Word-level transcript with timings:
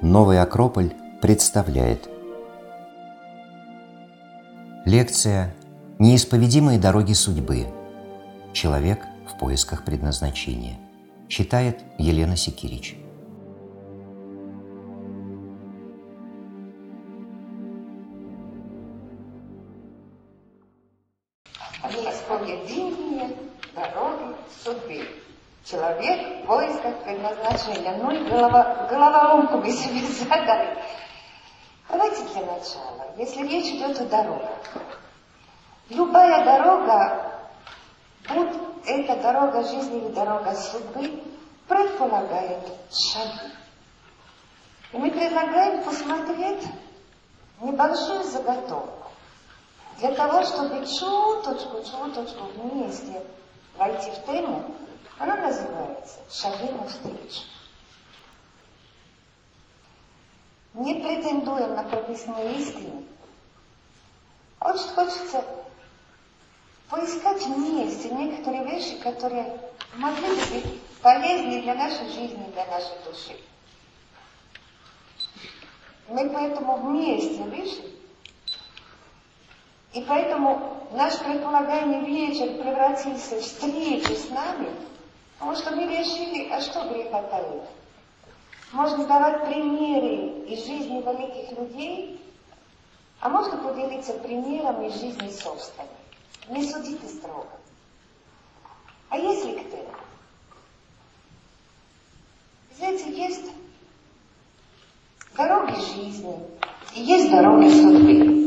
Новый 0.00 0.40
Акрополь 0.40 0.92
представляет 1.20 2.08
Лекция 4.84 5.56
«Неисповедимые 5.98 6.78
дороги 6.78 7.14
судьбы. 7.14 7.66
Человек 8.52 9.00
в 9.28 9.36
поисках 9.40 9.84
предназначения» 9.84 10.78
читает 11.26 11.80
Елена 11.98 12.36
Секирич. 12.36 12.96
Речь 33.98 34.08
идет 34.08 34.12
о 34.12 34.22
дорогах. 34.22 34.58
Любая 35.90 36.44
дорога, 36.44 37.32
будь 38.28 38.60
это 38.86 39.16
дорога 39.16 39.64
жизни 39.64 39.98
или 39.98 40.12
дорога 40.12 40.54
судьбы, 40.54 41.22
предполагает 41.66 42.64
шаги. 42.90 43.52
И 44.92 44.96
мы 44.96 45.10
предлагаем 45.10 45.82
посмотреть 45.84 46.66
небольшую 47.60 48.24
заготовку 48.24 49.10
для 49.98 50.12
того, 50.12 50.42
чтобы 50.44 50.86
чуточку, 50.86 51.82
чуточку 51.84 52.44
вместе 52.54 53.22
войти 53.76 54.10
в 54.10 54.26
тему, 54.26 54.74
она 55.18 55.36
называется 55.36 56.20
«Шаги 56.30 56.70
навстречу». 56.70 57.42
Не 60.74 60.94
претендуем 60.94 61.74
на 61.74 61.82
прописные 61.82 62.54
истины. 62.60 63.04
Очень 64.60 64.88
хочется 64.94 65.44
поискать 66.90 67.42
вместе 67.46 68.10
некоторые 68.10 68.64
вещи, 68.64 68.98
которые 68.98 69.60
могли 69.94 70.26
бы 70.26 70.44
быть 70.52 70.82
полезны 71.02 71.62
для 71.62 71.74
нашей 71.74 72.08
жизни, 72.08 72.50
для 72.52 72.66
нашей 72.66 72.96
души. 73.04 73.36
Мы 76.08 76.30
поэтому 76.30 76.76
вместе 76.78 77.42
вышли, 77.42 77.94
и 79.92 80.02
поэтому 80.02 80.88
наш 80.92 81.18
предполагаемый 81.18 82.06
вечер 82.06 82.62
превратился 82.62 83.36
в 83.36 83.42
встречу 83.42 84.14
с 84.14 84.30
нами– 84.30 84.70
Потому 85.38 85.56
что 85.56 85.70
мы 85.70 85.86
решили, 85.86 86.48
а 86.50 86.60
что 86.60 86.88
греха 86.88 87.22
таит? 87.22 87.62
Можно 88.72 89.06
давать 89.06 89.46
примеры 89.46 90.44
из 90.46 90.66
жизни 90.66 91.00
великих 91.00 91.56
людей, 91.56 92.20
а 93.20 93.28
можно 93.28 93.56
поделиться 93.58 94.14
примером 94.14 94.82
из 94.84 95.00
жизни 95.00 95.30
собственной. 95.30 95.88
Не 96.48 96.70
судите 96.70 97.06
строго. 97.06 97.48
А 99.10 99.16
если 99.18 99.58
кто? 99.58 99.86
Знаете, 102.76 103.10
есть 103.10 103.50
дороги 105.36 105.74
жизни 105.74 106.38
и 106.94 107.02
есть 107.02 107.30
дороги 107.30 107.68
судьбы. 107.68 108.38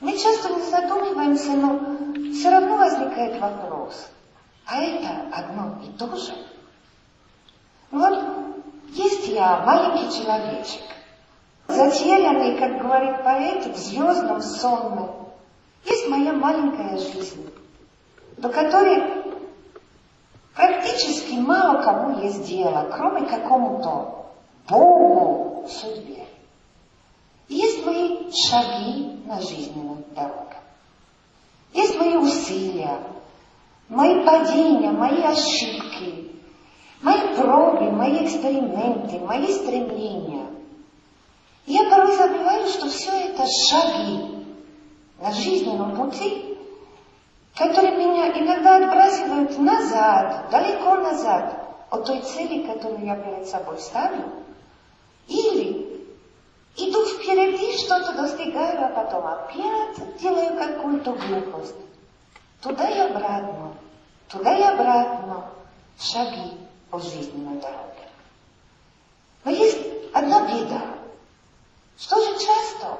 Мы 0.00 0.18
часто 0.18 0.54
не 0.54 0.70
задумываемся, 0.70 1.52
но 1.52 2.32
все 2.32 2.50
равно 2.50 2.76
возникает 2.76 3.40
вопрос– 3.40 4.08
а 4.70 4.80
это 4.82 5.26
одно 5.32 5.82
и 5.82 5.90
то 5.98 6.16
же. 6.16 6.32
Вот 7.90 8.24
есть 8.90 9.26
я, 9.26 9.64
маленький 9.66 10.16
человечек, 10.16 10.82
затерянный, 11.72 12.58
как 12.58 12.82
говорит 12.82 13.22
поэт, 13.22 13.66
в 13.66 13.76
звездном 13.76 14.42
сонме. 14.42 15.08
Есть 15.84 16.08
моя 16.08 16.32
маленькая 16.32 16.98
жизнь, 16.98 17.50
до 18.36 18.48
которой 18.48 19.02
практически 20.54 21.34
мало 21.34 21.82
кому 21.82 22.20
есть 22.20 22.46
дело, 22.46 22.88
кроме 22.92 23.26
какому-то 23.26 24.26
Богу, 24.68 25.66
судьбе. 25.68 26.26
Есть 27.48 27.84
мои 27.84 28.30
шаги 28.32 29.20
на 29.26 29.40
жизненную 29.40 30.04
дорогу. 30.14 30.54
Есть 31.72 31.98
мои 31.98 32.16
усилия, 32.16 33.00
мои 33.88 34.24
падения, 34.24 34.90
мои 34.90 35.22
ошибки, 35.22 36.30
мои 37.02 37.34
пробы, 37.36 37.90
мои 37.90 38.24
эксперименты, 38.24 39.18
мои 39.20 39.52
стремления. 39.52 40.46
Я 41.70 41.88
порой 41.88 42.16
забываю, 42.16 42.66
что 42.68 42.88
все 42.88 43.10
это 43.10 43.44
шаги 43.68 44.44
на 45.18 45.32
жизненном 45.32 45.96
пути, 45.96 46.58
которые 47.54 47.96
меня 47.96 48.30
иногда 48.36 48.76
отбрасывают 48.76 49.56
назад, 49.58 50.50
далеко 50.50 50.96
назад 50.96 51.76
от 51.90 52.04
той 52.06 52.20
цели, 52.22 52.66
которую 52.66 53.04
я 53.04 53.16
перед 53.16 53.46
собой 53.46 53.78
ставлю, 53.78 54.32
или 55.28 56.08
иду 56.76 57.04
впереди, 57.06 57.78
что-то 57.78 58.14
достигаю, 58.14 58.86
а 58.86 58.88
потом 58.88 59.26
опять 59.26 60.18
делаю 60.20 60.56
какую-то 60.56 61.12
глупость. 61.12 61.76
Туда 62.62 62.88
и 62.88 62.98
обратно, 62.98 63.74
туда 64.28 64.56
и 64.56 64.62
обратно 64.62 65.44
шаги 66.00 66.58
по 66.90 66.98
жизненной 66.98 67.60
дороге. 67.60 68.08
Но 69.44 69.50
есть 69.52 69.78
одна 70.12 70.46
беда, 70.46 70.99
что 72.00 72.16
же 72.18 72.44
часто 72.44 72.98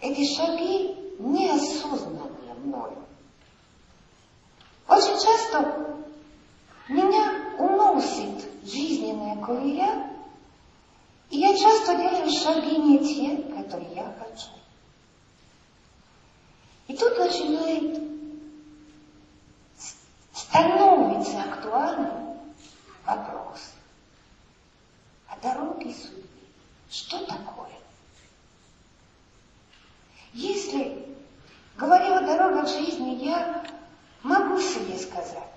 эти 0.00 0.24
шаги 0.36 0.96
неосознанные 1.18 2.54
мною. 2.64 2.96
Очень 4.88 5.20
часто 5.20 5.96
меня 6.88 7.54
уносит 7.58 8.48
жизненная 8.64 9.36
колея, 9.44 10.10
и 11.30 11.38
я 11.38 11.56
часто 11.56 11.94
делаю 11.96 12.30
шаги 12.30 12.78
не 12.78 12.98
те, 12.98 13.36
которые 13.54 13.94
я 13.94 14.14
хочу. 14.18 14.50
И 16.88 16.96
тут 16.96 17.18
начинает 17.18 18.02
становится 20.34 21.42
актуальным 21.42 22.38
вопрос. 23.04 23.60
А 25.28 25.36
дороги 25.40 25.92
судьбы, 25.92 26.33
что 26.90 27.24
такое? 27.26 27.72
Если, 30.32 31.06
говоря 31.76 32.18
о 32.18 32.26
дорогах 32.26 32.68
жизни, 32.68 33.24
я 33.24 33.64
могу 34.22 34.60
себе 34.60 34.98
сказать, 34.98 35.50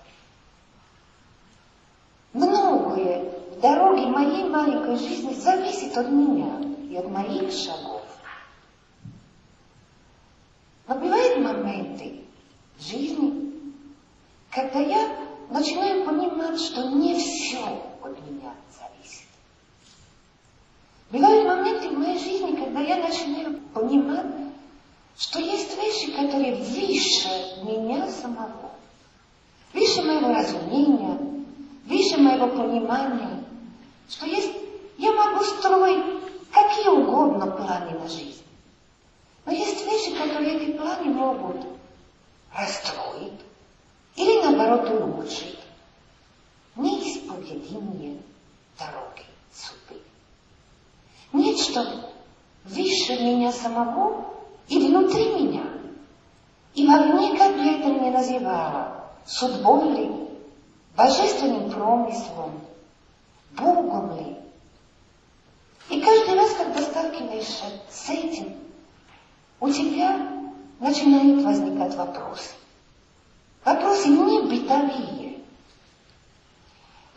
многое 2.33 3.23
в 3.51 3.59
дороге 3.59 4.05
моей 4.07 4.47
маленькой 4.49 4.97
жизни 4.97 5.33
зависит 5.33 5.97
от 5.97 6.09
меня 6.09 6.59
и 6.89 6.95
от 6.95 7.09
моих 7.09 7.51
шагов. 7.51 8.03
Но 10.87 10.95
бывают 10.95 11.43
моменты 11.43 12.23
жизни, 12.79 13.73
когда 14.51 14.79
я 14.79 15.17
начинаю 15.49 16.05
понимать, 16.05 16.59
что 16.59 16.89
не 16.91 17.15
все 17.15 17.81
от 18.01 18.19
меня. 18.25 18.53
Бывают 21.09 21.47
моменты 21.47 21.89
в 21.89 21.97
моей 21.97 22.19
жизни, 22.19 22.55
когда 22.55 22.81
я 22.81 22.97
начинаю 22.97 23.59
понимать, 23.73 24.25
что 25.17 25.39
есть 25.39 25.75
вещи, 25.77 26.11
которые 26.11 26.55
выше 26.55 27.63
меня 27.63 28.09
самого, 28.09 28.71
выше 29.73 30.01
моего 30.03 30.33
разумения, 30.33 31.17
выше 31.85 32.17
моего 32.17 32.47
понимания, 32.47 33.43
что 34.09 34.25
есть, 34.25 34.51
я 34.97 35.13
могу 35.13 35.43
строить 35.43 36.03
какие 36.51 36.89
угодно 36.89 37.47
планы 37.47 37.91
на 37.97 38.07
жизнь. 38.09 38.43
Но 39.45 39.53
есть 39.53 39.85
вещи, 39.85 40.17
которые 40.17 40.57
эти 40.57 40.77
планы 40.77 41.05
могут 41.05 41.65
расстроить, 42.53 43.39
или 44.17 44.41
наоборот 44.41 44.89
улучшить 44.89 45.59
неисповедимые 46.75 48.17
дороги 48.77 49.23
судьбы. 49.53 50.01
Нечто 51.33 52.11
выше 52.63 53.13
меня 53.13 53.51
самого 53.51 54.25
и 54.67 54.79
внутри 54.79 55.33
меня. 55.33 55.63
И 56.73 56.85
бы 57.53 57.61
это 57.61 57.89
ни 57.89 58.09
называла, 58.09 59.05
судьбой 59.25 59.91
ли, 59.91 60.11
божественным 60.95 61.71
промыслом, 61.71 62.61
Богом 63.51 64.17
ли. 64.17 64.35
И 65.89 66.01
каждый 66.01 66.35
раз, 66.35 66.53
когда 66.53 66.81
сталкиваешься 66.81 67.65
с 67.89 68.09
этим, 68.09 68.55
у 69.59 69.69
тебя 69.69 70.29
начинает 70.79 71.43
возникать 71.43 71.95
вопрос– 71.95 72.53
Вопросы 73.67 74.07
не 74.07 74.43
бытовые. 74.43 75.39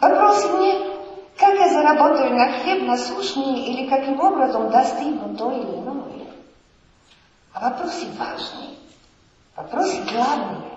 Вопросы 0.01 0.49
не, 0.49 1.00
как 1.41 1.59
я 1.59 1.71
заработаю 1.71 2.35
на 2.35 2.53
хлеб 2.53 2.83
насущный 2.83 3.61
или 3.61 3.89
каким 3.89 4.21
образом 4.21 4.71
достигну 4.71 5.35
то 5.37 5.51
или 5.51 5.63
иное. 5.63 6.27
А 7.55 7.71
вопросы 7.71 8.07
важные, 8.19 8.77
вопросы 9.57 10.03
главные, 10.13 10.71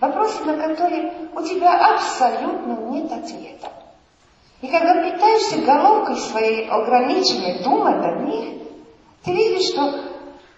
вопросы, 0.00 0.44
на 0.44 0.56
которые 0.56 1.28
у 1.32 1.42
тебя 1.42 1.94
абсолютно 1.94 2.72
нет 2.90 3.12
ответа. 3.12 3.72
И 4.60 4.66
когда 4.66 4.94
пытаешься 4.94 5.62
головкой 5.62 6.16
своей 6.16 6.68
ограниченной 6.68 7.62
думать 7.62 8.04
о 8.04 8.16
них, 8.22 8.62
ты 9.24 9.32
видишь, 9.32 9.72
что 9.72 9.94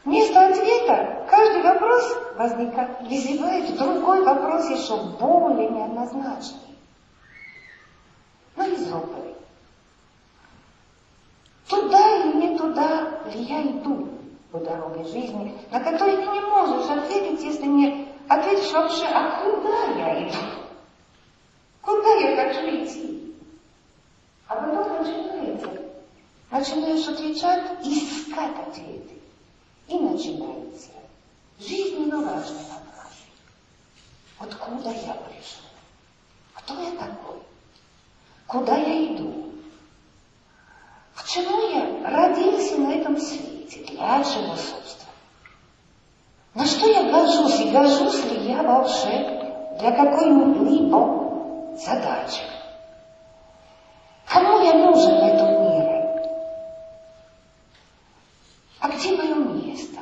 вместо 0.04 0.46
ответа 0.46 1.26
каждый 1.28 1.62
вопрос 1.62 2.16
возникает, 2.36 3.02
вызывает 3.02 3.76
другой 3.76 4.24
вопрос 4.24 4.70
еще 4.70 4.96
более 5.20 5.68
неоднозначный. 5.68 6.58
Ну, 8.56 8.66
из 8.66 8.92
оперы. 8.92 9.21
Туда 11.72 12.16
или 12.18 12.36
не 12.36 12.58
туда 12.58 13.22
ли 13.32 13.44
я 13.44 13.62
иду 13.62 14.06
по 14.50 14.58
дороге 14.58 15.04
жизни, 15.04 15.56
на 15.70 15.80
которой 15.80 16.18
ты 16.18 16.26
не 16.26 16.40
можешь 16.40 16.90
ответить, 16.90 17.42
если 17.42 17.64
не 17.64 18.08
ответишь 18.28 18.70
вообще, 18.72 19.06
а 19.06 19.42
куда 19.42 19.84
я 19.96 20.28
иду? 20.28 20.36
Куда 21.80 22.14
я 22.16 22.36
хочу 22.36 22.66
идти? 22.66 23.34
А 24.48 24.56
потом 24.56 24.98
начинается. 24.98 25.70
Начинаешь 26.50 27.08
отвечать, 27.08 27.86
искать 27.86 28.68
ответы. 28.68 29.14
И 29.88 29.98
начинается 29.98 30.90
жизненно 31.58 32.18
важный 32.18 32.66
вопрос. 32.68 33.16
Откуда 34.38 34.90
я 34.90 35.14
пришел? 35.14 35.64
Кто 36.52 36.74
я 36.82 36.90
такой? 36.90 37.38
Куда 38.46 38.76
я 38.76 39.14
иду? 39.14 39.41
К 41.14 41.24
чему 41.24 41.68
я 41.68 42.10
родился 42.10 42.78
на 42.78 42.92
этом 42.92 43.18
свете? 43.18 43.84
Для 43.84 44.22
чего, 44.24 44.56
собственно? 44.56 45.12
На 46.54 46.66
что 46.66 46.86
я 46.86 47.10
гожусь? 47.10 47.60
И 47.60 47.70
гожусь 47.70 48.24
ли 48.24 48.50
я 48.50 48.62
волшебник 48.62 49.78
для 49.78 49.92
какой-либо 49.92 51.76
задачи? 51.76 52.42
Кому 54.26 54.60
я 54.60 54.74
нужен 54.74 55.14
в 55.16 55.24
этом 55.24 55.48
мире? 55.62 55.92
А 58.80 58.88
где 58.88 59.16
мое 59.16 59.34
место? 59.34 60.00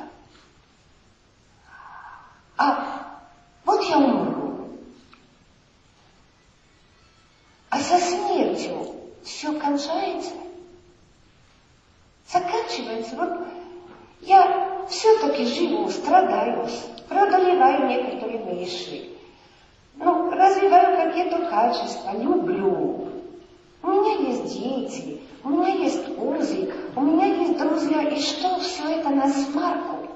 А 2.57 3.19
вот 3.65 3.83
я 3.83 3.97
умру. 3.97 4.77
А 7.69 7.79
со 7.79 7.97
смертью 7.97 8.95
все 9.23 9.57
кончается? 9.59 10.33
Заканчивается. 12.27 13.15
Вот 13.15 13.47
я 14.21 14.85
все-таки 14.89 15.45
живу, 15.45 15.89
страдаю, 16.21 16.67
преодолеваю 17.09 17.87
некоторые 17.87 18.55
вещи. 18.55 19.09
Ну, 19.95 20.31
развиваю 20.31 20.97
какие-то 20.97 21.45
качества, 21.49 22.13
люблю. 22.17 23.09
У 23.83 23.87
меня 23.87 24.29
есть 24.29 24.53
дети, 24.53 25.21
у 25.43 25.49
меня 25.49 25.73
есть 25.73 26.07
узы, 26.17 26.73
у 26.95 27.01
меня 27.01 27.25
есть 27.25 27.57
друзья. 27.57 28.03
И 28.09 28.19
что 28.21 28.59
все 28.59 28.99
это 28.99 29.09
на 29.09 29.27
смарку? 29.29 30.07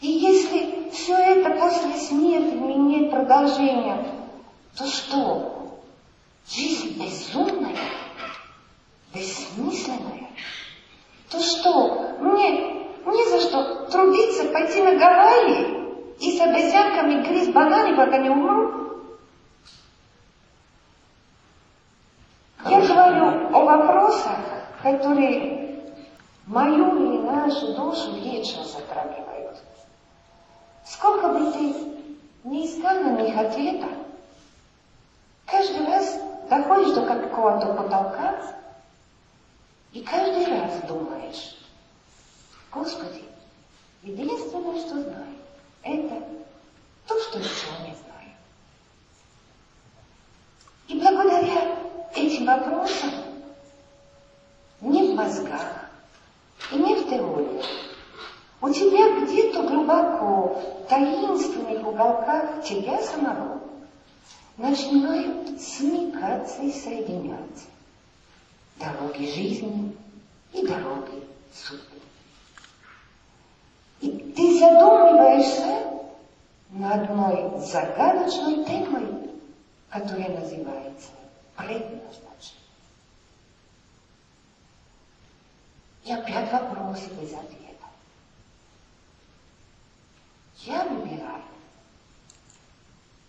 И 0.00 0.06
если 0.06 0.90
все 0.90 1.14
это 1.14 1.50
после 1.50 1.92
смерти 1.94 2.54
имеет 2.54 3.10
продолжения, 3.10 4.06
то 4.76 4.86
что? 4.86 5.80
Жизнь 6.48 7.02
безумная, 7.02 7.76
бессмысленная. 9.12 10.28
То 11.30 11.40
что? 11.40 12.16
Мне 12.20 12.77
не 13.12 13.24
за 13.28 13.40
что 13.40 13.86
трудиться, 13.86 14.44
пойти 14.46 14.82
на 14.82 14.96
Гавайи 14.96 16.16
и 16.20 16.36
с 16.36 16.40
обезьянками 16.40 17.26
грызть 17.26 17.52
бананы, 17.52 17.96
пока 17.96 18.18
не 18.18 18.30
умру? 18.30 18.78
Я 22.64 22.80
говорю 22.80 23.56
о 23.56 23.64
вопросах, 23.64 24.38
которые 24.82 25.68
мою 26.46 26.96
или 26.96 27.22
нашу 27.22 27.74
душу 27.74 28.12
вечно 28.12 28.64
затрагивают. 28.64 29.58
Сколько 30.84 31.28
бы 31.28 31.52
ты 31.52 31.74
не 32.44 32.66
искал 32.66 32.94
на 33.00 33.22
них 33.22 33.36
ответа, 33.36 33.88
каждый 35.46 35.86
раз 35.86 36.20
доходишь 36.48 36.94
до 36.94 37.02
какого-то 37.02 37.74
потолка 37.74 38.34
и 39.92 40.02
каждый 40.02 40.46
раз 40.46 40.80
думаешь, 40.88 41.57
Господи, 42.72 43.24
единственное, 44.02 44.78
что 44.80 45.02
знаю, 45.02 45.34
это 45.82 46.22
то, 47.06 47.20
что 47.20 47.38
ничего 47.38 47.86
не 47.86 47.94
знаю. 47.94 48.30
И 50.88 50.98
благодаря 51.00 51.78
этим 52.14 52.46
вопросам 52.46 53.10
не 54.80 55.12
в 55.12 55.14
мозгах 55.14 55.90
и 56.72 56.76
не 56.76 56.94
в 56.96 57.08
теории, 57.08 57.62
у 58.60 58.70
тебя 58.70 59.20
где-то 59.20 59.62
глубоко, 59.62 60.60
в 60.84 60.88
таинственных 60.88 61.86
уголках 61.86 62.64
тебя 62.64 63.00
самого 63.02 63.60
начинают 64.56 65.60
смекаться 65.60 66.62
и 66.62 66.72
соединяться 66.72 67.66
дороги 68.78 69.26
жизни 69.32 69.96
и 70.52 70.66
дороги 70.66 71.22
судьбы. 71.54 71.98
И 74.00 74.10
ты 74.10 74.58
задумываешься 74.60 75.78
над 76.70 77.02
одной 77.02 77.60
загадочной 77.66 78.64
темой, 78.64 79.30
которая 79.90 80.40
называется 80.40 81.10
предназначение. 81.56 82.58
И 86.04 86.12
опять 86.12 86.52
вопросы 86.52 87.08
без 87.20 87.32
ответа. 87.32 87.86
Я 90.58 90.84
выбираю 90.84 91.42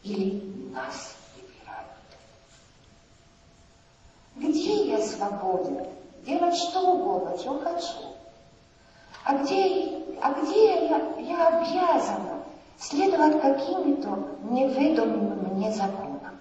или 0.04 0.72
нас 0.72 1.16
выбирают? 1.36 1.92
Где 4.36 4.92
я 4.92 5.06
свободен 5.06 5.88
делать 6.26 6.56
что 6.56 6.94
угодно, 6.94 7.38
что 7.38 7.60
хочу? 7.60 8.19
А 9.30 9.36
где, 9.36 9.92
а 10.24 10.34
где 10.34 10.88
я, 10.88 10.98
я 11.20 11.48
обязана 11.50 12.42
следовать 12.80 13.40
каким-то 13.40 14.28
неведомым 14.50 15.54
мне 15.54 15.72
законам? 15.72 16.40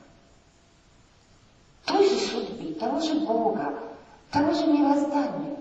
Той 1.84 2.08
же 2.08 2.16
судьбы, 2.16 2.72
того 2.80 2.98
же 3.00 3.26
Бога, 3.26 3.74
того 4.30 4.54
же 4.54 4.68
мироздания. 4.68 5.58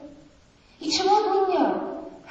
И 0.79 0.89
чего 0.89 1.17
от 1.17 1.49
меня 1.49 1.81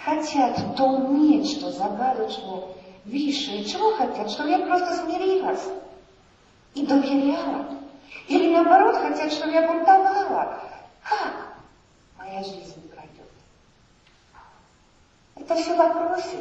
хотят 0.03 0.77
то 0.77 0.97
нечто 0.97 1.71
загадочное, 1.73 2.63
высшее? 3.05 3.67
Чего 3.67 3.93
хотят? 3.97 4.31
Чтобы 4.31 4.49
я 4.49 4.61
просто 4.61 4.97
смирилась 5.05 5.69
и 6.73 6.87
доверяла? 6.87 7.67
Или 8.29 8.51
наоборот 8.55 8.97
хотят, 8.97 9.31
чтобы 9.31 9.53
я 9.53 9.71
бунтовала? 9.71 10.59
Как 11.03 11.53
моя 12.17 12.43
жизнь? 12.43 12.87
Это 15.47 15.63
все 15.63 15.77
вопросы, 15.77 16.39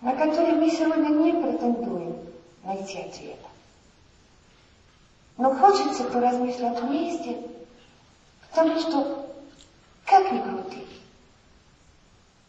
на 0.00 0.16
которые 0.16 0.54
мы 0.54 0.70
сегодня 0.70 1.10
не 1.10 1.32
претендуем 1.32 2.16
найти 2.64 3.00
ответа. 3.00 3.48
Но 5.36 5.54
хочется 5.54 6.04
поразмышлять 6.04 6.80
вместе, 6.80 7.36
потому 8.48 8.80
что, 8.80 9.26
как 10.06 10.32
ни 10.32 10.40
крути, 10.40 10.86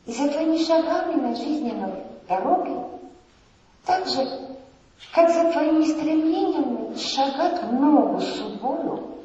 и 0.06 0.14
за 0.14 0.30
твоими 0.30 0.64
шагами 0.64 1.20
на 1.20 1.36
жизненной 1.36 2.02
дороге, 2.30 2.88
так 3.84 4.08
же, 4.08 4.26
как 5.12 5.30
за 5.30 5.52
твоими 5.52 5.84
стремлениями 5.84 6.98
шагать 6.98 7.62
в 7.62 7.74
ногу 7.74 8.22
судьбою, 8.22 9.18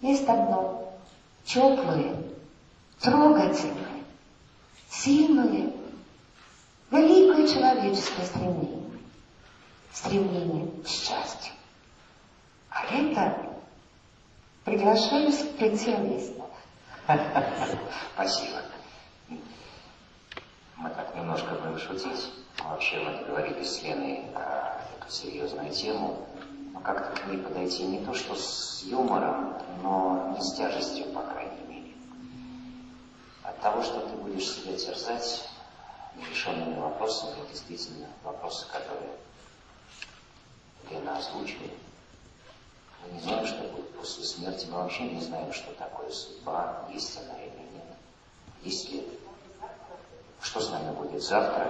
есть 0.00 0.28
одно 0.28 0.92
теплое, 1.44 2.16
трогательное, 3.00 3.91
сильное, 4.92 5.72
великое 6.90 7.48
человеческое 7.48 8.26
стремление, 8.26 8.90
стремление 9.92 10.82
к 10.82 10.86
счастью. 10.86 11.54
А 12.70 12.84
это 12.94 13.56
приглашаю 14.64 15.32
специалистов. 15.32 16.46
Спасибо. 18.14 18.62
Мы 20.76 20.90
так 20.90 21.14
немножко 21.16 21.54
будем 21.54 21.78
шутить. 21.78 22.30
Вообще 22.62 22.98
мы 23.00 23.18
договорились 23.18 23.76
с 23.76 23.82
Леной 23.82 24.24
про 24.34 24.78
эту 25.00 25.10
серьезную 25.10 25.70
тему. 25.70 26.26
как-то 26.84 27.22
к 27.22 27.26
ней 27.28 27.38
подойти 27.38 27.84
не 27.84 28.04
то 28.04 28.12
что 28.14 28.34
с 28.34 28.82
юмором, 28.84 29.56
но 29.82 30.34
не 30.36 30.42
с 30.42 30.54
тяжестью, 30.54 31.06
по 31.12 31.22
крайней 31.22 31.50
мере. 31.50 31.51
От 33.42 33.60
того, 33.60 33.82
что 33.82 34.00
ты 34.00 34.16
будешь 34.16 34.48
себя 34.48 34.76
терзать 34.76 35.48
нерешенными 36.16 36.78
вопросами, 36.78 37.46
действительно 37.50 38.06
вопросы, 38.22 38.66
которые 38.68 39.10
Лена 40.90 41.18
озвучила. 41.18 41.68
Мы 43.04 43.14
не 43.14 43.20
знаем, 43.20 43.46
что 43.46 43.62
будет 43.68 43.96
после 43.96 44.24
смерти, 44.24 44.66
мы 44.66 44.78
вообще 44.78 45.04
не 45.04 45.20
знаем, 45.20 45.52
что 45.52 45.72
такое 45.74 46.10
судьба, 46.10 46.86
есть 46.92 47.18
она 47.18 47.36
или 47.38 47.50
нет. 47.72 47.84
Есть 48.62 48.90
ли 48.90 49.06
что 50.42 50.60
с 50.60 50.70
нами 50.70 50.94
будет 50.94 51.22
завтра. 51.22 51.66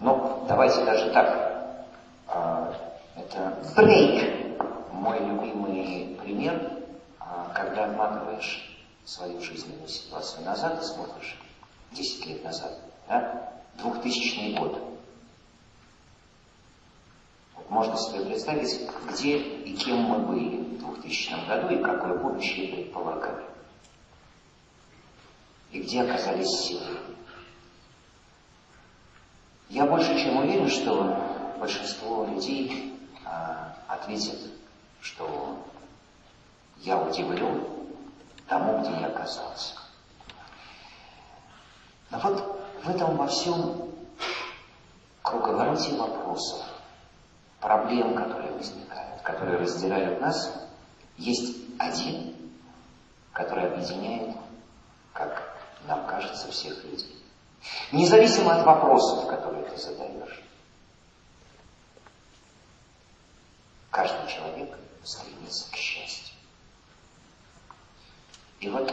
Но 0.00 0.44
давайте 0.48 0.84
даже 0.84 1.10
так. 1.10 1.86
А, 2.26 2.74
это 3.16 3.56
брейк. 3.76 4.60
Мой 4.92 5.18
любимый 5.18 6.16
пример, 6.22 6.70
а, 7.20 7.52
когда 7.54 7.84
отматываешь 7.84 8.73
свою 9.04 9.40
жизненную 9.40 9.88
ситуацию 9.88 10.44
назад 10.44 10.82
и 10.82 10.86
смотришь 10.86 11.38
10 11.92 12.26
лет 12.26 12.44
назад, 12.44 12.78
да? 13.08 13.52
2000 13.78 14.58
год. 14.58 14.82
Вот 17.56 17.70
можно 17.70 17.96
себе 17.96 18.24
представить, 18.24 18.80
где 19.10 19.38
и 19.38 19.76
кем 19.76 19.98
мы 19.98 20.18
были 20.18 20.56
в 20.56 20.78
2000 20.78 21.46
году 21.46 21.74
и 21.74 21.82
какое 21.82 22.18
будущее 22.18 22.74
предполагали. 22.74 23.44
И 25.72 25.80
где 25.80 26.02
оказались 26.02 26.48
сегодня. 26.48 27.00
Я 29.68 29.86
больше 29.86 30.16
чем 30.18 30.36
уверен, 30.36 30.68
что 30.68 31.56
большинство 31.58 32.26
людей 32.26 32.94
а, 33.24 33.76
ответят, 33.88 34.38
что 35.00 35.58
я 36.78 37.00
удивлен 37.00 37.73
тому, 38.48 38.80
где 38.80 38.90
я 39.00 39.06
оказался. 39.06 39.74
Но 42.10 42.18
вот 42.18 42.60
в 42.84 42.88
этом 42.88 43.16
во 43.16 43.26
всем 43.26 43.90
круговороте 45.22 45.94
вопросов, 45.94 46.62
проблем, 47.60 48.14
которые 48.14 48.52
возникают, 48.52 49.22
которые 49.22 49.58
разделяют 49.58 50.20
нас, 50.20 50.52
есть 51.16 51.56
один, 51.78 52.36
который 53.32 53.72
объединяет, 53.72 54.36
как 55.12 55.56
нам 55.86 56.06
кажется, 56.06 56.50
всех 56.50 56.84
людей. 56.84 57.22
Независимо 57.92 58.54
от 58.54 58.66
вопросов, 58.66 59.26
которые 59.28 59.64
ты 59.64 59.76
задаешь. 59.76 60.42
Каждый 63.90 64.28
человек 64.28 64.76
стремится 65.02 65.70
к 65.70 65.76
счастью. 65.76 66.34
И 68.64 68.68
вот 68.70 68.90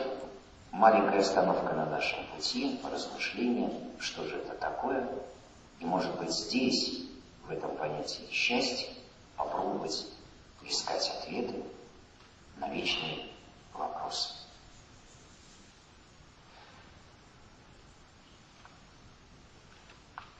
маленькая 0.71 1.21
остановка 1.21 1.73
на 1.73 1.85
нашем 1.85 2.25
пути, 2.35 2.77
размышление, 2.83 3.71
что 4.01 4.25
же 4.27 4.35
это 4.35 4.53
такое, 4.55 5.07
и 5.79 5.85
может 5.85 6.13
быть 6.19 6.29
здесь, 6.29 7.05
в 7.47 7.51
этом 7.51 7.77
понятии 7.77 8.27
счастья, 8.29 8.89
попробовать 9.37 10.07
искать 10.65 11.09
ответы 11.17 11.63
на 12.57 12.67
вечные 12.67 13.27
вопросы. 13.73 14.33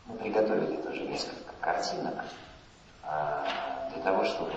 Мы 0.07 0.17
приготовили 0.17 0.75
тоже 0.75 1.03
несколько 1.03 1.53
картинок 1.61 2.25
а, 3.01 3.89
для 3.93 4.03
того, 4.03 4.25
чтобы 4.25 4.51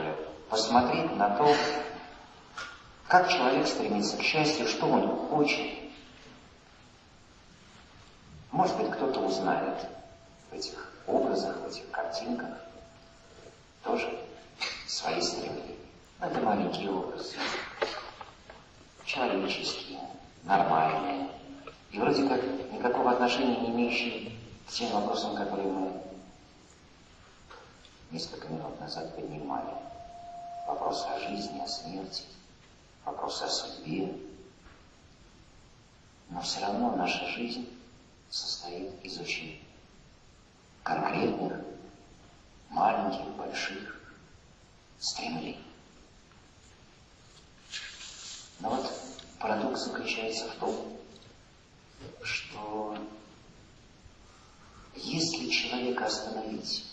посмотреть 0.51 1.15
на 1.15 1.31
то, 1.37 1.55
как 3.09 3.29
человек 3.29 3.67
стремится 3.67 4.17
к 4.17 4.23
счастью, 4.23 4.67
что 4.67 4.87
он 4.87 5.29
хочет. 5.29 5.79
Может 8.51 8.77
быть, 8.77 8.91
кто-то 8.93 9.21
узнает 9.21 9.87
в 10.51 10.55
этих 10.55 10.93
образах, 11.07 11.57
в 11.59 11.67
этих 11.69 11.91
картинках 11.91 12.51
тоже 13.83 14.19
свои 14.87 15.21
стремления. 15.21 15.77
Это 16.21 16.41
маленькие 16.41 16.91
образы, 16.91 17.37
человеческие, 19.05 20.01
нормальные, 20.45 21.29
и 21.91 21.99
вроде 21.99 22.27
как 22.27 22.43
никакого 22.73 23.11
отношения 23.11 23.61
не 23.61 23.71
имеющие 23.71 24.33
к 24.67 24.71
тем 24.71 24.91
вопросам, 24.93 25.37
которые 25.37 25.69
мы 25.69 25.93
несколько 28.11 28.49
минут 28.49 28.81
назад 28.81 29.15
поднимали. 29.15 29.75
Вопросы 30.67 31.07
о 31.09 31.19
жизни, 31.21 31.61
о 31.61 31.67
смерти, 31.67 32.25
вопросы 33.05 33.45
о 33.45 33.49
судьбе. 33.49 34.17
Но 36.31 36.41
все 36.41 36.61
равно 36.61 36.97
наша 36.97 37.27
жизнь 37.29 37.69
состоит 38.31 38.91
из 39.05 39.19
очень 39.19 39.63
конкретных, 40.83 41.61
маленьких, 42.71 43.27
больших 43.37 44.01
стремлений. 44.99 45.63
Но 48.61 48.71
вот 48.71 48.91
парадокс 49.39 49.85
заключается 49.85 50.49
в 50.49 50.55
том, 50.57 50.99
что 52.23 52.97
если 54.97 55.49
человека 55.51 56.07
остановить 56.07 56.87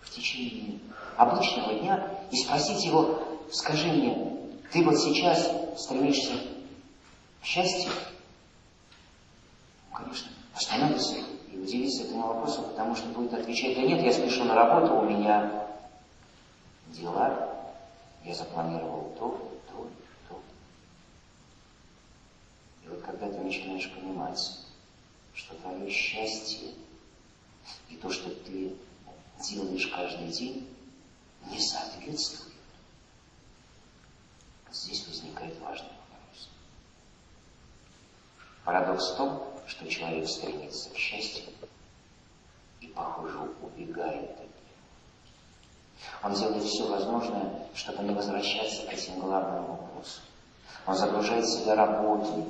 в 0.00 0.10
течение 0.10 0.80
обычного 1.16 1.74
дня 1.74 2.26
и 2.30 2.36
спросить 2.36 2.84
его, 2.84 3.22
скажи 3.52 3.86
мне, 3.86 4.41
ты 4.72 4.82
вот 4.82 4.98
сейчас 4.98 5.50
стремишься 5.76 6.32
к 7.42 7.44
счастью? 7.44 7.92
Конечно, 9.92 10.30
остановится 10.54 11.16
и 11.50 11.58
удивится 11.58 12.04
этому 12.04 12.28
вопросу, 12.28 12.62
потому 12.62 12.96
что 12.96 13.06
будет 13.08 13.34
отвечать, 13.34 13.76
да 13.76 13.82
нет, 13.82 14.02
я 14.02 14.12
спешу 14.12 14.44
на 14.44 14.54
работу, 14.54 14.94
у 14.94 15.02
меня 15.02 15.68
дела, 16.88 17.54
я 18.24 18.34
запланировал 18.34 19.14
то, 19.18 19.52
то, 19.70 19.90
то. 20.28 20.40
И 22.84 22.88
вот 22.88 23.02
когда 23.02 23.28
ты 23.28 23.38
начинаешь 23.40 23.90
понимать, 23.92 24.58
что 25.34 25.54
твое 25.56 25.90
счастье 25.90 26.70
и 27.90 27.96
то, 27.96 28.10
что 28.10 28.30
ты 28.30 28.74
делаешь 29.42 29.86
каждый 29.88 30.28
день, 30.28 30.66
не 31.50 31.60
соответствует. 31.60 32.51
Здесь 34.72 35.06
возникает 35.06 35.60
важный 35.60 35.90
вопрос. 35.90 36.48
Парадокс 38.64 39.10
в 39.10 39.16
том, 39.16 39.52
что 39.66 39.86
человек 39.86 40.26
стремится 40.26 40.88
к 40.90 40.96
счастью 40.96 41.44
и, 42.80 42.86
похоже, 42.86 43.38
убегает 43.60 44.30
от 44.30 44.38
него. 44.38 44.52
Он 46.22 46.34
делает 46.34 46.64
все 46.64 46.88
возможное, 46.88 47.68
чтобы 47.74 48.02
не 48.02 48.14
возвращаться 48.14 48.86
к 48.86 48.92
этим 48.94 49.20
главным 49.20 49.66
вопросам. 49.66 50.24
Он 50.86 50.96
загружает 50.96 51.46
себя 51.46 51.74
работой, 51.74 52.44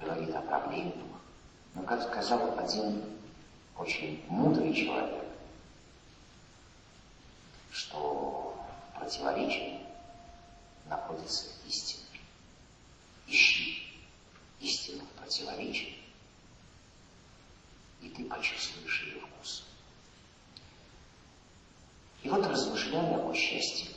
говорит 0.00 0.34
о 0.34 0.42
проблемах. 0.42 0.94
Но, 1.74 1.82
как 1.84 2.02
сказал 2.02 2.58
один 2.58 3.04
очень 3.78 4.22
мудрый 4.28 4.74
человек, 4.74 5.24
что 7.70 8.54
в 8.92 8.98
противоречии 8.98 9.77
находится 10.88 11.46
истина. 11.66 12.02
Ищи 13.26 13.88
истину 14.60 15.04
в 15.04 15.20
противоречии, 15.20 15.98
и 18.00 18.08
ты 18.08 18.24
почувствуешь 18.24 19.02
ее 19.04 19.20
вкус. 19.20 19.64
И 22.22 22.28
вот 22.28 22.46
размышляя 22.46 23.18
о 23.18 23.34
счастье, 23.34 23.90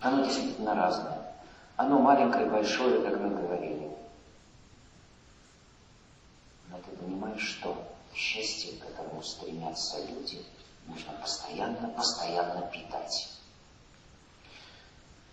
оно 0.00 0.24
действительно 0.24 0.74
разное. 0.74 1.34
Оно 1.76 1.98
маленькое 1.98 2.46
и 2.46 2.50
большое, 2.50 3.02
как 3.02 3.20
мы 3.20 3.30
говорили. 3.30 3.90
Но 6.68 6.78
ты 6.78 6.90
понимаешь, 6.96 7.42
что 7.42 7.86
счастье, 8.14 8.78
к 8.78 8.86
которому 8.86 9.22
стремятся 9.22 10.04
люди, 10.06 10.44
нужно 10.86 11.12
постоянно, 11.12 11.88
постоянно 11.90 12.66
питать. 12.68 13.39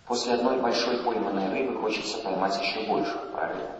После 0.08 0.32
одной 0.32 0.58
большой 0.62 1.04
пойманной 1.04 1.50
рыбы 1.50 1.78
хочется 1.82 2.16
поймать 2.20 2.58
еще 2.62 2.88
большую, 2.88 3.30
правильно? 3.30 3.76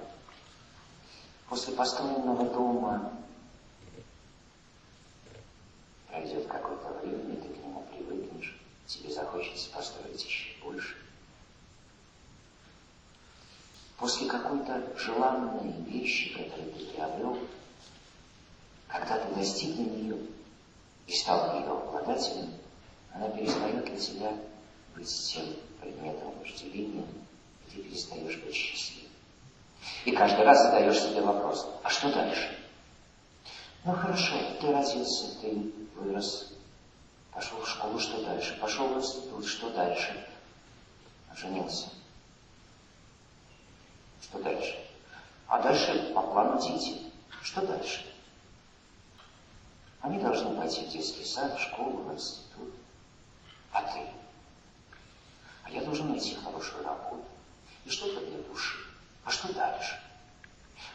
После 1.49 1.73
построенного 1.73 2.44
дома 2.50 3.12
пройдет 6.06 6.47
какое-то 6.47 6.92
время, 7.00 7.32
и 7.32 7.37
ты 7.37 7.49
к 7.49 7.56
нему 7.56 7.82
привыкнешь, 7.90 8.61
тебе 8.87 9.11
захочется 9.11 9.70
построить 9.70 10.23
еще 10.23 10.62
больше. 10.62 10.97
После 13.97 14.28
какой-то 14.28 14.82
желанной 14.99 15.73
вещи, 15.87 16.35
которую 16.35 16.73
ты 16.75 16.85
приобрел, 16.88 17.38
когда 18.87 19.18
ты 19.18 19.35
достиг 19.35 19.78
нее 19.78 20.18
и 21.06 21.12
стал 21.14 21.58
ее 21.58 21.70
обладателем, 21.70 22.52
она 23.14 23.30
перестает 23.30 23.82
для 23.87 23.97
тебя 23.97 24.37
быть 24.94 25.08
тем 25.32 25.47
предметом 25.80 26.38
вожделения, 26.38 27.06
ты 27.70 27.82
перестаешь 27.82 28.37
быть 28.38 28.54
счастливым. 28.54 29.11
И 30.04 30.12
каждый 30.12 30.44
раз 30.44 30.62
задаешь 30.62 31.00
себе 31.00 31.20
вопрос, 31.23 31.68
а 31.82 31.88
что 31.88 32.12
дальше? 32.12 32.58
Ну 33.85 33.92
хорошо, 33.92 34.35
ты 34.61 34.73
родился, 34.73 35.40
ты 35.40 35.73
вырос, 35.97 36.52
пошел 37.32 37.61
в 37.61 37.68
школу, 37.68 37.99
что 37.99 38.23
дальше? 38.25 38.58
Пошел 38.61 38.88
в 38.88 38.99
институт, 38.99 39.47
что 39.47 39.70
дальше? 39.70 40.26
Женился. 41.37 41.87
Что 44.23 44.40
дальше? 44.40 44.76
А 45.47 45.62
дальше 45.62 46.12
по 46.14 46.23
плану 46.23 46.61
дети. 46.61 47.00
Что 47.42 47.64
дальше? 47.64 48.04
Они 50.00 50.18
должны 50.18 50.54
пойти 50.56 50.85
в 50.85 50.88
детский 50.88 51.25
сад, 51.25 51.58
в 51.58 51.62
школу, 51.62 52.02
в 52.02 52.12
институт. 52.12 52.75
А 53.73 53.82
ты? 53.82 54.00
А 55.68 55.72
я 55.72 55.82
должен 55.82 56.08
найти 56.08 56.34
хорошую 56.34 56.84
работу. 56.84 57.25
И 57.84 57.90
что-то 57.90 58.25
для 58.25 58.38
души. 58.38 58.78
А 59.25 59.30
что 59.30 59.52
дальше? 59.52 60.00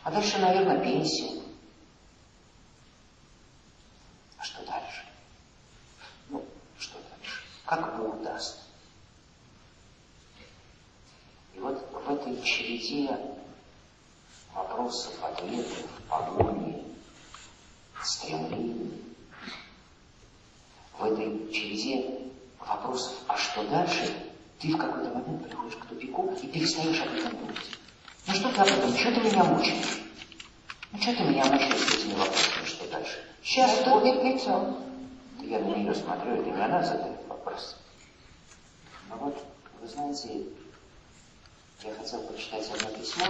А 0.03 0.11
дальше, 0.11 0.39
наверное, 0.39 0.79
пенсия. 0.79 1.41
А 4.37 4.43
что 4.43 4.65
дальше? 4.65 5.05
Ну, 6.29 6.43
что 6.79 6.97
дальше? 7.09 7.41
Как 7.65 7.97
Бог 7.97 8.21
даст. 8.23 8.61
И 11.53 11.59
вот 11.59 11.87
в 11.91 12.09
этой 12.09 12.41
череде 12.41 13.15
вопросов, 14.53 15.13
ответов, 15.23 15.87
погони, 16.09 16.83
стремлений, 18.03 18.91
в 20.97 21.03
этой 21.03 21.51
череде 21.53 22.31
вопросов, 22.59 23.13
а 23.27 23.37
что 23.37 23.63
дальше, 23.69 24.32
ты 24.63 24.73
в 24.73 24.77
какой-то 24.77 25.09
момент 25.09 25.43
приходишь 25.43 25.75
к 25.75 25.85
тупику 25.87 26.33
и 26.41 26.47
перестаешь 26.47 27.01
об 27.01 27.13
этом 27.13 27.37
думать. 27.37 27.57
Ну 28.27 28.33
что 28.33 28.49
ты 28.49 28.61
об 28.61 28.67
этом, 28.67 28.95
что 28.95 29.11
ты 29.11 29.19
меня 29.19 29.43
мучаешь? 29.43 30.01
Ну 30.93 31.01
что 31.01 31.13
ты 31.13 31.23
меня 31.23 31.43
мучаешь 31.43 31.93
этими 31.93 32.13
вопросами, 32.13 32.65
что 32.65 32.89
дальше? 32.89 33.17
Сейчас 33.43 33.81
что 33.81 33.99
лицом. 33.99 34.81
Да 35.39 35.45
я 35.45 35.59
на 35.59 35.75
нее 35.75 35.93
смотрю, 35.93 36.35
это 36.35 36.49
не 36.49 36.63
она 36.63 36.81
задает 36.81 37.19
вопрос. 37.27 37.75
Ну 39.09 39.17
вот, 39.17 39.45
вы 39.81 39.87
знаете, 39.89 40.45
я 41.83 41.93
хотел 41.95 42.21
почитать 42.21 42.71
одно 42.71 42.97
письмо, 42.97 43.25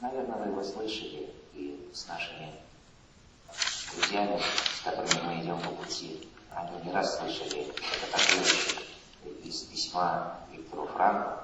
наверное, 0.00 0.36
вы 0.38 0.50
его 0.50 0.64
слышали, 0.64 1.30
и 1.52 1.78
с 1.94 2.08
нашими 2.08 2.52
друзьями, 3.92 4.40
с 4.40 4.80
которыми 4.80 5.26
мы 5.26 5.40
идем 5.40 5.60
по 5.60 5.70
пути, 5.70 6.28
они 6.50 6.84
не 6.84 6.92
раз 6.92 7.18
слышали 7.18 7.68
это 7.68 8.10
такое 8.10 8.83
из 9.44 9.62
письма 9.62 10.40
Виктору 10.50 10.86
Франку, 10.86 11.40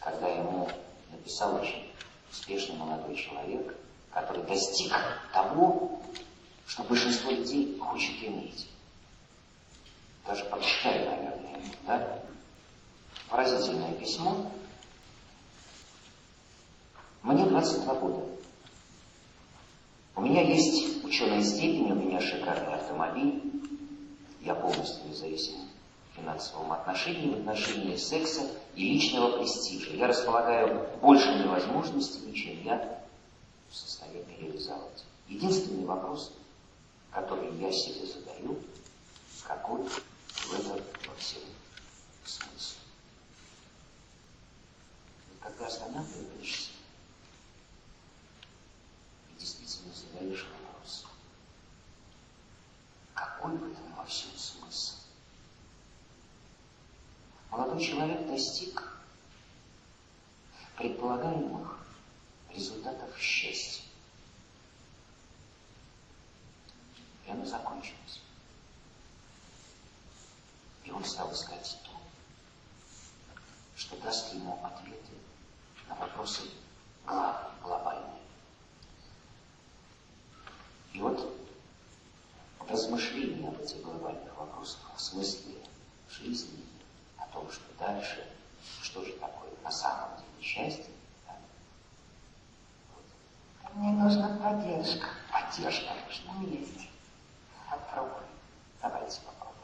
когда 0.00 0.28
ему 0.28 0.68
написал 1.10 1.56
очень 1.56 1.92
успешный 2.30 2.76
молодой 2.76 3.16
человек, 3.16 3.76
который 4.12 4.44
достиг 4.44 4.92
того, 5.32 6.00
что 6.66 6.84
большинство 6.84 7.30
людей 7.30 7.76
хочет 7.78 8.22
иметь. 8.22 8.68
Даже 10.26 10.44
прочитаю, 10.44 11.10
наверное, 11.10 11.62
да? 11.86 12.22
Поразительное 13.28 13.92
письмо, 13.94 14.50
мне 17.22 17.44
22 17.44 17.94
года. 17.94 18.24
У 20.16 20.20
меня 20.20 20.42
есть 20.42 21.04
ученая 21.04 21.42
степень, 21.42 21.92
у 21.92 21.94
меня 21.94 22.20
шикарный 22.20 22.74
автомобиль. 22.74 23.42
Я 24.40 24.54
полностью 24.54 25.08
независим 25.08 25.67
финансовом 26.18 26.72
отношении, 26.72 27.34
в 27.34 27.38
отношении 27.38 27.96
секса 27.96 28.42
и 28.74 28.94
личного 28.94 29.38
престижа. 29.38 29.90
Я 29.90 30.06
располагаю 30.06 30.88
большими 31.00 31.46
возможностями, 31.46 32.32
чем 32.32 32.62
я 32.64 33.04
в 33.70 33.76
состоянии 33.76 34.36
реализовать. 34.40 35.04
Единственный 35.28 35.84
вопрос, 35.84 36.32
который 37.10 37.54
я 37.58 37.72
себе 37.72 38.06
задаю, 38.06 38.58
какой 39.46 39.84
в 39.84 40.54
этом 40.54 40.80
во 41.06 41.14
всем 41.16 41.42
смысл. 42.24 42.76
И 45.32 45.42
когда 45.42 45.66
останавливаешься, 45.66 46.70
действительно 49.38 49.92
задаешь 49.94 50.46
вопрос. 50.46 51.06
Какой 53.14 53.56
в 53.56 53.72
этом 53.72 53.94
во 53.96 54.04
всем 54.04 54.30
смысл? 54.36 54.94
Молодой 57.58 57.84
человек 57.84 58.24
достиг 58.28 58.88
предполагаемых 60.76 61.84
результатов 62.54 63.18
счастья. 63.18 63.82
И 67.26 67.30
оно 67.32 67.44
закончилось. 67.44 68.20
И 70.84 70.92
он 70.92 71.04
стал 71.04 71.32
искать 71.32 71.76
то, 71.82 71.90
что 73.74 73.96
даст 74.02 74.32
ему 74.34 74.64
ответы 74.64 75.14
на 75.88 75.96
вопросы 75.96 76.42
главные, 77.04 77.60
глобальные. 77.64 78.22
И 80.92 81.00
вот 81.00 81.36
размышления 82.68 83.48
об 83.48 83.60
этих 83.60 83.82
глобальных 83.82 84.32
вопросах, 84.36 84.78
о 84.94 84.98
смысле 85.00 85.56
жизни, 86.08 86.68
о 87.28 87.34
том, 87.34 87.50
что 87.50 87.64
дальше, 87.78 88.26
что 88.82 89.04
же 89.04 89.12
такое 89.12 89.50
на 89.62 89.70
самом 89.70 90.16
деле 90.16 90.42
счастье, 90.42 90.92
да? 91.26 91.34
вот. 92.94 93.74
Мне 93.74 93.92
нужна 93.92 94.36
поддержка. 94.38 95.06
Поддержка 95.32 95.92
нужна. 96.06 96.50
Есть. 96.50 96.88
Попробуй. 97.70 98.24
Давайте 98.80 99.20
попробуем. 99.20 99.58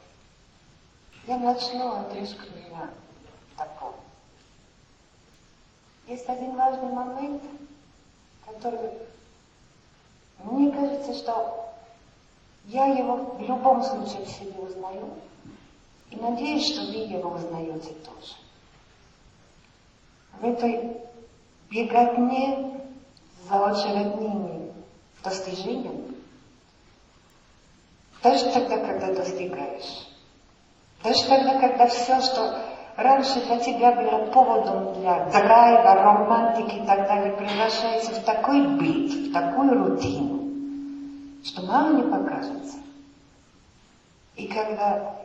Я 1.27 1.37
начну, 1.37 1.91
а 1.93 2.03
ты 2.03 2.19
меня 2.19 2.89
Попробуй. 3.57 3.99
Есть 6.07 6.27
один 6.29 6.55
важный 6.55 6.91
момент, 6.91 7.41
который 8.45 8.91
мне 10.43 10.71
кажется, 10.71 11.13
что 11.15 11.73
я 12.65 12.85
его 12.85 13.15
в 13.15 13.41
любом 13.41 13.83
случае 13.83 14.25
в 14.25 14.29
себе 14.29 14.59
узнаю. 14.59 15.13
И 16.15 16.19
надеюсь, 16.21 16.71
что 16.71 16.81
вы 16.85 17.13
его 17.13 17.31
узнаете 17.31 17.93
тоже. 18.05 18.35
В 20.39 20.45
этой 20.45 20.97
беготне 21.69 22.81
за 23.49 23.65
очередными 23.65 24.71
достижениями, 25.23 26.15
даже 28.23 28.49
тогда, 28.51 28.77
когда 28.77 29.13
достигаешь, 29.13 30.07
даже 31.03 31.27
тогда, 31.27 31.59
когда 31.59 31.87
все, 31.87 32.21
что 32.21 32.59
раньше 32.95 33.45
для 33.45 33.59
тебя 33.59 33.91
было 33.91 34.31
поводом 34.31 34.93
для 34.99 35.25
драйва, 35.25 35.95
романтики 35.95 36.75
и 36.75 36.85
так 36.85 37.07
далее, 37.07 37.33
превращается 37.33 38.11
в 38.11 38.23
такой 38.23 38.67
быт, 38.77 39.11
в 39.11 39.33
такую 39.33 39.77
рутину, 39.77 41.43
что 41.43 41.61
мало 41.63 41.93
не 41.93 42.03
покажется. 42.03 42.77
И 44.35 44.47
когда 44.47 45.24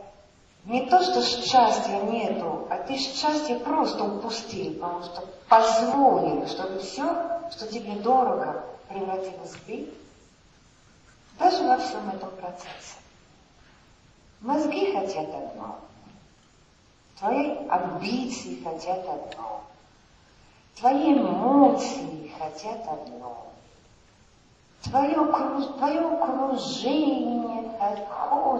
не 0.65 0.85
то, 0.87 1.01
что 1.01 1.23
счастья 1.23 2.01
нету, 2.03 2.67
а 2.69 2.77
ты 2.77 2.97
счастье 2.97 3.59
просто 3.59 4.03
упустил, 4.03 4.73
потому 4.75 5.03
что 5.03 5.27
позволил, 5.49 6.47
чтобы 6.47 6.79
все, 6.79 7.41
что 7.51 7.67
тебе 7.67 7.95
дорого, 7.95 8.63
превратилось 8.87 9.51
в 9.51 9.67
быт, 9.67 9.89
даже 11.39 11.63
во 11.63 11.77
всем 11.77 12.09
этом 12.09 12.29
процессе. 12.31 12.97
Мозги 14.41 14.93
хотят 14.93 15.29
одно, 15.29 15.79
твои 17.19 17.57
амбиции 17.67 18.61
хотят 18.63 19.07
одно, 19.07 19.63
твои 20.75 21.13
эмоции 21.13 22.31
хотят 22.37 22.87
одно, 22.87 23.47
твое, 24.83 25.15
твое 25.77 25.99
окружение 25.99 27.51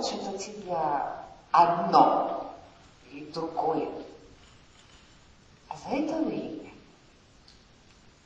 хочет 0.02 0.28
от 0.28 0.38
тебя 0.40 1.21
одно 1.52 2.54
или 3.12 3.26
другое. 3.32 3.90
А 5.68 5.78
за 5.78 5.96
это 5.96 6.22
время 6.24 6.72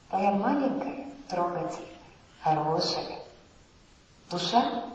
твоя 0.09 0.31
маленькая, 0.31 1.09
трогательная, 1.27 1.89
хорошая 2.41 3.19
душа 4.29 4.85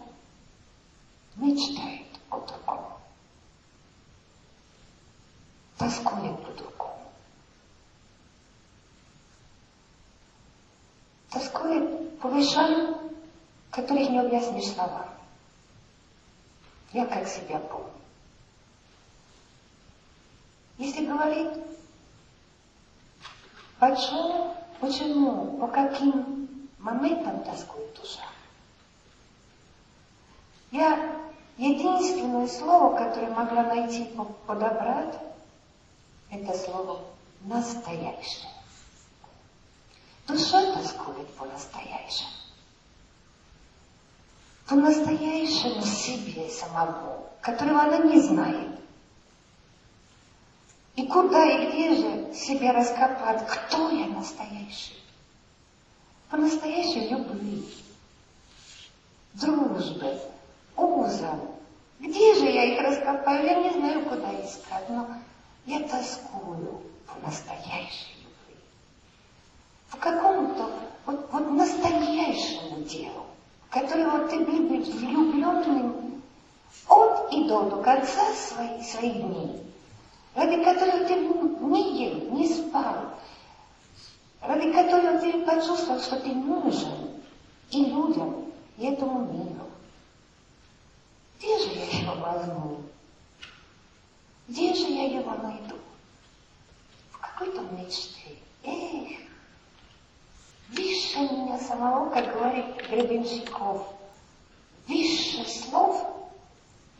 мечтает 1.36 2.06
о 2.30 2.40
другом. 2.40 2.92
Тоскует 5.78 6.44
по 6.44 6.52
другому. 6.52 7.12
Тоскует 11.30 12.18
по 12.20 12.28
вещам, 12.28 12.98
которых 13.70 14.10
не 14.10 14.18
объяснишь 14.18 14.74
словами. 14.74 15.10
Я 16.92 17.06
как 17.06 17.26
себя 17.28 17.58
помню. 17.58 17.99
Говорит, 21.20 21.52
почему, 23.78 24.54
почему, 24.80 25.58
по 25.58 25.68
каким 25.68 26.68
моментам 26.78 27.44
тоскует 27.44 27.94
душа. 27.94 28.22
Я 30.70 31.16
единственное 31.58 32.46
слово, 32.46 32.96
которое 32.96 33.30
могла 33.30 33.64
найти 33.64 34.10
подобрать, 34.46 35.18
это 36.30 36.56
слово 36.56 37.00
настоящее. 37.42 38.50
Душа 40.26 40.74
тоскует 40.74 41.28
по 41.34 41.44
настоящему. 41.46 42.30
По 44.66 44.76
настоящему 44.76 45.82
себе 45.82 46.48
самому, 46.48 47.28
которого 47.40 47.82
она 47.82 47.98
не 47.98 48.20
знает. 48.20 48.79
И 51.00 51.06
куда 51.06 51.46
и 51.46 51.66
где 51.66 51.96
же 51.96 52.34
себе 52.34 52.72
раскопать, 52.72 53.46
кто 53.46 53.88
я 53.88 54.06
настоящий? 54.08 55.02
По-настоящей 56.28 57.08
любви, 57.08 57.66
дружбы, 59.32 60.20
узом. 60.76 61.40
Где 62.00 62.34
же 62.34 62.44
я 62.44 62.64
их 62.64 62.82
раскопаю? 62.82 63.46
Я 63.46 63.62
не 63.62 63.70
знаю, 63.70 64.04
куда 64.04 64.30
искать, 64.44 64.90
но 64.90 65.08
я 65.64 65.80
тоскую 65.88 66.82
по 67.06 67.26
настоящей 67.26 68.16
любви. 68.18 68.60
В 69.88 69.96
каком-то 69.96 70.70
вот, 71.06 71.32
вот 71.32 71.50
настоящему 71.50 72.84
делу, 72.84 73.24
которого 73.70 74.28
ты 74.28 74.40
будешь 74.40 74.92
влюбленным 74.92 76.22
от 76.88 77.32
и 77.32 77.48
до, 77.48 77.70
до 77.70 77.82
конца 77.82 78.34
своих, 78.34 78.84
своих 78.84 79.14
дней, 79.14 79.69
ради 80.34 80.62
которого 80.64 81.04
ты 81.06 81.14
не 81.14 82.04
ел, 82.04 82.30
не 82.30 82.48
спал, 82.48 83.18
ради 84.40 84.72
которого 84.72 85.18
ты 85.18 85.44
почувствовал, 85.44 86.00
что 86.00 86.20
ты 86.20 86.32
нужен 86.32 87.20
и 87.70 87.84
людям, 87.84 88.46
и 88.76 88.86
этому 88.86 89.32
миру. 89.32 89.66
Где 91.38 91.58
же 91.58 91.70
я 91.72 92.00
его 92.00 92.14
возьму? 92.16 92.82
Где 94.48 94.74
же 94.74 94.86
я 94.86 95.04
его 95.18 95.32
найду? 95.42 95.76
В 97.12 97.18
какой-то 97.18 97.62
мечте. 97.72 98.36
Эх, 98.62 99.18
выше 100.70 101.18
меня 101.18 101.58
самого, 101.58 102.10
как 102.10 102.32
говорит 102.34 102.66
Гребенщиков, 102.88 103.86
выше 104.86 105.48
слов, 105.48 106.19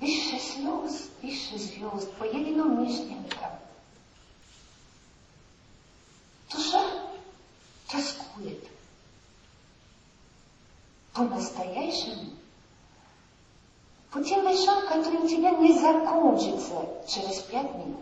выше 0.01 0.39
слез, 0.39 1.11
выше 1.23 1.59
звезд, 1.59 2.13
по 2.15 2.25
единомышленникам. 2.25 3.53
Душа 6.51 6.83
тоскует 7.89 8.65
по-настоящему 11.13 12.31
по 14.11 14.23
тем 14.25 14.43
вещам, 14.43 14.89
которые 14.89 15.21
у 15.21 15.29
тебя 15.29 15.51
не 15.51 15.79
закончатся 15.79 16.89
через 17.07 17.39
пять 17.43 17.73
минут. 17.75 18.01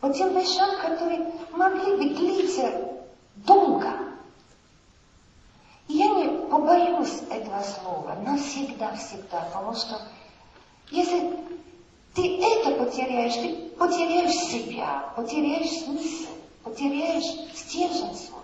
По 0.00 0.12
тем 0.12 0.38
вещам, 0.38 0.80
которые 0.80 1.32
могли 1.50 1.96
бы 1.96 2.14
длиться 2.14 3.00
долго. 3.34 4.05
Побоюсь 6.50 7.22
этого 7.30 7.62
слова 7.62 8.14
навсегда-всегда, 8.24 9.40
потому 9.42 9.74
что 9.74 10.00
если 10.90 11.38
ты 12.14 12.40
это 12.40 12.84
потеряешь, 12.84 13.34
ты 13.34 13.68
потеряешь 13.76 14.34
себя, 14.34 15.12
потеряешь 15.16 15.84
смысл, 15.84 16.30
потеряешь 16.62 17.24
стержень 17.54 18.14
свой. 18.14 18.42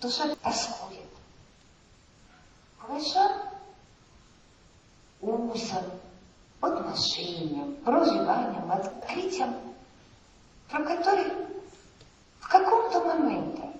Душа 0.00 0.34
тоскует. 0.42 1.00
Хорошо? 2.78 3.32
Узом, 5.20 5.84
отношениям, 6.60 7.74
проживанием, 7.84 8.70
открытием, 8.70 9.54
про 10.68 10.84
который 10.84 11.32
в 12.40 12.48
каком-то 12.48 13.00
моменте, 13.00 13.71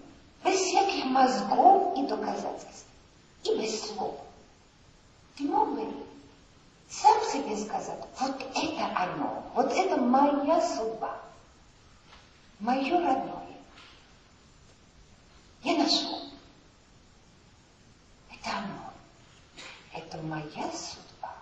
без 0.44 0.58
всяких 0.60 1.04
мозгов 1.06 1.96
и 1.98 2.06
доказательств, 2.06 2.86
и 3.44 3.58
без 3.58 3.88
слов, 3.88 4.16
ты 5.36 5.44
мог 5.44 5.74
бы 5.74 5.86
сам 6.88 7.22
себе 7.24 7.56
сказать, 7.56 7.98
вот 8.18 8.40
это 8.54 8.92
оно, 8.96 9.44
вот 9.54 9.72
это 9.72 9.96
моя 9.96 10.60
судьба, 10.60 11.16
мое 12.58 12.92
родное. 12.92 13.42
Я 15.62 15.78
нашел. 15.78 16.18
Это 18.30 18.50
оно. 18.58 18.92
Это 19.92 20.18
моя 20.18 20.72
судьба. 20.72 21.34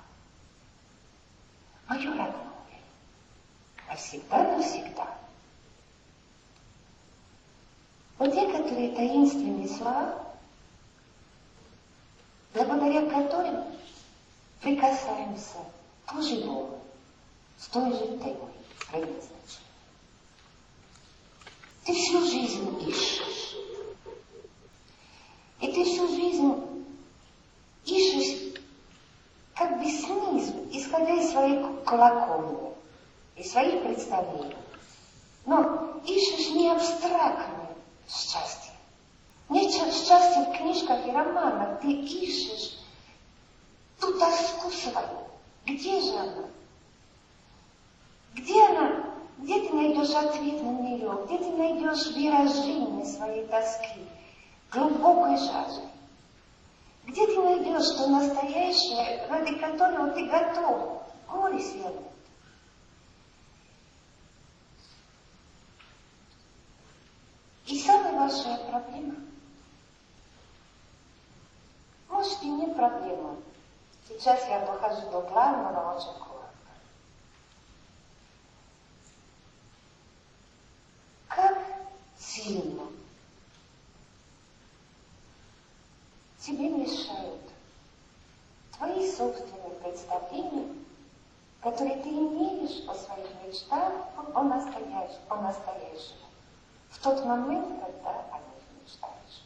Мое 1.89 2.11
родное. 2.11 2.81
Навсегда, 3.89 4.57
навсегда. 4.57 5.09
Вот 8.21 8.35
некоторые 8.35 8.91
таинственные 8.91 9.67
слова, 9.67 10.23
благодаря 12.53 13.09
которым 13.09 13.65
прикасаемся 14.61 15.57
к 16.05 16.21
живому, 16.21 16.81
с 17.57 17.69
той 17.69 17.91
же 17.93 18.19
темой 18.19 18.53
предназначения. 18.91 19.31
Ты 21.87 21.95
всю 21.95 22.21
жизнь 22.27 22.91
ищешь. 22.91 23.57
И 25.61 25.73
ты 25.73 25.85
всю 25.85 26.07
жизнь 26.09 26.85
ищешь 27.87 28.61
как 29.55 29.79
бы 29.79 29.87
снизу, 29.87 30.69
исходя 30.73 31.15
из 31.15 31.31
своей 31.31 31.65
колокольни, 31.87 32.75
из 33.37 33.51
своих 33.51 33.83
представлений. 33.83 34.57
Но 35.47 36.03
ищешь 36.05 36.51
не 36.51 36.69
абстрактное 36.69 37.70
счастье. 38.13 38.73
Не 39.49 39.71
счастье 39.71 40.45
в 40.45 40.57
книжках 40.57 41.07
и 41.07 41.11
романах. 41.11 41.81
Ты 41.81 41.93
ищешь 41.93 42.79
ту 43.99 44.19
тоску 44.19 44.71
свою. 44.71 45.29
Где 45.67 46.01
же 46.01 46.17
она? 46.17 46.45
Где 48.35 48.65
она? 48.67 49.11
Где 49.39 49.61
ты 49.61 49.75
найдешь 49.75 50.15
ответ 50.15 50.63
на 50.63 50.71
нее? 50.71 51.19
Где 51.25 51.39
ты 51.39 51.51
найдешь 51.53 52.07
выражение 52.15 53.07
своей 53.07 53.47
тоски, 53.47 54.07
глубокой 54.71 55.37
жажды? 55.37 55.83
Где 57.07 57.27
ты 57.27 57.41
найдешь 57.41 57.97
то 57.97 58.07
настоящее, 58.09 59.27
ради 59.29 59.55
которого 59.55 60.11
ты 60.11 60.27
готов 60.27 61.03
горе 61.29 61.59
свернуть? 61.59 62.07
И 67.71 67.79
самая 67.79 68.13
большая 68.19 68.59
проблема, 68.69 69.15
может 72.09 72.43
и 72.43 72.49
не 72.49 72.67
проблема, 72.75 73.37
сейчас 74.09 74.45
я 74.49 74.67
дохожу 74.67 75.09
до 75.13 75.21
главного 75.21 75.97
очень 75.97 76.19
коротко. 76.19 76.51
Как 81.29 81.59
сильно 82.19 82.89
тебе 86.41 86.71
мешают 86.71 87.53
твои 88.77 89.09
собственные 89.13 89.77
представления, 89.81 90.75
которые 91.61 92.03
ты 92.03 92.09
имеешь 92.09 92.85
о 92.89 92.95
своих 92.97 93.29
мечтах, 93.47 93.93
о 94.35 94.43
настоящем, 94.43 95.21
о 95.29 95.37
настоящем, 95.37 96.17
в 96.91 96.99
тот 96.99 97.25
момент, 97.25 97.67
когда 97.81 98.11
о 98.11 98.39
них 98.39 98.83
мечтаешь. 98.83 99.43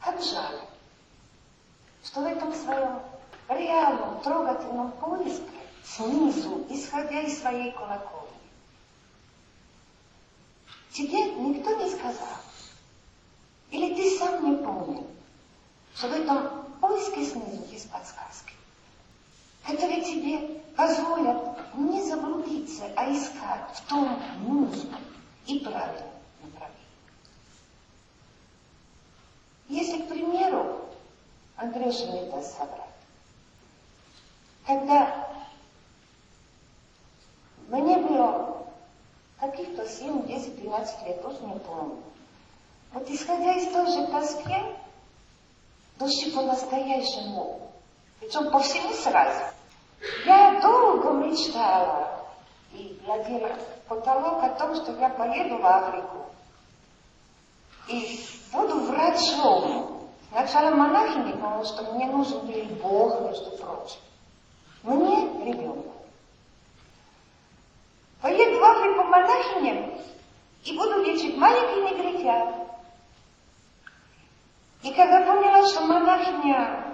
Как 0.00 0.22
жаль, 0.22 0.60
что 2.04 2.20
в 2.20 2.26
этом 2.26 2.52
своем 2.54 3.00
реальном, 3.48 4.20
трогательном 4.20 4.92
поиске 4.92 5.42
снизу, 5.84 6.64
исходя 6.68 7.20
из 7.22 7.40
своей 7.40 7.72
колокольни, 7.72 8.28
тебе 10.92 11.32
никто 11.34 11.74
не 11.74 11.90
сказал, 11.90 12.38
или 13.70 13.94
ты 13.94 14.18
сам 14.18 14.50
не 14.50 14.56
понял, 14.56 15.06
что 15.94 16.08
в 16.08 16.12
этом 16.12 16.64
поиске 16.80 17.24
снизу 17.24 17.64
есть 17.70 17.90
подсказки, 17.90 18.54
которые 19.66 20.02
тебе 20.02 20.60
позволят 20.76 21.74
не 21.74 22.02
заблудиться, 22.02 22.84
а 22.96 23.10
искать 23.10 23.70
в 23.74 23.88
том 23.88 24.22
нужном 24.42 25.00
и 25.46 25.58
правильном 25.60 26.08
направлении. 26.42 26.84
Если, 29.68 30.02
к 30.02 30.08
примеру, 30.08 30.80
Андрюша 31.56 32.06
не 32.06 32.30
даст 32.30 32.56
собрать, 32.56 32.80
когда 34.66 35.28
мне 37.68 37.98
было 37.98 38.66
каких-то 39.38 39.86
7, 39.86 40.26
10, 40.26 40.60
12 40.60 41.06
лет, 41.06 41.24
уже 41.24 41.40
не 41.40 41.58
помню, 41.58 42.02
вот 42.92 43.08
исходя 43.10 43.54
из 43.54 43.72
той 43.72 43.86
же 43.86 44.06
тоски, 44.06 44.56
души 45.98 46.32
по-настоящему, 46.32 47.72
причем 48.20 48.50
по 48.50 48.60
всему 48.60 48.92
сразу, 48.94 49.44
я 50.24 50.60
долго 50.60 51.12
мечтала 51.12 52.26
и 52.72 52.98
для 53.04 53.18
директора 53.24 53.73
потолок 53.88 54.42
о 54.42 54.48
том, 54.50 54.74
что 54.76 54.92
я 54.92 55.08
поеду 55.10 55.58
в 55.58 55.66
Африку 55.66 56.26
и 57.88 58.24
буду 58.52 58.80
врачом. 58.80 60.00
Сначала 60.30 60.74
монахиней, 60.74 61.34
потому 61.34 61.64
что 61.64 61.92
мне 61.92 62.06
нужен 62.06 62.40
был 62.40 62.64
Бог, 62.82 63.20
между 63.20 63.50
прочим. 63.52 64.00
Мне 64.82 65.44
ребенок. 65.44 65.86
Поеду 68.20 68.58
в 68.58 68.64
Африку 68.64 69.04
монахиням 69.04 69.94
и 70.64 70.76
буду 70.76 71.02
лечить 71.04 71.36
маленьких 71.36 71.98
негритят. 71.98 72.54
И 74.82 74.92
когда 74.92 75.20
поняла, 75.20 75.66
что 75.68 75.82
монахиня 75.82 76.84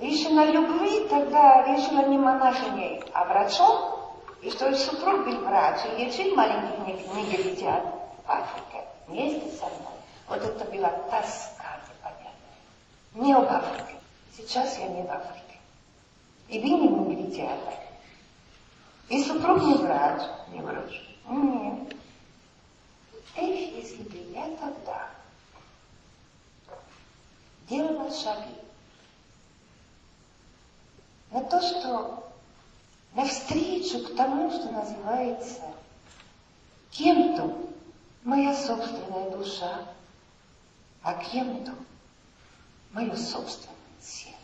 лишена 0.00 0.46
любви, 0.46 1.06
тогда 1.08 1.62
решила 1.62 2.06
не 2.06 2.16
монахиней, 2.16 3.02
а 3.12 3.24
врачом, 3.24 3.97
и 4.42 4.50
что 4.50 4.74
супруг 4.76 5.24
был 5.24 5.40
врач, 5.40 5.80
и 5.86 6.04
лечил 6.04 6.34
маленьких 6.36 7.12
негритят 7.14 7.82
в 8.24 8.30
Африке 8.30 8.84
вместе 9.06 9.50
со 9.56 9.66
мной. 9.66 9.98
Вот 10.28 10.42
это 10.42 10.64
была 10.66 10.90
тоска 11.10 11.80
непонятная. 11.88 12.34
Не 13.14 13.32
об 13.34 13.44
Африке. 13.44 13.96
Сейчас 14.36 14.78
я 14.78 14.88
не 14.88 15.02
в 15.02 15.10
Африке. 15.10 15.58
И 16.48 16.60
вы 16.60 16.68
не 16.68 16.88
негритята. 16.88 17.74
И 19.08 19.24
супруг 19.24 19.60
не 19.62 19.74
врач. 19.74 20.22
Не 20.52 20.60
врач. 20.60 21.02
Нет. 21.28 21.94
Эх, 23.34 23.76
если 23.76 24.02
бы 24.02 24.16
я 24.32 24.46
тогда 24.56 25.08
делала 27.68 28.10
шаги 28.12 28.54
на 31.30 31.42
то, 31.44 31.60
что 31.60 32.27
навстречу 33.18 33.98
к 34.04 34.14
тому, 34.14 34.48
что 34.48 34.70
называется 34.70 35.62
кем-то 36.92 37.52
моя 38.22 38.54
собственная 38.54 39.30
душа, 39.30 39.80
а 41.02 41.14
кем-то 41.14 41.74
мое 42.92 43.16
собственное 43.16 43.74
сердце. 44.00 44.36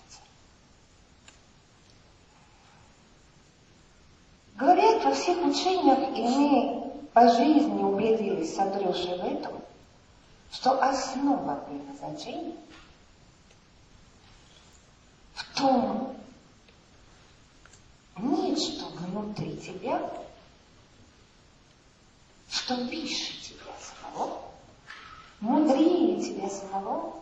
Говорят, 4.56 5.04
во 5.04 5.14
всех 5.14 5.38
учениях, 5.46 6.16
и 6.16 6.22
мы 6.22 6.92
по 7.12 7.28
жизни 7.28 7.80
убедились 7.80 8.56
с 8.56 8.58
Андрюшей 8.58 9.18
в 9.18 9.24
этом, 9.24 9.52
что 10.50 10.82
основа 10.82 11.64
предназначения 11.68 12.56
в 15.34 15.56
том, 15.56 16.16
нечто 18.18 18.86
внутри 18.86 19.56
тебя, 19.56 20.10
что 22.50 22.76
выше 22.76 23.40
тебя 23.42 23.72
самого, 23.80 24.42
мудрее 25.40 26.22
тебя 26.22 26.48
самого, 26.48 27.14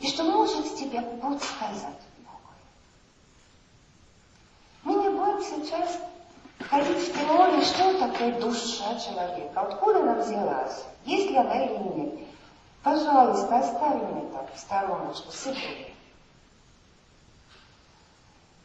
и 0.00 0.08
что 0.08 0.24
может 0.24 0.76
тебе 0.76 1.00
подсказать 1.00 2.00
многое. 2.18 2.60
Мы 4.82 4.94
не 4.94 5.08
будем 5.08 5.42
сейчас 5.42 5.98
ходить 6.68 7.08
в 7.08 7.12
теории, 7.12 7.64
что 7.64 7.98
такое 7.98 8.40
душа 8.40 8.98
человека, 8.98 9.60
откуда 9.60 10.00
она 10.00 10.14
взялась, 10.14 10.84
есть 11.04 11.30
ли 11.30 11.36
она 11.36 11.64
или 11.64 11.78
нет. 11.98 12.28
Пожалуйста, 12.82 13.60
оставим 13.60 14.28
это 14.28 14.46
в 14.54 14.58
стороночку 14.58 15.32
себе. 15.32 15.94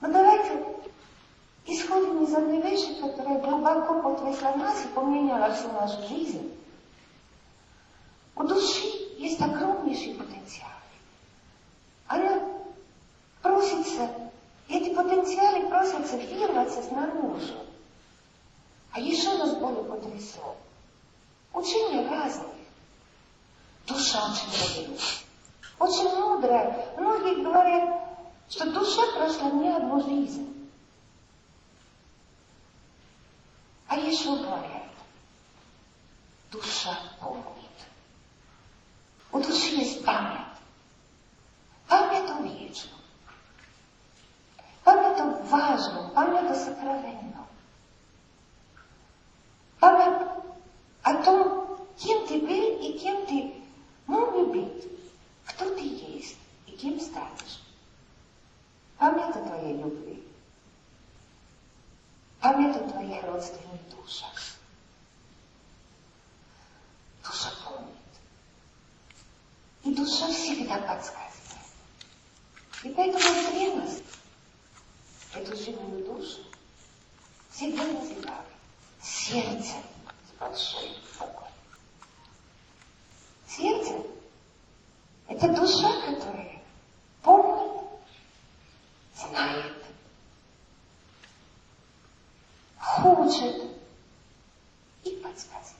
Но 0.02 0.12
давайте 0.12 0.66
исходим 1.74 2.24
из 2.24 2.34
одной 2.34 2.62
вещи, 2.62 3.00
которая 3.00 3.40
глубоко 3.40 4.02
потрясла 4.02 4.56
нас 4.56 4.84
и 4.84 4.88
поменяла 4.90 5.54
всю 5.54 5.72
нашу 5.72 6.08
жизнь. 6.08 6.52
У 8.36 8.44
души 8.44 8.88
есть 9.18 9.42
огромнейший 9.42 10.16
потенциал. 10.16 10.70
Она 12.08 12.42
просится, 13.42 14.10
эти 14.68 14.94
потенциалы 14.94 15.68
просятся 15.68 16.18
вырваться 16.18 16.82
снаружи. 16.84 17.58
А 18.92 19.00
еще 19.00 19.38
нас 19.38 19.56
более 19.56 19.84
потрясло. 19.84 20.56
Учения 21.54 22.08
разные. 22.10 22.48
Душа 23.88 24.20
очень 24.26 24.50
мудрая. 24.50 25.00
Очень 25.80 26.20
мудрая. 26.20 26.96
Многие 26.98 27.44
говорят, 27.44 28.02
что 28.50 28.72
душа 28.72 29.02
прошла 29.16 29.52
не 29.52 29.70
одну 29.70 30.02
жизнь. 30.02 30.59
А 33.90 33.98
еще 33.98 34.38
говорят, 34.38 34.84
душа 36.52 36.96
помнит. 37.20 37.44
У 39.32 39.40
души 39.40 39.78
есть 39.78 40.06
память. 40.06 40.46
Память 41.88 42.30
о 42.30 42.40
вечном. 42.44 43.00
Память 44.84 45.20
о 45.20 45.26
важном, 45.44 46.12
память 46.12 46.52
о 46.52 46.56
сокровенном. 46.56 47.48
Память 49.80 50.28
о 51.02 51.24
том, 51.24 51.80
кем 51.98 52.28
ты 52.28 52.42
был 52.42 52.80
и 52.80 53.00
кем 53.00 53.26
ты 53.26 53.56
мог 54.06 54.34
бы 54.34 54.46
быть, 54.54 54.88
кто 55.46 55.74
ты 55.74 55.82
есть 55.82 56.38
и 56.68 56.74
кем 56.74 57.00
станешь. 57.00 57.64
Память 59.00 59.36
о 59.36 59.46
твоей 59.48 59.78
любви. 59.78 60.29
Память 62.42 62.76
о 62.78 62.90
твоих 62.90 63.24
родственных 63.24 63.90
душах. 63.90 64.34
Душа 67.24 67.52
помнит. 67.66 67.96
И 69.84 69.94
душа 69.94 70.28
всегда 70.30 70.78
подсказывает. 70.78 71.30
И 72.84 72.90
поэтому 72.90 73.52
древность 73.52 74.04
эту 75.34 75.56
живую 75.58 76.06
душу 76.06 76.40
всегда 77.52 77.84
называли 77.84 78.46
сердцем 79.02 79.84
с 80.28 80.40
большой 80.40 80.96
буквы. 81.20 81.48
Сердце– 83.48 84.02
это 85.28 85.50
душа, 85.50 85.92
которая 86.06 86.62
помнит, 87.22 87.84
знает, 89.14 89.79
хочет 92.98 93.56
и 95.04 95.10
подсказывает. 95.18 95.76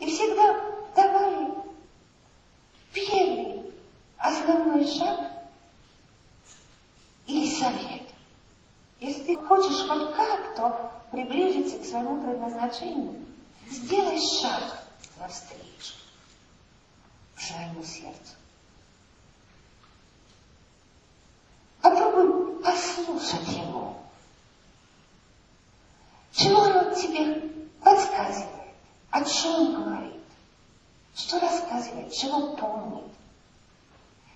И 0.00 0.06
всегда 0.06 0.60
давали 0.96 1.54
первый 2.92 3.72
основной 4.18 4.86
шаг 4.86 5.20
или 7.26 7.48
совет. 7.48 8.02
Если 9.00 9.22
ты 9.22 9.36
хочешь 9.36 9.88
хоть 9.88 10.14
как-то 10.14 10.92
приблизиться 11.10 11.78
к 11.78 11.84
своему 11.84 12.22
предназначению, 12.22 13.24
сделай 13.70 14.18
шаг 14.18 14.84
навстречу 15.18 15.94
к 17.36 17.40
своему 17.40 17.82
сердцу. 17.84 18.34
Послушать 23.02 23.48
его. 23.48 23.96
Чего 26.32 26.60
он 26.60 26.94
тебе 26.94 27.50
подсказывает, 27.82 28.48
о 29.10 29.24
чем 29.24 29.74
говорит, 29.74 30.22
что 31.14 31.40
рассказывает, 31.40 32.12
чего 32.12 32.54
помнит. 32.56 33.10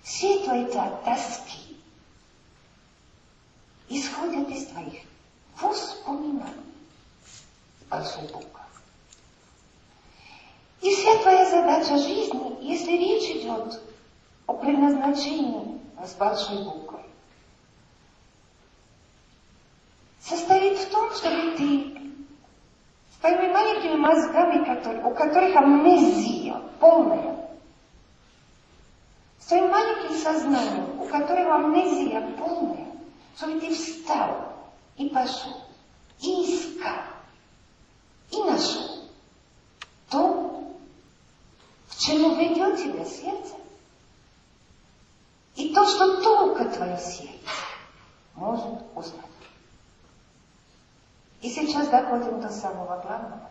Все 0.03 0.43
твои 0.43 0.65
тоски 0.65 1.77
исходят 3.87 4.49
из 4.49 4.67
твоих 4.67 5.01
воспоминаний 5.61 6.73
большой 7.89 8.23
буквы. 8.23 8.61
И 10.81 10.93
вся 10.93 11.17
твоя 11.21 11.49
задача 11.49 11.97
жизни, 11.97 12.63
если 12.63 12.91
речь 12.91 13.37
идет 13.37 13.81
о 14.45 14.53
предназначении 14.53 15.81
с 16.05 16.13
большой 16.15 16.63
буквы, 16.63 16.87
состоит 20.27 20.77
в 20.77 20.89
чтобы 21.15 21.55
ты 21.57 21.97
с 23.11 23.19
твоими 23.19 23.51
маленькими 23.51 23.95
мозгами, 23.95 24.65
которые, 24.65 25.03
у 25.05 25.13
которых 25.13 25.55
амнезия 25.55 26.61
полная, 26.79 27.37
с 29.39 29.45
твоим 29.45 29.69
маленьким 29.69 30.15
сознанием, 30.17 31.01
у 31.01 31.05
которого 31.07 31.55
амнезия 31.55 32.21
полная, 32.37 32.87
чтобы 33.37 33.59
ты 33.59 33.73
встал 33.73 34.53
и 34.97 35.09
пошел, 35.09 35.61
и 36.19 36.43
искал, 36.43 37.03
и 38.31 38.43
нашел 38.43 39.05
то, 40.09 40.73
к 41.89 41.95
чему 41.95 42.35
ведет 42.35 42.77
тебя 42.77 43.05
сердце, 43.05 43.55
и 45.55 45.73
то, 45.73 45.85
что 45.87 46.21
только 46.21 46.65
твое 46.65 46.97
сердце 46.97 47.37
может 48.35 48.81
узнать. 48.95 49.36
И 51.47 51.49
сейчас 51.49 51.87
доходим 51.87 52.41
до 52.41 52.49
самого 52.49 53.01
главного, 53.01 53.49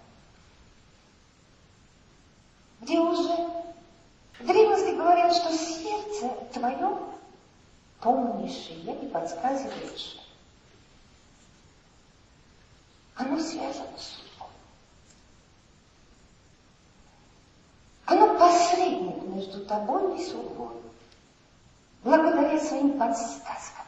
где 2.83 3.01
уже 3.01 3.49
в 4.39 4.47
древности 4.47 4.95
говорят, 4.95 5.35
что 5.35 5.51
сердце 5.51 6.29
твое 6.53 6.99
помнишее 8.03 9.03
и 9.03 9.09
подсказывающее. 9.09 10.21
Оно 13.15 13.41
связано 13.41 13.97
с 13.97 14.03
судьбой. 14.03 14.51
Оно 18.05 18.39
посредник 18.39 19.23
между 19.23 19.65
тобой 19.65 20.21
и 20.21 20.23
судьбой, 20.23 20.83
благодаря 22.05 22.61
своим 22.61 22.99
подсказкам. 22.99 23.87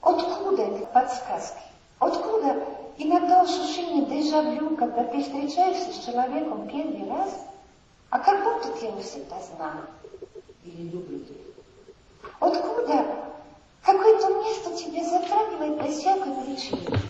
Откуда 0.00 0.62
эти 0.62 0.84
подсказки? 0.84 1.68
Откуда 1.98 2.64
иногда 2.96 3.42
ощущение 3.42 4.04
дежавю, 4.06 4.76
когда 4.76 5.04
ты 5.04 5.22
встречаешься 5.22 5.92
с 5.92 6.04
человеком 6.04 6.68
первый 6.68 7.08
раз, 7.08 7.46
а 8.10 8.20
как 8.20 8.44
будто 8.44 8.72
ты 8.78 8.86
его 8.86 9.00
всегда 9.00 9.36
знал 9.40 9.72
или 10.64 10.88
люблю? 10.90 11.20
Откуда 12.38 13.04
какое-то 13.82 14.34
место 14.34 14.76
тебе 14.76 15.04
затрагивает 15.04 15.82
без 15.82 15.98
всякой 15.98 16.34
причины? 16.44 17.00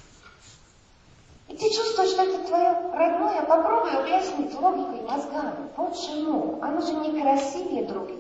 И 1.49 1.57
ты 1.57 1.71
чувствуешь, 1.71 2.11
что 2.11 2.23
это 2.23 2.47
твое 2.47 2.73
родное, 2.93 3.43
попробуй 3.43 3.91
объяснить 3.93 4.55
логикой 4.59 5.03
мозгами. 5.03 5.69
Почему? 5.77 6.59
Оно 6.63 6.81
же 6.81 6.95
не 6.95 7.21
красивее 7.21 7.85
других. 7.85 8.17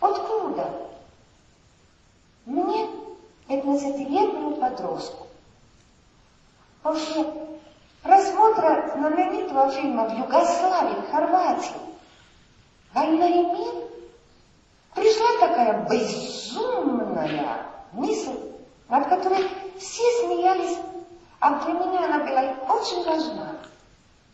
Откуда? 0.00 0.70
Мне 2.44 2.88
15-летнему 3.48 4.56
подростку 4.56 5.26
после 6.82 7.26
просмотра 8.02 8.92
знаменитого 8.94 9.70
фильма 9.70 10.08
в 10.08 10.18
Югославии, 10.18 11.10
Хорватии, 11.10 11.74
«Война 12.94 13.26
и 13.26 13.44
мир», 13.44 13.74
пришла 14.94 15.26
такая 15.40 15.86
безумная 15.88 17.66
мысль, 17.92 18.38
над 18.88 19.08
которой 19.08 19.48
все 19.78 20.02
смеялись, 20.22 20.78
а 21.40 21.64
для 21.64 21.72
меня 21.72 22.04
она 22.04 22.18
была 22.20 22.74
очень 22.74 23.04
важна. 23.04 23.56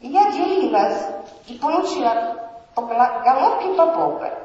И 0.01 0.09
я 0.09 0.31
делилась 0.33 1.07
и 1.47 1.55
получила 1.59 2.51
по 2.75 2.83
головке 2.83 3.75
по 3.75 3.87
попе. 3.87 4.42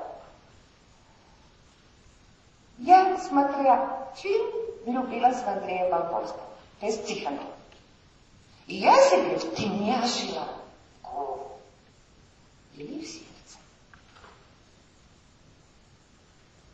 Я, 2.77 3.17
смотря 3.17 4.09
фильм, 4.15 4.51
влюбилась 4.85 5.41
в 5.41 5.47
Андрея 5.47 5.89
Балковского, 5.89 6.45
то 6.79 6.85
есть 6.85 7.05
Тихона. 7.07 7.41
И 8.67 8.75
я 8.75 8.95
себе 9.09 9.37
в 9.37 9.55
голову 11.01 11.59
или 12.75 13.01
в 13.01 13.07
сердце, 13.07 13.57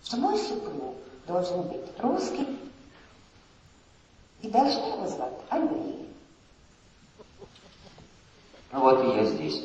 что 0.03 0.17
мой 0.17 0.37
супруг 0.37 0.95
должен 1.27 1.61
быть 1.63 1.99
русский 1.99 2.59
и 4.41 4.49
должны 4.49 4.85
его 4.85 5.07
звать 5.07 5.39
Андрей. 5.49 6.09
Ну 8.71 8.79
вот 8.79 9.05
и 9.05 9.17
я 9.17 9.23
здесь. 9.23 9.63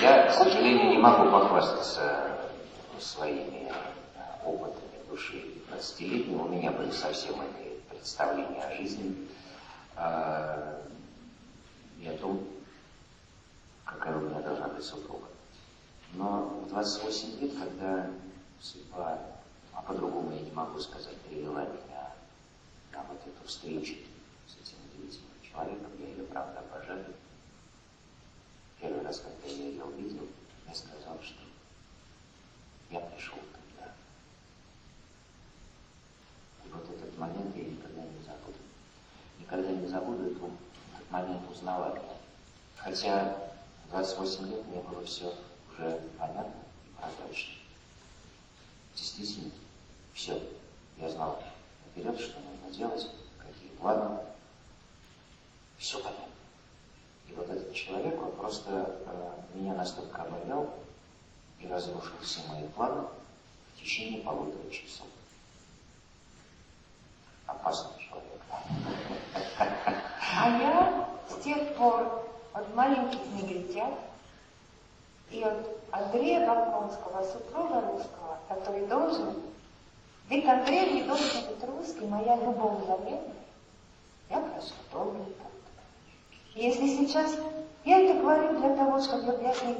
Я, 0.00 0.26
к 0.26 0.34
сожалению, 0.34 0.90
не 0.90 0.98
могу 0.98 1.30
похвастаться 1.30 2.33
своими 3.00 3.72
опытами 4.44 5.08
души 5.08 5.42
20-летнего. 5.70 6.42
У 6.42 6.48
меня 6.48 6.70
были 6.72 6.90
совсем 6.90 7.34
иные 7.34 7.80
представления 7.90 8.62
о 8.62 8.76
жизни 8.76 9.28
и 12.00 12.08
о 12.08 12.18
том, 12.20 12.46
какая 13.84 14.16
у 14.16 14.20
меня 14.20 14.40
должна 14.40 14.68
быть 14.68 14.84
супруга. 14.84 15.26
Но 16.12 16.60
в 16.64 16.68
28 16.68 17.40
лет, 17.40 17.52
когда 17.58 18.10
судьба, 18.60 19.18
а 19.72 19.82
по-другому 19.82 20.32
я 20.32 20.40
не 20.40 20.52
могу 20.52 20.78
сказать, 20.78 21.16
привела 21.28 21.62
меня 21.62 22.12
на 22.92 23.02
вот 23.04 23.20
эту 23.26 23.46
встречу 23.48 23.94
с 24.46 24.54
этим 24.60 24.78
удивительным 24.92 25.40
человеком, 25.42 25.90
я 25.98 26.06
ее, 26.06 26.24
правда, 26.24 26.60
обожаю. 26.60 27.14
Первый 28.80 29.02
раз, 29.04 29.20
когда 29.20 29.46
я 29.48 29.68
ее 29.68 29.84
увидел, 29.84 30.26
я 30.68 30.74
сказал, 30.74 31.18
что 31.22 31.40
я 32.94 33.00
пришел 33.00 33.38
тогда. 33.52 33.92
И 36.64 36.68
вот 36.68 36.88
этот 36.88 37.18
момент 37.18 37.56
я 37.56 37.64
никогда 37.64 38.02
не 38.02 38.22
забуду. 38.22 38.58
Никогда 39.40 39.70
не 39.72 39.86
забуду 39.88 40.26
этот, 40.26 40.42
этот 40.94 41.10
момент 41.10 41.50
узнавания. 41.50 42.02
Хотя 42.76 43.36
28 43.90 44.48
лет 44.48 44.64
мне 44.66 44.80
было 44.82 45.04
все 45.04 45.34
уже 45.72 46.00
понятно 46.18 46.54
и 46.86 47.00
прозрачно. 47.00 47.54
Действительно, 48.94 49.50
все. 50.12 50.40
Я 50.98 51.10
знал 51.10 51.42
наперед, 51.86 52.20
что 52.20 52.38
нужно 52.38 52.76
делать, 52.76 53.10
какие 53.38 53.70
планы. 53.70 54.20
Все 55.78 55.98
понятно. 55.98 56.24
И 57.28 57.32
вот 57.32 57.50
этот 57.50 57.74
человек, 57.74 58.22
он 58.22 58.30
просто 58.36 58.96
э, 59.06 59.32
меня 59.54 59.74
настолько 59.74 60.22
обаял, 60.22 60.72
и 61.64 61.72
разрушил 61.72 62.14
все 62.20 62.40
мои 62.48 62.66
планы 62.68 63.06
в 63.74 63.80
течение 63.80 64.22
полутора 64.22 64.70
часов. 64.70 65.06
Опасный 67.46 67.92
человек. 67.98 68.40
А 69.58 70.48
я 70.58 71.08
с 71.28 71.42
тех 71.42 71.74
пор 71.76 72.26
от 72.52 72.74
маленьких 72.74 73.20
негритят 73.32 73.94
и 75.30 75.42
от 75.42 75.66
Андрея 75.90 76.46
Балконского, 76.46 77.24
супруга 77.24 77.80
русского, 77.80 78.38
который 78.48 78.86
должен, 78.86 79.34
ведь 80.28 80.46
Андрей 80.46 80.94
не 80.94 81.02
должен 81.02 81.46
быть 81.46 81.64
русский, 81.64 82.06
моя 82.06 82.36
любовь 82.36 82.86
заветная, 82.86 83.34
я 84.30 84.40
прошла 84.40 84.76
долгий 84.92 85.32
путь. 85.32 85.50
Если 86.54 86.86
сейчас 86.88 87.36
я 87.84 88.00
это 88.00 88.20
говорю 88.20 88.58
для 88.58 88.76
того, 88.76 89.00
чтобы 89.00 89.32
объяснить 89.32 89.78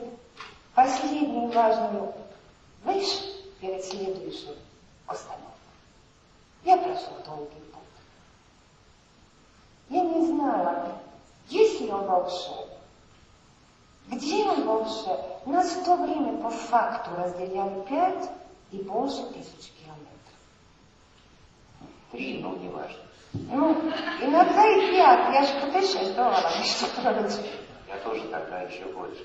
последнюю 0.75 1.51
важную 1.51 2.13
вещь 2.85 3.21
перед 3.61 3.85
следующей 3.85 4.57
остановкой. 5.07 5.45
Я 6.65 6.77
прошел 6.79 7.13
долгий 7.27 7.61
путь. 7.73 7.83
Я 9.89 10.03
не 10.03 10.27
знала, 10.27 10.93
есть 11.49 11.81
ли 11.81 11.91
он 11.91 12.07
волшебник, 12.07 12.79
где 14.09 14.45
он 14.45 14.65
волшебник. 14.65 15.47
Нас 15.47 15.73
в 15.73 15.85
то 15.85 15.97
время 15.97 16.43
по 16.43 16.51
факту 16.51 17.11
разделяли 17.17 17.81
пять 17.83 18.31
и 18.73 18.79
больше 18.79 19.23
тысяч 19.29 19.73
километров. 19.73 20.11
Три, 22.11 22.43
ну, 22.43 22.57
не 22.57 22.69
важно. 22.69 22.99
Ну, 23.33 23.73
иногда 24.21 24.69
и 24.69 24.91
пять. 24.93 25.35
Я 25.35 25.45
же 25.45 25.67
путешествовала, 25.67 26.41
между 26.59 26.87
прочим. 27.01 27.51
Я 27.89 27.99
тоже 27.99 28.23
тогда 28.29 28.63
еще 28.63 28.85
больше. 28.87 29.25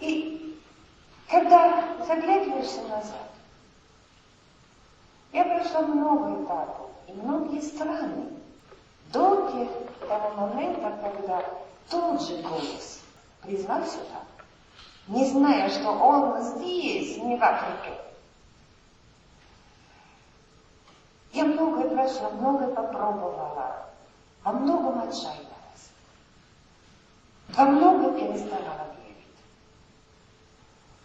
И 0.00 0.60
когда 1.28 1.96
заглядываешься 2.06 2.82
назад, 2.82 3.30
я 5.32 5.44
прошла 5.44 5.82
много 5.82 6.44
этапов 6.44 6.90
и 7.08 7.12
многие 7.12 7.60
страны 7.60 8.26
до 9.12 9.50
того 10.08 10.30
момента, 10.36 10.98
когда 11.02 11.44
тот 11.88 12.22
же 12.22 12.36
голос 12.42 13.00
призвал 13.42 13.84
сюда, 13.84 14.22
не 15.08 15.24
зная, 15.26 15.68
что 15.70 15.90
он 15.90 16.42
здесь, 16.42 17.16
не 17.18 17.36
в 17.36 17.42
Африке. 17.42 17.96
Я 21.32 21.44
многое 21.44 21.88
прошла, 21.90 22.30
многое 22.30 22.68
попробовала, 22.68 23.86
во 24.42 24.52
многом 24.52 25.00
отчаялась, 25.00 25.90
во 27.50 27.64
многое 27.66 28.12
переставала 28.12 28.86
верить. 28.88 28.95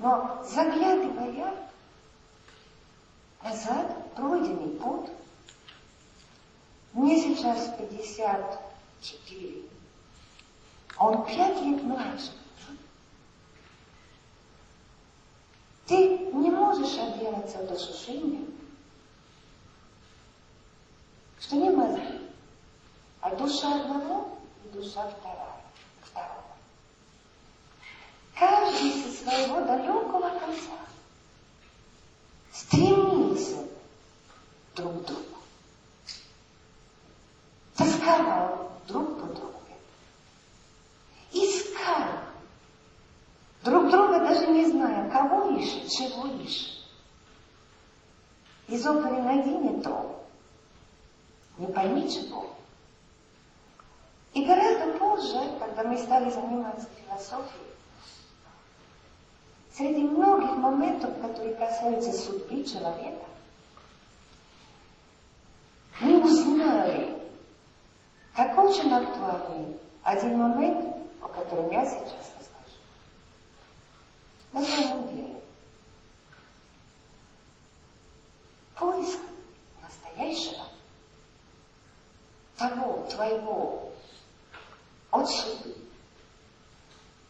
Но 0.02 0.44
заглядывая 0.50 1.54
назад, 3.44 4.16
пройденный 4.16 4.80
путь, 4.80 5.12
мне 6.94 7.22
сейчас 7.22 7.78
54, 7.78 9.62
а 10.98 11.08
он 11.08 11.24
пять 11.28 11.62
лет 11.62 11.84
младше. 11.84 12.32
Ты 15.86 16.18
не 16.34 16.50
можешь 16.50 16.98
отделаться 16.98 17.60
от 17.60 17.72
ощущения, 17.72 18.48
что 21.40 21.58
не 21.58 21.70
мозги, 21.70 22.28
а 23.20 23.36
душа 23.36 23.82
одного 23.82 24.40
и 24.66 24.70
душа 24.70 25.08
вторая, 25.10 25.62
второго. 26.02 26.51
Каждый 28.38 28.92
со 29.04 29.24
своего 29.24 29.62
далекого 29.62 30.30
конца. 30.40 30.72
Стремился 32.52 33.58
друг 34.76 35.04
к 35.04 35.06
другу, 35.08 35.38
тосковал 37.76 38.72
друг 38.88 39.20
по 39.20 39.28
другу, 39.28 39.62
искал. 41.32 42.08
Друг 43.64 43.92
друга, 43.92 44.20
даже 44.20 44.48
не 44.48 44.66
зная, 44.66 45.10
кого 45.12 45.58
ищет, 45.58 45.90
чего 45.90 46.28
ищет. 46.28 46.82
Из 48.68 48.86
оперы 48.88 49.22
«Найди 49.22 49.52
не 49.52 49.82
то», 49.82 50.26
не 51.58 51.68
пойми 51.68 52.10
чего. 52.10 52.48
И 54.34 54.46
гораздо 54.46 54.98
позже, 54.98 55.58
когда 55.60 55.84
мы 55.84 55.98
стали 55.98 56.30
заниматься 56.30 56.88
философией, 57.06 57.71
среди 59.76 60.02
многих 60.04 60.52
моментов, 60.58 61.20
которые 61.22 61.54
касаются 61.56 62.12
судьбы 62.12 62.64
человека, 62.64 63.26
мы 66.00 66.24
узнали, 66.24 67.22
как 68.36 68.58
очень 68.58 68.92
актуальный 68.92 69.78
один 70.04 70.38
момент, 70.38 70.96
о 71.22 71.28
котором 71.28 71.72
я 71.72 71.86
сейчас 71.86 72.32
расскажу. 72.40 72.78
На 74.52 74.64
самом 74.64 75.08
деле, 75.10 75.42
поиск 78.76 79.20
настоящего, 79.82 80.66
того, 82.58 83.08
твоего, 83.10 83.92
от 85.12 85.30
судьбы, 85.30 85.76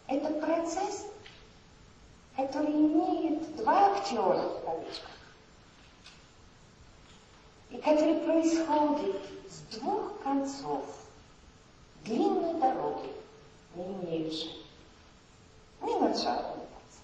это 0.07 0.29
процесс, 0.45 1.07
который 2.47 2.71
имеет 2.71 3.55
два 3.57 3.91
актера 3.91 4.33
в 4.33 4.65
кавычках, 4.65 5.11
и 7.69 7.77
который 7.77 8.15
происходит 8.15 9.15
с 9.49 9.77
двух 9.77 10.21
концов 10.23 10.83
длинной 12.03 12.59
дороги, 12.59 13.11
не 13.75 13.83
имеющей 13.83 14.65
ни 15.81 15.93
начала, 15.99 16.55
ни 16.57 16.65
конца. 16.65 17.01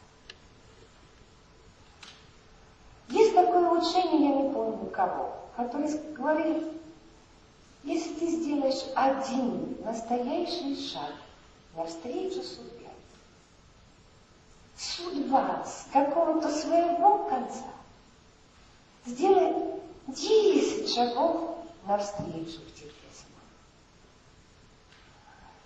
Есть 3.10 3.36
такое 3.36 3.70
учение, 3.70 4.30
я 4.30 4.42
не 4.42 4.54
помню 4.54 4.88
кого, 4.88 5.36
который 5.56 5.90
говорит, 6.14 6.64
если 7.84 8.14
ты 8.16 8.28
сделаешь 8.28 8.86
один 8.96 9.78
настоящий 9.84 10.76
шаг 10.90 11.14
навстречу 11.76 12.42
судьбе, 12.42 12.77
судьба 14.78 15.64
с 15.66 15.88
какого-то 15.92 16.50
своего 16.50 17.26
конца 17.26 17.66
сделает 19.06 19.82
десять 20.08 20.94
шагов 20.94 21.58
навстречу 21.86 22.60
к 22.62 22.74
тебе. 22.76 22.92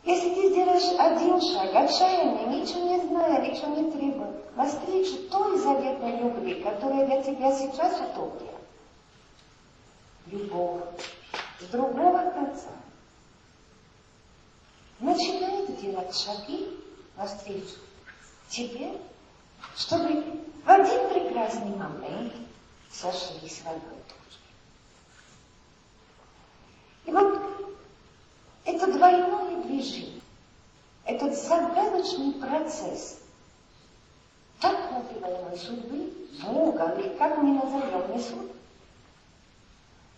Если 0.03 0.33
ты 0.33 0.49
сделаешь 0.49 0.99
один 0.99 1.39
шаг, 1.39 1.75
отчаянный, 1.75 2.59
ничего 2.59 2.87
не 2.87 3.07
зная, 3.07 3.41
ничего 3.41 3.75
не 3.75 3.91
требуя, 3.91 4.33
навстречу 4.55 5.29
той 5.29 5.59
заветной 5.59 6.17
любви, 6.17 6.55
которая 6.55 7.05
для 7.05 7.21
тебя 7.21 7.55
сейчас 7.55 8.01
утопия, 8.01 8.55
любовь 10.25 10.81
с 11.59 11.65
другого 11.65 12.31
конца 12.31 12.69
начинает 14.99 15.79
делать 15.79 16.15
шаги 16.17 16.67
навстречу 17.15 17.77
тебе, 18.51 18.91
чтобы 19.75 20.23
в 20.63 20.69
один 20.69 21.09
прекрасный 21.09 21.75
момент 21.75 22.33
сошлись 22.91 23.61
в 23.61 23.67
одной 23.67 23.99
точке. 24.07 24.51
И 27.05 27.11
вот 27.11 27.41
это 28.65 28.91
двойное 28.91 29.63
движение, 29.63 30.21
этот 31.05 31.35
загадочный 31.35 32.33
процесс 32.33 33.19
так 34.59 34.77
называемой 34.91 35.57
судьбы, 35.57 36.13
Бога, 36.43 36.95
или 36.99 37.15
как 37.17 37.37
мы 37.37 37.53
назовем, 37.55 38.15
не 38.15 38.21
суд, 38.21 38.51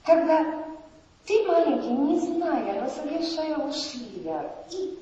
когда 0.03 0.65
ты 1.25 1.47
маленький, 1.47 1.89
не 1.89 2.19
зная, 2.19 2.81
но 2.81 2.89
совершая 2.89 3.57
усилия 3.57 4.51
и 4.69 4.99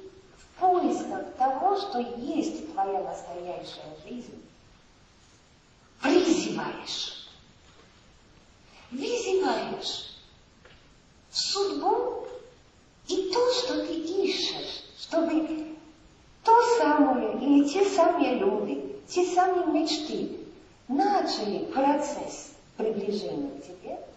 поисках 0.62 1.34
того, 1.38 1.76
что 1.76 2.00
есть 2.00 2.72
твоя 2.72 3.02
настоящая 3.02 3.94
жизнь, 4.06 4.42
призываешь, 6.02 7.28
визиваешь 8.92 10.16
в 11.32 11.38
судьбу 11.38 12.28
и 13.08 13.32
то, 13.34 13.54
что 13.54 13.86
ты 13.86 13.94
ищешь, 13.94 14.84
чтобы 15.00 15.76
то 16.44 16.78
самое 16.78 17.34
или 17.42 17.68
те 17.68 17.84
самые 17.90 18.36
люди, 18.36 18.96
те 19.10 19.26
самые 19.34 19.66
мечты 19.66 20.38
начали 20.88 21.66
процесс 21.66 22.54
приближения 22.78 23.60
к 23.60 23.66
тебе– 23.66 24.00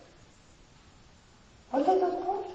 вот 1.74 1.88
этот 1.88 2.24
путь, 2.24 2.46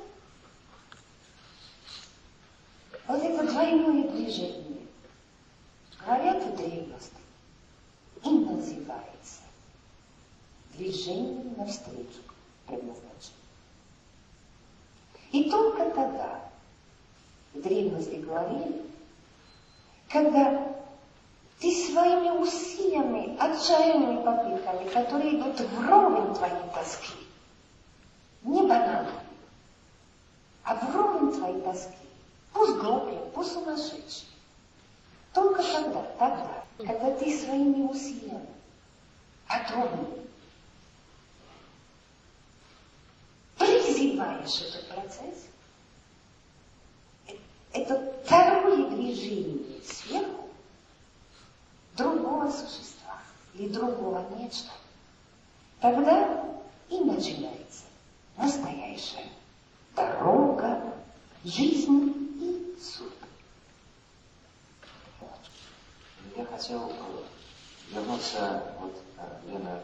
это 3.15 3.51
двойное 3.51 4.07
движение, 4.09 4.85
говорят 6.05 6.43
в 6.43 6.55
древности, 6.55 7.13
и 8.23 8.29
называется 8.29 9.41
движением 10.73 11.55
навстречу 11.57 12.21
предназначению. 12.65 13.39
И 15.31 15.49
только 15.49 15.89
тогда 15.91 16.39
в 17.53 17.61
древности 17.61 18.15
говорили, 18.15 18.81
когда 20.09 20.75
ты 21.59 21.71
своими 21.71 22.29
усилиями, 22.39 23.37
отчаянными 23.37 24.23
попытками, 24.23 24.89
которые 24.89 25.39
идут 25.39 25.59
вровень 25.71 26.33
твоей 26.35 26.69
тоски, 26.73 27.15
не 28.43 28.61
бананы, 28.61 29.09
а 30.63 30.75
вровень 30.75 31.33
твоей 31.33 31.61
тоски. 31.61 32.08
Пусть 32.53 32.77
глупые, 32.77 33.19
пусть 33.33 33.53
сумасшедшие. 33.53 34.29
Только 35.33 35.61
тогда, 35.61 36.03
тогда, 36.17 36.63
когда 36.77 37.11
ты 37.15 37.37
своими 37.37 37.83
усилиями 37.83 38.49
огромными 39.47 40.25
призываешь 43.57 44.61
этот 44.61 44.87
процесс, 44.89 45.45
это 47.73 48.13
второе 48.25 48.89
движение 48.89 49.81
сверху 49.83 50.49
другого 51.95 52.51
существа 52.51 53.19
или 53.53 53.69
другого 53.69 54.25
нечто, 54.37 54.71
тогда 55.79 56.45
и 56.89 56.99
начинается 56.99 57.83
настоящая 58.37 59.29
дорога 59.95 60.81
жизни 61.43 62.28
Я 66.35 66.45
хотел 66.45 66.93
вернуться, 67.89 68.63
вот 68.79 68.95
Лена 69.47 69.81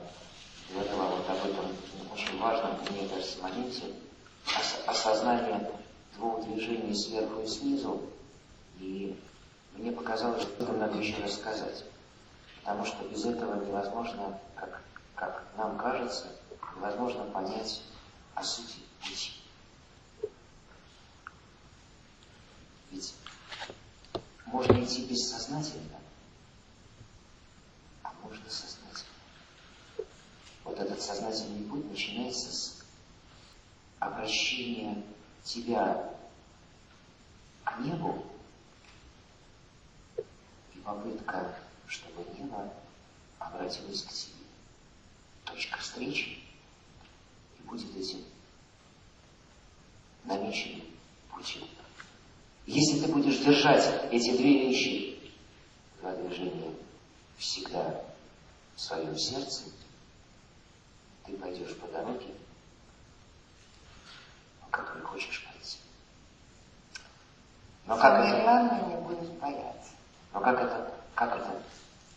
говорила 0.69 1.03
вот 1.03 1.29
об 1.29 1.45
этом 1.45 1.65
очень 2.13 2.39
важном, 2.39 2.79
мне 2.89 3.09
кажется, 3.09 3.41
моменте 3.41 3.93
осознания 4.87 5.69
двух 6.15 6.45
движений 6.45 6.95
сверху 6.95 7.41
и 7.41 7.47
снизу. 7.47 8.01
И 8.79 9.19
мне 9.73 9.91
показалось, 9.91 10.43
что 10.43 10.63
это 10.63 10.71
надо 10.71 10.97
еще 10.97 11.21
рассказать. 11.21 11.83
Потому 12.63 12.85
что 12.85 13.03
без 13.09 13.25
этого 13.25 13.61
невозможно, 13.65 14.39
как, 14.55 14.81
как 15.15 15.43
нам 15.57 15.77
кажется, 15.77 16.27
невозможно 16.77 17.25
понять 17.25 17.81
о 18.35 18.43
сути. 18.43 18.79
Ведь 22.95 23.13
можно 24.45 24.81
идти 24.81 25.05
бессознательно, 25.05 25.99
а 28.03 28.13
можно 28.23 28.49
сознательно. 28.49 29.11
Вот 30.63 30.79
этот 30.79 31.01
сознательный 31.01 31.67
путь 31.69 31.89
начинается 31.91 32.53
с 32.53 32.85
обращения 33.99 35.03
тебя 35.43 36.09
к 37.65 37.79
небу 37.79 38.25
и 40.73 40.77
попытка, 40.81 41.53
чтобы 41.87 42.23
небо 42.39 42.73
обратилось 43.39 44.03
к 44.03 44.13
тебе. 44.13 44.45
Точка 45.43 45.79
встречи 45.79 46.39
будет 47.65 47.93
этим 47.97 48.23
намеченным 50.23 50.87
путем. 51.29 51.67
Если 52.66 52.99
ты 52.99 53.11
будешь 53.11 53.38
держать 53.39 54.11
эти 54.11 54.36
две 54.36 54.68
вещи, 54.68 55.20
два 56.01 56.13
движения, 56.16 56.74
всегда 57.38 58.01
в 58.76 58.82
своем 58.82 59.18
сердце, 59.18 59.63
ты 61.26 61.34
пойдешь 61.34 61.76
по 61.78 61.88
дороге, 61.88 62.34
по 64.61 64.68
которой 64.70 65.01
хочешь 65.03 65.45
пойти. 65.45 65.78
Но 67.86 67.97
Самое 67.97 68.24
как 68.24 68.34
это, 68.34 68.43
главное, 68.43 68.86
не 68.86 68.95
будешь 69.01 69.30
бояться. 69.39 69.91
Но 70.34 70.39
как 70.39 70.59
это, 70.59 70.91
как 71.13 71.36
это 71.38 71.61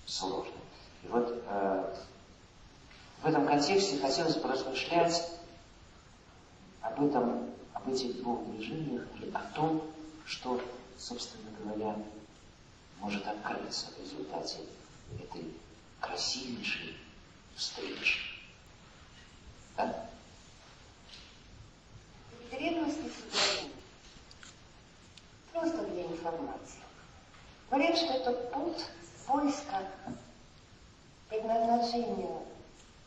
сложно. 0.07 0.55
И 1.03 1.09
вот 1.09 1.43
э, 1.47 1.95
в 3.23 3.27
этом 3.27 3.47
контексте 3.47 3.99
хотелось 3.99 4.37
бы 4.37 4.49
размышлять 4.49 5.31
об 6.81 7.05
этом, 7.05 7.51
об 7.75 7.89
этих 7.89 8.17
двух 8.17 8.47
движениях 8.47 9.05
и 9.21 9.31
о 9.33 9.41
том, 9.55 9.83
что, 10.29 10.61
собственно 10.99 11.51
говоря, 11.59 11.97
может 13.01 13.27
открыться 13.27 13.87
в 13.87 14.01
результате 14.01 14.59
этой 15.19 15.55
красивейшей 16.01 16.97
встречи. 17.57 18.19
Да? 19.77 20.07
Древности 22.51 23.11
сотворения, 23.11 23.75
просто 25.53 25.87
для 25.87 26.03
информации, 26.05 26.81
говорят, 27.71 27.97
что 27.97 28.13
это 28.13 28.33
путь 28.33 28.85
поиска 29.27 29.91
предназначения 31.31 32.43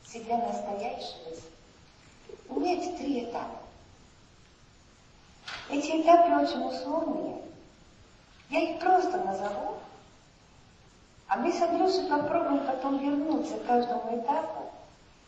себя 0.05 0.37
настоящего 0.37 1.35
имеет 2.49 2.97
три 2.97 3.25
этапа. 3.25 3.60
Эти 5.71 6.01
этапы 6.01 6.33
очень 6.33 6.65
условные. 6.65 7.41
Я 8.49 8.59
их 8.59 8.79
просто 8.79 9.17
назову, 9.19 9.77
а 11.27 11.37
мы 11.37 11.53
с 11.53 11.61
Андрюшей 11.61 12.09
попробуем 12.09 12.65
потом 12.65 12.97
вернуться 12.97 13.57
к 13.57 13.65
каждому 13.65 14.21
этапу 14.21 14.69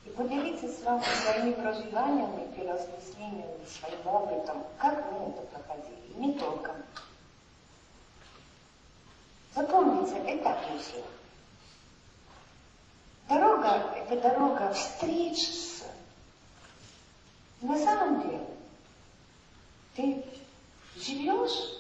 и 0.06 0.10
поделиться 0.10 0.68
с 0.68 0.84
вами 0.84 1.02
своими 1.02 1.54
проживаниями, 1.54 2.54
переосмыслениями, 2.58 3.66
своим 3.66 4.06
опытом, 4.06 4.64
как 4.80 5.10
мы 5.14 5.30
это 5.30 5.42
проходили, 5.44 6.12
и 6.14 6.20
не 6.20 6.34
только. 6.34 6.76
Запомните, 9.56 10.18
этап 10.28 10.58
все. 10.82 11.02
Дорога– 13.30 13.96
это 13.96 14.20
дорога 14.20 14.74
встреч 14.74 15.38
с... 15.38 15.84
На 17.62 17.78
самом 17.78 18.24
деле, 18.24 18.53
ты 19.96 20.24
живешь, 20.96 21.74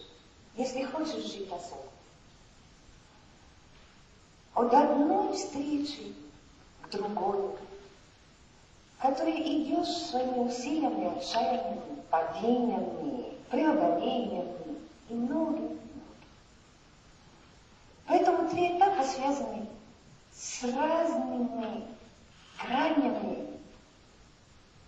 если 0.55 0.83
хочешь 0.85 1.31
жить 1.31 1.51
особо. 1.51 1.83
От 4.53 4.73
одной 4.73 5.33
встречи 5.33 6.13
к 6.81 6.89
другой, 6.89 7.55
которой 8.99 9.41
идешь 9.41 9.87
своими 9.87 10.47
усилиями, 10.47 11.17
отчаяниями, 11.17 12.03
падениями, 12.09 13.33
преодолениями 13.49 14.77
и 15.09 15.13
многими. 15.13 15.79
Поэтому 18.05 18.49
три 18.49 18.77
этапа 18.77 19.03
связаны 19.03 19.65
с 20.31 20.63
разными 20.63 21.87
гранями 22.61 23.59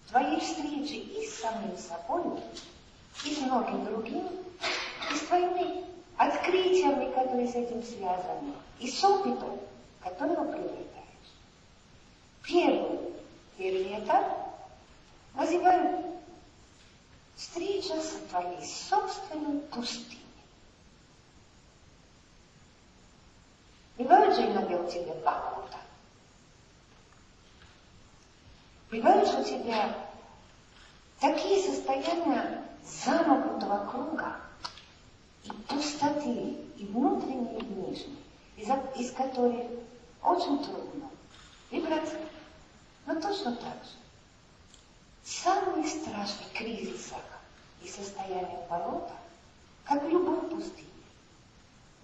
твоей 0.09 0.39
встречи 0.39 0.93
и 0.93 1.27
с 1.27 1.39
самим 1.39 1.75
собой, 1.77 2.39
и 3.23 3.41
многим 3.41 3.85
другим, 3.85 4.27
и 5.11 5.15
с 5.15 5.21
твоими 5.21 5.85
открытиями, 6.17 7.11
которые 7.13 7.47
с 7.47 7.55
этим 7.55 7.83
связаны, 7.83 8.53
и 8.79 8.89
с 8.89 9.03
опытом, 9.03 9.59
которого 10.01 10.51
приобретаешь. 10.51 10.85
Первый, 12.43 12.99
первый 13.57 14.03
этап 14.03 14.57
называют 15.33 16.05
встреча 17.35 17.99
с 18.01 18.11
твоей 18.29 18.63
собственной 18.63 19.59
пустыней. 19.61 20.21
Бывают 23.97 24.35
же 24.35 24.41
иногда 24.45 24.77
у 24.77 24.89
тебя 24.89 25.13
болота. 25.23 25.77
Бывают 28.91 29.27
же 29.29 29.39
у 29.39 29.43
тебя 29.43 29.97
такие 31.19 31.61
состояния 31.63 32.64
замкнутого 32.85 33.89
круга 33.89 34.35
и 35.43 35.51
пустоты, 35.51 36.57
и 36.77 36.85
внутренней, 36.85 37.59
и 37.59 37.63
внешней, 37.63 38.23
из, 38.57 38.69
из 38.99 39.11
которых 39.11 39.65
очень 40.23 40.63
трудно 40.63 41.09
выбраться. 41.71 42.15
Но 43.05 43.15
точно 43.21 43.55
так 43.55 43.83
же. 43.83 43.91
Самый 45.23 45.87
страшный 45.87 46.47
кризис 46.53 47.13
и 47.81 47.87
состояние 47.87 48.65
болота, 48.69 49.13
как 49.83 50.03
в 50.03 50.09
любой 50.09 50.41
пустыне, 50.49 50.89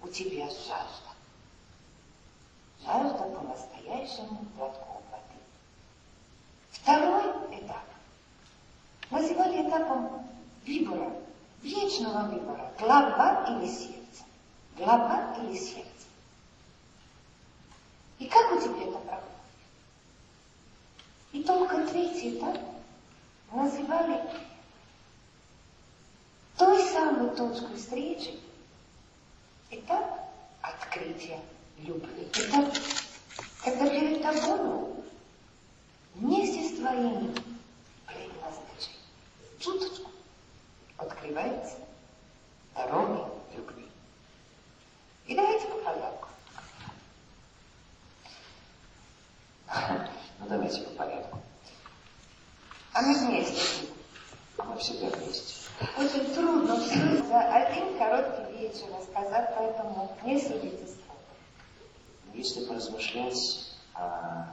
у 0.02 0.08
тебя 0.08 0.48
жажда 0.48 1.12
жажда 2.84 3.24
по-настоящему 3.24 4.44
глотков 4.56 5.02
воды. 5.10 5.38
Второй 6.70 7.58
этап 7.58 7.84
называли 9.10 9.68
этапом 9.68 10.28
выбора, 10.66 11.12
вечного 11.62 12.28
выбора, 12.28 12.72
глава 12.78 13.46
или 13.48 13.68
сердце. 13.68 14.24
Глава 14.76 15.36
или 15.38 15.56
сердце. 15.56 15.86
И 18.18 18.26
как 18.26 18.52
у 18.52 18.60
тебя 18.60 18.82
это 18.88 18.98
проходит? 18.98 19.28
И 21.32 21.42
только 21.42 21.86
третий 21.88 22.38
этап 22.38 22.58
называли 23.52 24.22
той 26.56 26.88
самой 26.90 27.34
точкой 27.34 27.76
встречи, 27.76 28.38
этап 29.70 30.20
открытия 30.60 31.40
любви. 31.78 32.28
Это 32.34 32.72
когда 33.64 33.88
перед 33.88 34.22
тобою 34.22 35.04
вместе 36.14 36.68
с 36.68 36.76
твоим 36.78 37.34
предназначением 38.06 39.02
чуточку 39.58 40.11
открывается 41.02 41.76
дорога 42.74 43.28
любви. 43.54 43.88
И 45.26 45.34
давайте 45.34 45.66
по 45.68 45.78
порядку. 45.78 46.28
Ну 50.38 50.48
давайте 50.48 50.80
по 50.82 50.90
порядку. 50.90 51.38
А 52.92 53.02
мы 53.02 53.18
вместе. 53.18 53.86
Мы 54.58 54.76
всегда 54.78 55.16
вместе. 55.16 55.54
Очень 55.96 56.34
трудно 56.34 56.78
все 56.80 57.22
за 57.22 57.40
один 57.40 57.98
короткий 57.98 58.58
вечер 58.58 58.86
рассказать, 58.98 59.54
поэтому 59.56 60.16
не 60.24 60.40
судите 60.40 60.92
если 62.34 62.64
поразмышлять 62.64 63.76
о, 63.94 64.46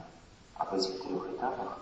об 0.54 0.74
этих 0.74 1.02
трех 1.02 1.30
этапах, 1.30 1.78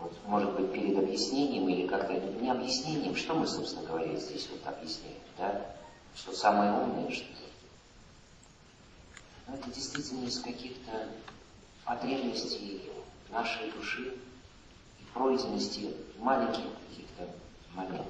вот, 0.00 0.12
может 0.26 0.52
быть, 0.54 0.72
перед 0.72 0.98
объяснением 0.98 1.68
или 1.68 1.86
как-то 1.86 2.14
не 2.14 2.50
объяснением, 2.50 3.14
что 3.16 3.34
мы, 3.34 3.46
собственно 3.46 3.86
говоря, 3.86 4.14
здесь 4.16 4.48
вот 4.50 4.66
объясняем, 4.66 5.18
да? 5.38 5.66
Что 6.14 6.32
самое 6.32 6.72
умное, 6.72 7.10
что? 7.10 7.26
Но 9.46 9.54
это 9.54 9.70
действительно 9.70 10.26
из 10.26 10.40
каких-то 10.40 11.08
потребностей 11.84 12.90
нашей 13.30 13.70
души 13.72 14.14
и 15.00 15.04
пройденности 15.12 15.94
маленьких 16.18 16.64
каких-то 16.88 17.28
моментов. 17.74 18.06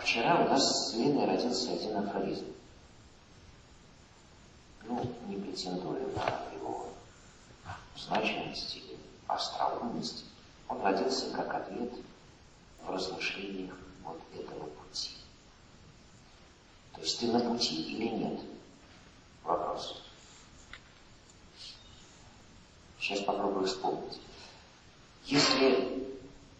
Вчера 0.00 0.44
у 0.44 0.48
нас 0.48 0.90
с 0.90 0.94
Леной 0.94 1.26
родился 1.26 1.72
один 1.72 1.96
афоризм 1.96 2.46
ну, 4.88 5.02
не 5.28 5.36
претендуя 5.36 6.06
на 6.08 6.56
его 6.56 6.88
значимость 7.96 8.76
или 8.76 8.98
остроумность, 9.26 10.24
он 10.68 10.80
родился 10.82 11.30
как 11.30 11.54
ответ 11.54 11.92
в 12.82 12.90
размышлениях 12.90 13.74
вот 14.02 14.20
этого 14.34 14.66
пути. 14.68 15.10
То 16.94 17.00
есть 17.00 17.20
ты 17.20 17.26
на 17.26 17.40
пути 17.40 17.82
или 17.82 18.08
нет? 18.08 18.40
Вопрос. 19.42 20.02
Сейчас 22.98 23.20
попробую 23.20 23.66
вспомнить. 23.66 24.20
Если... 25.26 26.08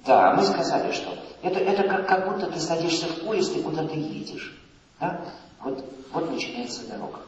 Да, 0.04 0.34
мы 0.34 0.44
сказали, 0.44 0.92
что 0.92 1.16
это, 1.42 1.58
это 1.58 1.82
как, 1.88 2.06
как 2.06 2.32
будто 2.32 2.50
ты 2.50 2.60
садишься 2.60 3.06
в 3.06 3.24
поезд 3.24 3.56
и 3.56 3.62
куда-то 3.62 3.94
едешь. 3.94 4.54
Да? 5.00 5.32
Вот, 5.60 5.82
вот 6.12 6.30
начинается 6.30 6.86
дорога 6.86 7.20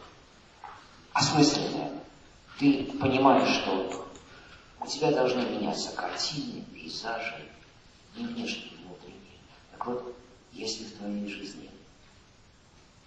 осмысленное. 1.17 1.93
Ты 2.59 2.93
понимаешь, 3.01 3.49
что 3.49 4.06
у 4.87 4.89
тебя 4.89 5.11
должны 5.11 5.41
меняться 5.41 5.91
картины, 5.97 6.63
пейзажи, 6.73 7.45
и 8.15 8.25
внешние, 8.25 8.69
и 8.69 8.77
внутренние. 8.85 9.41
Так 9.73 9.85
вот, 9.87 10.15
Если 10.53 10.85
в 10.85 10.97
твоей 10.97 11.29
жизни 11.29 11.71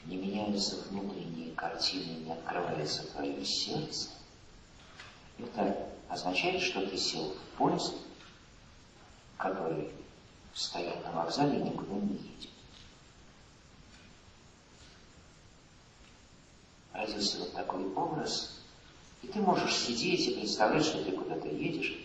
не 0.06 0.18
меняются 0.18 0.76
внутренние 0.90 1.52
картины, 1.56 2.20
не 2.20 2.32
открывается 2.32 3.08
твое 3.12 3.44
сердце, 3.44 4.10
это 5.40 5.90
означает, 6.10 6.62
что 6.62 6.86
ты 6.86 6.96
сел 6.96 7.34
в 7.34 7.58
поезд, 7.58 7.96
который 9.38 9.90
стоит 10.54 11.04
на 11.06 11.12
вокзале 11.12 11.58
и 11.58 11.64
никуда 11.64 11.96
не 11.96 12.18
едет. 12.18 12.52
Родился 16.94 17.40
вот 17.40 17.54
такой 17.54 17.92
образ, 17.94 18.59
и 19.22 19.28
ты 19.28 19.40
можешь 19.40 19.76
сидеть 19.76 20.28
и 20.28 20.40
представлять, 20.40 20.86
что 20.86 21.04
ты 21.04 21.12
куда-то 21.12 21.48
едешь, 21.48 21.98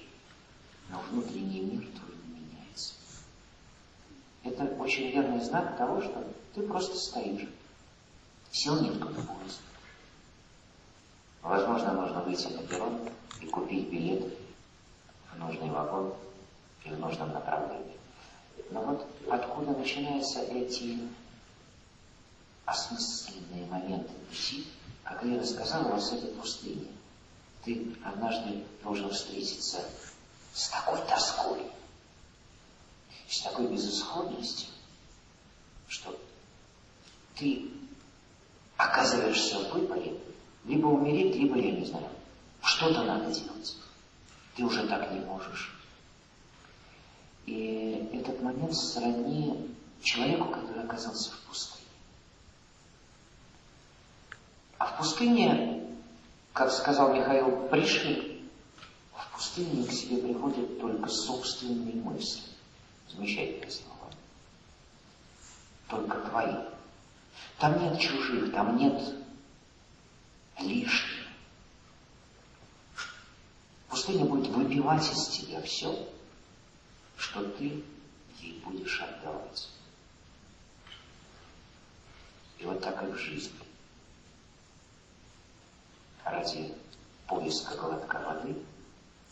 но 0.90 1.00
внутренний 1.10 1.60
мир 1.60 1.80
твой 1.80 2.16
не 2.26 2.40
меняется. 2.40 2.94
Это 4.42 4.64
очень 4.80 5.10
верный 5.10 5.42
знак 5.42 5.76
того, 5.76 6.00
что 6.02 6.24
ты 6.54 6.62
просто 6.62 6.96
стоишь. 6.96 7.48
Сел 8.50 8.80
никто 8.80 9.08
в 9.08 9.26
поезд. 9.26 9.60
Возможно, 11.42 11.92
нужно 11.92 12.22
выйти 12.22 12.46
на 12.46 12.62
перрон 12.62 13.00
и 13.40 13.46
купить 13.46 13.90
билет 13.90 14.32
в 15.32 15.38
нужный 15.38 15.70
вагон 15.70 16.14
и 16.84 16.88
в 16.88 16.98
нужном 16.98 17.32
направлении. 17.32 17.96
Но 18.70 18.82
вот 18.82 19.06
откуда 19.28 19.72
начинаются 19.72 20.40
эти 20.40 21.00
осмысленные 22.64 23.66
моменты 23.66 24.10
пути, 24.28 24.66
как 25.02 25.22
я 25.24 25.38
рассказал 25.38 25.84
вас 25.84 26.12
этой 26.12 26.30
пустыне. 26.30 26.86
Ты 27.64 27.96
однажды 28.04 28.64
должен 28.82 29.10
встретиться 29.10 29.82
с 30.52 30.68
такой 30.68 31.00
тоской, 31.06 31.62
с 33.28 33.40
такой 33.40 33.68
безысходностью, 33.68 34.68
что 35.88 36.18
ты 37.36 37.70
оказываешься 38.76 39.58
в 39.58 39.72
выборе, 39.72 40.20
либо 40.64 40.86
умереть, 40.86 41.36
либо, 41.36 41.56
я 41.56 41.72
не 41.72 41.86
знаю, 41.86 42.08
что-то 42.62 43.02
надо 43.02 43.32
делать. 43.32 43.76
Ты 44.56 44.64
уже 44.64 44.86
так 44.86 45.10
не 45.10 45.20
можешь. 45.20 45.74
И 47.46 48.08
этот 48.12 48.40
момент 48.42 48.74
сродни 48.74 49.74
человеку, 50.02 50.48
который 50.48 50.84
оказался 50.84 51.30
в 51.30 51.40
пустыне. 51.40 51.84
А 54.78 54.86
в 54.86 54.98
пустыне, 54.98 55.83
как 56.54 56.70
сказал 56.70 57.12
Михаил 57.12 57.68
Пришвин, 57.68 58.48
в 59.12 59.32
пустыне 59.34 59.84
к 59.86 59.92
себе 59.92 60.18
приходят 60.18 60.80
только 60.80 61.08
собственные 61.08 61.96
мысли. 61.96 62.44
Замечательные 63.10 63.72
слова. 63.72 64.08
Только 65.88 66.16
твои. 66.28 66.54
Там 67.58 67.82
нет 67.82 68.00
чужих, 68.00 68.52
там 68.52 68.76
нет 68.76 69.16
лишних. 70.60 71.26
Пустыня 73.88 74.24
будет 74.24 74.46
выбивать 74.52 75.10
из 75.10 75.26
тебя 75.26 75.60
все, 75.62 76.08
что 77.16 77.44
ты 77.50 77.82
ей 78.38 78.62
будешь 78.64 79.00
отдавать. 79.00 79.68
И 82.58 82.64
вот 82.64 82.80
так 82.80 83.02
и 83.02 83.06
в 83.06 83.16
жизни. 83.16 83.73
Ради 86.24 86.74
поиска 87.26 87.76
глотка 87.76 88.18
воды 88.20 88.56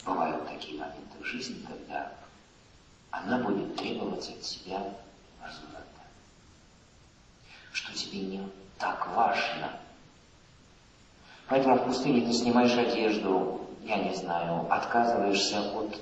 бывают 0.04 0.46
такие 0.46 0.78
моменты 0.78 1.18
в 1.20 1.24
жизни, 1.24 1.64
когда 1.66 2.12
она 3.10 3.38
будет 3.38 3.76
требовать 3.76 4.28
от 4.28 4.40
тебя 4.42 4.78
возврата. 5.40 5.86
Что 7.72 7.94
тебе 7.94 8.20
не 8.20 8.48
так 8.78 9.06
важно. 9.14 9.78
Поэтому 11.48 11.76
в 11.76 11.84
пустыне 11.86 12.26
ты 12.26 12.32
снимаешь 12.32 12.76
одежду, 12.76 13.68
я 13.82 13.96
не 13.96 14.14
знаю, 14.14 14.70
отказываешься 14.72 15.60
от 15.60 15.98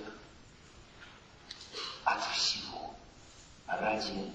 от 2.05 2.21
всего 2.33 2.95
ради 3.67 4.33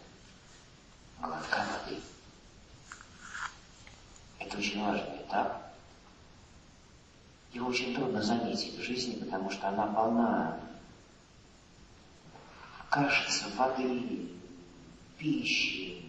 глотка 1.19 1.65
воды. 1.71 1.99
Это 4.39 4.57
очень 4.57 4.85
важный 4.85 5.21
этап. 5.21 5.64
Его 7.55 7.67
очень 7.67 7.95
трудно 7.95 8.21
заметить 8.21 8.77
в 8.77 8.81
жизни, 8.81 9.15
потому 9.15 9.49
что 9.49 9.69
она 9.69 9.87
полна, 9.87 10.59
кажется, 12.89 13.45
воды, 13.55 14.29
пищи. 15.17 16.03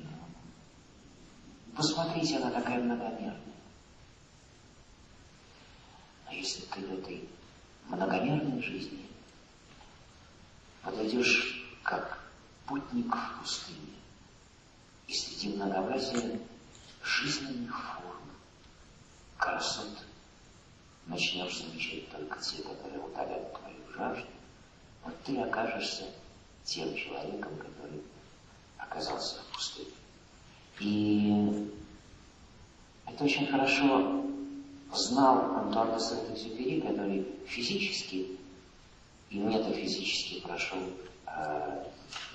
Посмотрите, 1.77 2.39
она 2.39 2.51
такая 2.51 2.83
многомерная. 2.83 3.39
А 6.27 6.35
если 6.35 6.63
ты 6.63 6.81
в 6.81 6.99
этой 6.99 7.29
многомерной 7.85 8.61
жизни 8.61 9.07
подойдешь 10.83 11.65
как 11.85 12.29
путник 12.67 13.15
в 13.15 13.41
пустыне, 13.41 13.95
и 15.07 15.15
среди 15.15 15.55
многообразия 15.55 16.41
жизненных 17.05 17.95
форм, 17.95 18.33
красот, 19.39 19.97
начнешь 21.07 21.59
замечать 21.59 22.11
только 22.11 22.39
те, 22.41 22.63
которые 22.63 23.01
утоляют 23.01 23.53
твою 23.53 23.77
жажду, 23.97 24.29
вот 25.05 25.15
ты 25.25 25.39
окажешься 25.39 26.05
тем 26.65 26.95
человеком, 26.95 27.57
который 27.57 28.03
оказался 28.79 29.37
в 29.41 29.55
пустыне. 29.55 29.91
И 30.81 31.71
это 33.07 33.25
очень 33.25 33.47
хорошо 33.47 34.25
знал 34.93 35.57
Антуан 35.57 35.95
де 35.95 36.01
Сент-Экзюпери, 36.01 36.81
который 36.81 37.27
физически 37.47 38.39
и 39.31 39.39
метафизически 39.39 40.41
прошел 40.41 40.79
э, 41.27 41.85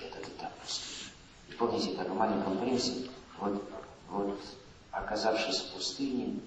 этот 0.00 0.28
этап 0.28 0.52
пустыни. 0.60 1.10
И 1.48 1.52
помните, 1.52 1.96
как 1.96 2.08
в 2.08 2.14
маленьком 2.14 2.58
принце, 2.58 3.08
вот, 3.38 3.62
вот 4.10 4.40
оказавшись 4.90 5.60
в 5.60 5.74
пустыне, 5.74 6.40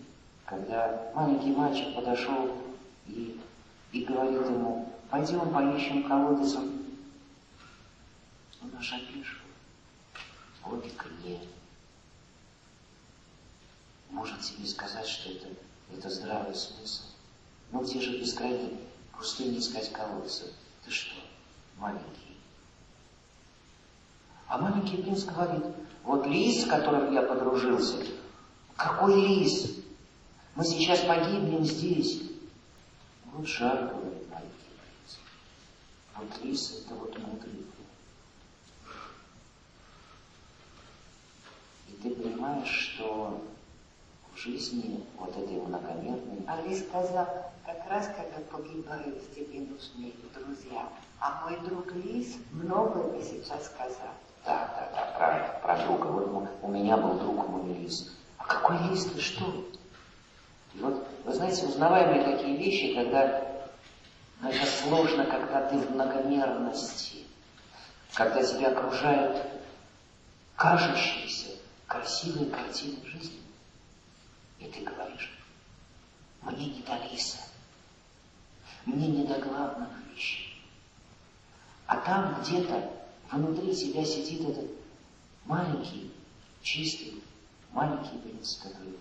когда 0.46 1.12
маленький 1.16 1.52
мальчик 1.52 1.96
подошел 1.96 2.56
и, 3.08 3.40
и 3.92 4.04
говорит 4.04 4.46
ему, 4.46 4.94
пойдем 5.10 5.52
поищем 5.52 6.08
колодец, 6.08 6.54
он, 6.56 6.82
он 8.62 8.72
аж 8.78 8.94
опешил. 8.94 9.40
Логика 10.66 11.08
не 11.24 11.40
может 14.10 14.44
себе 14.44 14.66
сказать, 14.68 15.08
что 15.08 15.30
это, 15.30 15.48
это 15.96 16.10
здравый 16.10 16.56
смысл. 16.56 17.04
Ну 17.72 17.84
где 17.84 18.00
же 18.00 18.20
бескрайней 18.20 18.80
пустыне 19.18 19.60
искать 19.60 19.92
колодцы? 19.92 20.54
Ты 20.84 20.92
что, 20.92 21.16
маленький? 21.78 22.38
А 24.48 24.60
маленький 24.60 24.98
принц 24.98 25.24
говорит, 25.24 25.66
вот 26.04 26.28
лис, 26.28 26.64
с 26.64 26.70
которым 26.70 27.12
я 27.14 27.24
подружился, 27.24 27.98
какой 28.76 29.16
лис? 29.16 29.85
Мы 30.56 30.64
сейчас 30.64 31.02
погибнем 31.02 31.66
здесь. 31.66 32.22
Вот 33.34 33.46
жаль, 33.46 33.90
говорит 33.90 34.30
маленький 34.32 34.72
принц. 34.80 35.18
Вот 36.16 36.44
лис— 36.46 36.86
это 36.86 36.96
вот 36.96 37.18
мудрый. 37.20 37.66
И 41.90 41.92
ты 42.02 42.16
понимаешь, 42.16 42.70
что 42.70 43.44
в 44.34 44.38
жизни 44.38 45.04
вот 45.18 45.36
этой 45.36 45.60
многомерной... 45.60 46.46
А 46.48 46.62
лис 46.62 46.88
сказал, 46.88 47.52
как 47.66 47.90
раз 47.90 48.08
когда 48.16 48.40
погибают, 48.50 49.36
тебе 49.36 49.60
нужны 49.60 50.14
друзья. 50.34 50.88
А 51.20 51.44
мой 51.44 51.60
друг 51.68 51.94
Лис 51.96 52.38
многое 52.52 53.22
сейчас 53.22 53.66
сказал. 53.66 54.14
Да, 54.46 54.68
да, 54.68 54.92
да, 54.94 55.18
правильно, 55.18 55.60
про 55.62 55.86
друга. 55.86 56.06
Вот 56.06 56.50
у 56.62 56.68
меня 56.70 56.96
был 56.96 57.16
друг 57.20 57.50
мой 57.50 57.74
лис. 57.74 58.16
А 58.38 58.46
какой 58.46 58.78
лис 58.90 59.06
ты 59.06 59.20
что? 59.20 59.66
И 60.76 60.80
вот, 60.80 61.08
вы 61.24 61.34
знаете, 61.34 61.66
узнаваемые 61.66 62.36
такие 62.36 62.58
вещи, 62.58 62.96
когда 62.96 63.46
ну, 64.42 64.50
это 64.50 64.66
сложно, 64.66 65.26
когда 65.26 65.68
ты 65.70 65.78
в 65.78 65.92
многомерности, 65.92 67.24
когда 68.14 68.44
тебя 68.44 68.72
окружают 68.72 69.46
кажущиеся 70.56 71.58
красивые 71.88 72.50
картины 72.50 72.98
жизни. 73.06 73.42
И 74.60 74.66
ты 74.66 74.82
говоришь, 74.82 75.32
мне 76.42 76.68
не 76.68 76.82
до 76.82 76.98
лиса, 77.10 77.40
мне 78.86 79.08
не 79.08 79.26
до 79.26 79.40
главных 79.40 79.90
вещей. 80.14 80.62
А 81.88 81.98
там 81.98 82.42
где-то 82.42 82.92
внутри 83.32 83.76
тебя 83.76 84.04
сидит 84.04 84.50
этот 84.50 84.70
маленький, 85.46 86.12
чистый, 86.62 87.22
маленький 87.72 88.18
принц, 88.18 88.56
который 88.58 88.98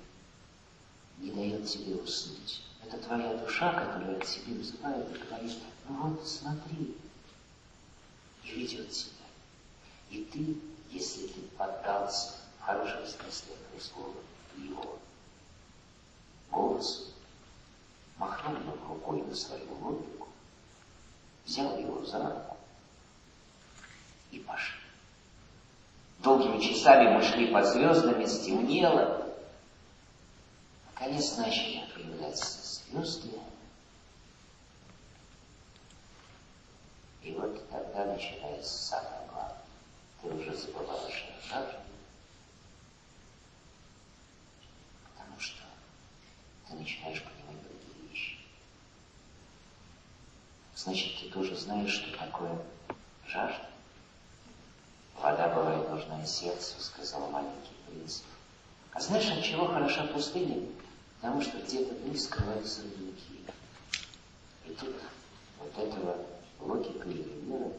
не 1.18 1.30
дает 1.30 1.66
тебе 1.66 1.96
уснуть. 1.96 2.62
Это 2.84 2.98
твоя 2.98 3.34
душа, 3.38 3.72
которая 3.72 4.18
к 4.20 4.26
тебе 4.26 4.54
вызывает 4.54 5.14
и 5.14 5.18
говорит, 5.18 5.58
ну 5.88 6.08
вот 6.08 6.28
смотри, 6.28 6.96
и 8.44 8.50
ведет 8.50 8.90
тебя. 8.90 9.10
И 10.10 10.24
ты 10.24 10.56
если 10.94 11.26
ты 11.26 11.40
поддался 11.58 12.34
в 12.60 12.62
хорошем 12.62 13.04
смысле 13.04 13.54
этого 13.54 13.80
слова 13.80 14.14
его 14.56 14.98
голос, 16.52 17.12
махнул 18.16 18.56
рукой 18.88 19.22
на 19.22 19.34
свою 19.34 19.74
логику, 19.80 20.28
взял 21.44 21.76
его 21.78 22.04
за 22.04 22.30
руку 22.30 22.56
и 24.30 24.38
пошли. 24.38 24.78
Долгими 26.20 26.60
часами 26.60 27.16
мы 27.16 27.22
шли 27.22 27.52
под 27.52 27.66
звездами, 27.66 28.24
стемнело. 28.24 29.23
Наконец 30.94 31.36
начали 31.36 31.84
появляться 31.92 32.62
звезды. 32.62 33.30
И 37.22 37.32
вот 37.32 37.68
тогда 37.68 38.04
начинается 38.04 38.78
самое 38.78 39.26
главное. 39.32 39.58
Ты 40.22 40.28
уже 40.28 40.56
забываешь 40.56 41.24
о 41.28 41.48
жажде, 41.48 41.78
потому 45.10 45.40
что 45.40 45.62
ты 46.68 46.74
начинаешь 46.74 47.22
понимать 47.22 47.62
другие 47.62 48.08
вещи. 48.08 48.38
Значит, 50.76 51.18
ты 51.18 51.28
тоже 51.30 51.56
знаешь, 51.56 51.90
что 51.92 52.16
такое 52.16 52.56
жажда. 53.26 53.66
Вода 55.16 55.48
бывает 55.48 55.88
нужна 55.90 56.22
и 56.22 56.26
сердцу, 56.26 56.80
сказал 56.80 57.30
маленький 57.30 57.74
принц. 57.88 58.20
А 58.92 59.00
знаешь, 59.00 59.28
от 59.30 59.42
чего 59.42 59.66
хороша 59.66 60.04
пустыня? 60.04 60.68
Потому 61.24 61.40
что 61.40 61.58
где-то 61.58 61.94
в 61.94 62.06
них 62.06 62.20
скрываются 62.20 62.82
родники. 62.82 63.40
И 64.66 64.74
тут 64.74 64.94
вот 65.58 65.78
этого 65.78 66.18
логика 66.60 67.08
или 67.08 67.22
вера, 67.22 67.72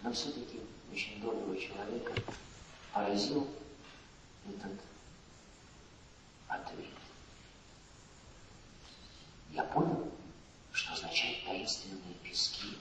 но 0.00 0.10
все-таки 0.10 0.58
очень 0.90 1.20
доброго 1.20 1.54
человека 1.54 2.14
поразил 2.94 3.46
этот 4.48 4.72
ответ. 6.48 6.86
Я 9.50 9.64
понял, 9.64 10.10
что 10.72 10.94
означают 10.94 11.44
таинственные 11.44 12.14
пески, 12.22 12.78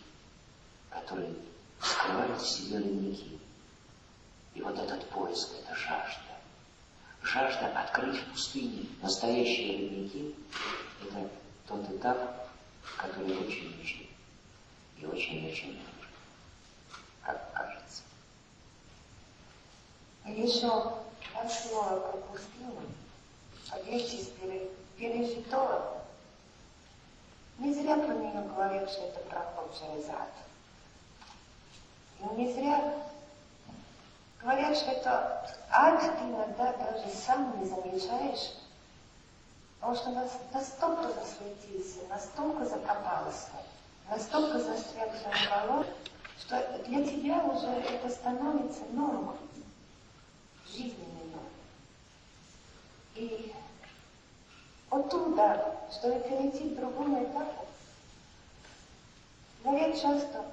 которые 0.90 1.36
скрывают 1.82 2.42
в 2.42 2.50
себе 2.50 2.78
родники. 2.78 3.38
И 4.56 4.62
вот 4.62 4.80
этот 4.80 5.10
поиск– 5.10 5.50
это 5.62 5.76
жажда. 5.76 6.32
Жажда 7.24 7.68
открыть 7.80 8.20
в 8.20 8.32
пустыне 8.32 8.86
настоящие 9.32 9.78
родники– 9.78 10.36
это 11.04 11.30
тот 11.68 11.90
этап, 11.90 12.50
который 12.98 13.38
очень 13.38 13.78
нужен 13.78 14.08
и 14.98 15.06
очень-очень 15.06 15.74
нужен, 15.74 16.08
как 17.24 17.54
кажется. 17.54 18.04
Еще 20.26 20.68
от 20.68 21.52
слова 21.52 22.00
про 22.00 22.18
пустыню, 22.18 22.82
от 23.70 23.88
речи 23.88 24.26
пережитого, 24.98 26.04
не 27.58 27.74
зря 27.74 27.96
про 27.96 28.14
нее 28.14 28.42
говорят, 28.50 28.90
что 28.90 29.04
это 29.04 29.20
проход 29.22 29.74
через 29.80 30.10
ад. 30.10 30.30
И 32.20 32.36
не 32.36 32.54
зря 32.54 32.98
Говорят, 34.42 34.76
что 34.76 34.90
это 34.90 35.56
ад 35.70 36.02
ты 36.02 36.24
иногда 36.26 36.74
даже 36.74 37.16
сам 37.16 37.60
не 37.60 37.66
замечаешь, 37.70 38.50
потому 39.82 39.96
что 39.96 40.12
настолько 40.54 41.12
засветился, 41.12 42.08
настолько 42.08 42.66
закопался, 42.66 43.50
настолько 44.10 44.60
застрял 44.60 45.10
в 45.10 45.18
своем 45.18 45.86
что 46.40 46.84
для 46.88 47.04
тебя 47.04 47.44
уже 47.46 47.68
это 47.68 48.10
становится 48.10 48.84
нормой, 48.92 49.36
жизненной 50.68 51.26
нормой. 51.32 51.50
И 53.16 53.54
оттуда, 54.90 55.76
чтобы 55.92 56.20
перейти 56.20 56.70
к 56.70 56.80
другому 56.80 57.24
этапу, 57.24 57.66
говорят 59.64 60.00
часто, 60.00 60.46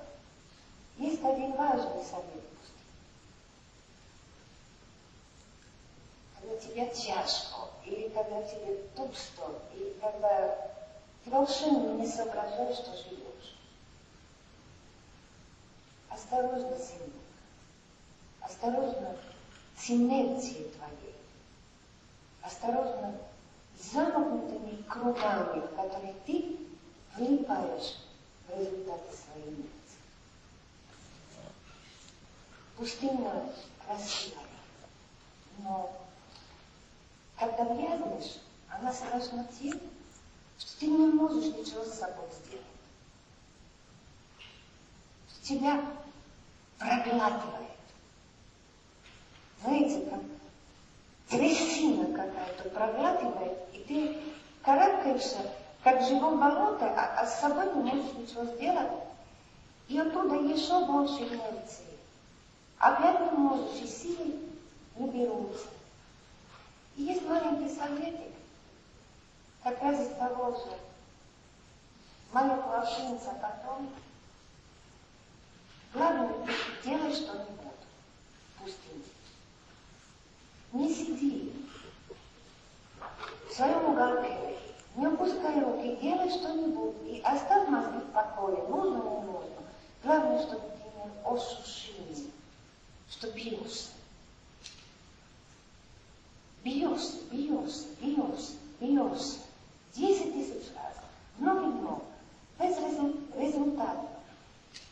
есть 0.96 1.22
один 1.22 1.52
важный 1.52 2.02
совет. 2.04 2.57
Когда 6.48 6.60
тебе 6.60 6.86
тяжко, 6.90 7.68
или 7.84 8.08
когда 8.08 8.42
тебе 8.42 8.74
пусто, 8.96 9.60
или 9.74 9.92
когда 10.00 10.70
ты 11.24 11.30
волшебно 11.30 11.94
не 12.00 12.06
соображаешь, 12.06 12.76
что 12.76 12.96
живешь. 12.96 13.56
Осторожно 16.08 16.76
с 16.76 16.92
ним. 16.92 17.12
Осторожно 18.40 19.16
с 19.76 19.90
инерцией 19.90 20.70
твоей. 20.70 21.14
Осторожно 22.42 23.14
с 23.78 23.92
замкнутыми 23.92 24.82
кругами, 24.88 25.60
в 25.60 25.76
которые 25.76 26.14
ты 26.26 26.56
влипаешь 27.16 27.96
в 28.46 28.58
результате 28.58 29.16
своей 29.16 29.48
инерции. 29.48 29.68
Пустыня 32.76 33.52
красивая, 33.84 34.46
но 35.58 36.07
когда 37.38 37.64
вязнешь, 37.64 38.38
она 38.68 38.92
страшна 38.92 39.44
тем, 39.60 39.78
что 40.58 40.80
ты 40.80 40.86
не 40.86 41.06
можешь 41.06 41.54
ничего 41.54 41.84
с 41.84 41.94
собой 41.94 42.26
сделать. 42.44 42.64
Тебя 45.42 45.80
проглатывает. 46.78 47.68
Знаете, 49.62 50.10
как 50.10 50.20
трясина 51.28 52.06
какая-то 52.14 52.68
проглатывает, 52.70 53.58
и 53.72 53.78
ты 53.78 54.18
карабкаешься, 54.62 55.38
как 55.82 56.02
живом 56.02 56.38
болото, 56.38 56.86
а, 56.86 57.20
а 57.20 57.26
с 57.26 57.40
собой 57.40 57.74
не 57.74 57.82
можешь 57.82 58.12
ничего 58.14 58.44
сделать. 58.44 58.92
И 59.88 59.98
оттуда 59.98 60.34
еще 60.34 60.84
больше 60.84 61.22
инерции. 61.22 61.86
Опять 62.78 63.32
не 63.32 63.38
можешь, 63.38 63.80
и 63.80 63.86
силы 63.86 64.34
не 64.96 65.08
берутся. 65.08 65.66
И 66.98 67.04
есть 67.04 67.22
маленький 67.28 67.72
советик, 67.72 68.32
раз 69.64 70.00
из 70.00 70.16
того 70.16 70.50
же. 70.50 70.76
Маленькая 72.32 72.80
лошадица 72.80 73.38
потом. 73.40 73.88
Главное, 75.94 76.34
делай 76.84 77.14
что-нибудь. 77.14 77.54
Пустынь. 78.58 79.04
Не 80.72 80.92
сиди 80.92 81.54
в 83.48 83.52
своем 83.52 83.92
уголке, 83.92 84.56
не 84.96 85.06
опускай 85.06 85.60
руки, 85.62 85.96
делай 86.02 86.28
что-нибудь 86.30 86.96
и 87.06 87.22
оставь 87.24 87.68
мозги 87.68 87.98
в 87.98 88.10
покое, 88.10 88.58
нужно, 88.66 88.96
не 88.96 89.20
нужно. 89.20 89.62
Главное, 90.02 90.42
чтобы 90.42 90.62
ты 90.62 90.82
не 90.98 91.32
осушился, 91.32 92.24
что 93.08 93.30
бился. 93.30 93.97
Бьешься, 96.68 97.16
бьешься, 97.30 97.86
бьешься, 97.98 98.52
бьешься. 98.78 99.38
Десять 99.94 100.34
тысяч 100.34 100.68
раз. 100.76 100.96
Много-много. 101.38 102.02
Без 102.60 102.76
результата. 103.34 104.06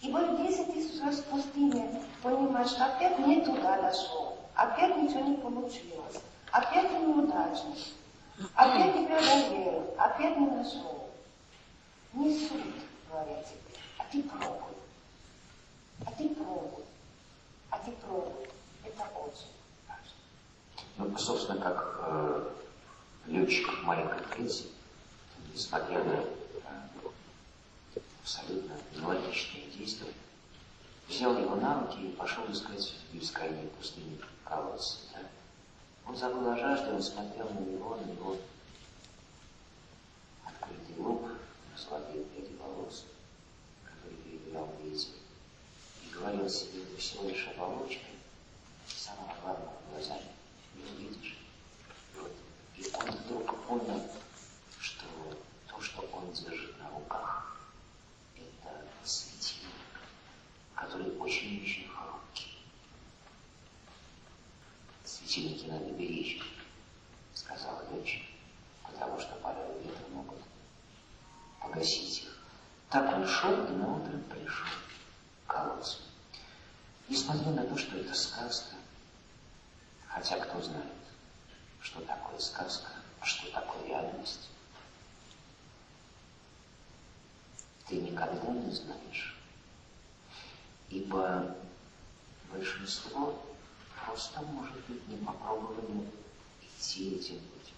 И 0.01 0.11
более 0.11 0.39
десять 0.39 0.73
тысяч 0.73 0.99
раз 1.03 1.17
в 1.17 1.25
пустыне 1.25 2.03
понимаешь, 2.23 2.73
опять 2.81 3.19
не 3.19 3.43
туда 3.43 3.83
дошел. 3.83 4.39
Опять 4.55 4.97
ничего 4.97 5.21
не 5.21 5.37
получилось. 5.37 6.17
Опять 6.51 6.89
ты 6.89 6.97
неудачник. 6.97 7.77
Опять 8.55 8.97
не 8.97 9.07
преодолел. 9.07 9.95
Опять 9.99 10.39
не 10.39 10.47
нашел. 10.47 11.11
Не 12.15 12.39
суд, 12.39 12.63
говорят 13.11 13.45
тебе, 13.45 13.79
а 13.99 14.05
ты 14.11 14.23
пробуй. 14.23 14.77
А 16.07 16.11
ты 16.13 16.29
пробуй. 16.31 16.85
А 17.69 17.79
ты 17.81 17.93
пробуй. 17.93 18.49
Это 18.83 19.03
очень. 19.15 19.56
Ну, 20.99 21.15
собственно, 21.19 21.61
как 21.61 22.01
э, 22.07 22.51
летчик 23.27 23.69
в 23.69 23.83
маленькой 23.83 24.23
птице, 24.23 24.65
несмотря 25.53 26.03
на 26.03 26.13
э, 26.15 28.01
абсолютно 28.23 28.73
нелогичные 28.95 29.71
действия, 29.73 30.15
взял 31.07 31.37
его 31.39 31.55
на 31.57 31.81
руки 31.81 32.01
и 32.01 32.13
пошел 32.13 32.51
искать 32.51 32.95
в 33.11 33.15
бескрайней 33.15 33.69
пустыне 33.79 34.17
колодца. 34.43 34.97
Да? 35.13 35.21
Он 36.07 36.17
забыл 36.17 36.49
о 36.49 36.57
жажде, 36.57 36.93
он 36.93 37.03
смотрел 37.03 37.51
на 37.51 37.59
него, 37.59 37.97
на 37.97 38.11
его 38.11 38.37
открытый 40.47 40.97
лоб, 40.97 41.29
золотые 41.77 42.25
пряди 42.25 42.57
волос, 42.57 43.05
которые 43.85 44.17
перебирал 44.23 44.71
ветер, 44.83 45.11
и 46.05 46.15
говорил 46.15 46.49
себе, 46.49 46.85
всего 46.97 47.29
лишь 47.29 47.49
оболочка, 47.49 48.07
самого 48.87 49.35
главного 49.43 49.75
глазами 49.93 50.36
не 50.91 51.09
видишь. 51.09 51.37
Вот. 52.17 52.33
И 52.77 52.91
он 52.95 53.11
вдруг 53.11 53.57
понял, 53.65 54.11
что 54.81 55.05
то, 55.69 55.81
что 55.81 56.03
он 56.13 56.33
держит 56.33 56.79
на 56.79 56.91
руках, 56.91 57.61
это 58.37 58.85
светильник, 59.05 59.71
который 60.75 61.17
очень-очень 61.19 61.89
хрупкий. 61.89 62.59
светильники 65.05 65.67
надо 65.67 65.91
беречь, 65.93 66.43
сказала 67.35 67.85
дочь, 67.91 68.29
потому 68.83 69.21
что 69.21 69.35
порывы 69.37 69.83
ветра 69.83 70.09
могут 70.13 70.39
погасить 71.61 72.25
их. 72.25 72.39
Так 72.91 73.13
он 73.15 73.27
шел 73.27 73.53
и 73.67 73.71
на 73.73 73.97
утро 73.97 74.17
пришел 74.31 74.67
к 75.47 75.51
колодцу. 75.51 75.99
Несмотря 77.09 77.51
на 77.53 77.65
то, 77.65 77.77
что 77.77 77.97
это 77.97 78.15
сказка, 78.15 78.75
хотя 80.09 80.39
кто 80.39 80.61
знает, 80.61 80.93
что 81.81 82.01
такое 82.01 82.39
сказка, 82.39 82.91
а 83.21 83.25
что 83.25 83.51
такое 83.53 83.87
реальность, 83.87 84.49
ты 87.89 87.97
никогда 87.97 88.49
не 88.49 88.73
знаешь. 88.73 89.37
Ибо 90.89 91.57
большинство 92.53 93.41
просто, 94.05 94.41
может 94.43 94.79
быть, 94.87 95.07
не 95.09 95.17
попробовали 95.17 96.09
идти 96.63 97.17
этим 97.17 97.41
путем. 97.41 97.77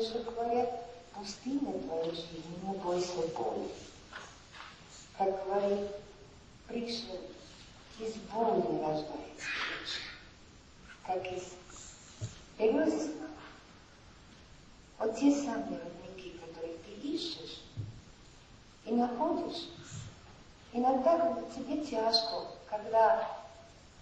Же 0.00 0.18
говорят, 0.20 0.70
пустыня 1.12 1.78
твоей 1.80 2.10
жизни, 2.10 2.54
не 2.62 2.76
бойся 2.78 3.26
боли. 3.36 3.68
Как 5.18 5.44
говорит 5.44 5.90
Кришна, 6.68 7.14
из 8.02 8.14
боли 8.32 8.62
рождается 8.80 9.22
как 11.06 11.24
из 11.32 11.54
березы 12.58 13.12
Вот 14.98 15.16
те 15.16 15.30
самые 15.32 15.80
родники, 15.80 16.38
которые 16.38 16.74
ты 16.78 16.92
ищешь 17.06 17.62
и 18.84 18.92
находишь, 18.92 19.68
иногда, 20.72 21.18
когда 21.18 21.42
тебе 21.54 21.84
тяжко, 21.84 22.46
когда 22.68 23.28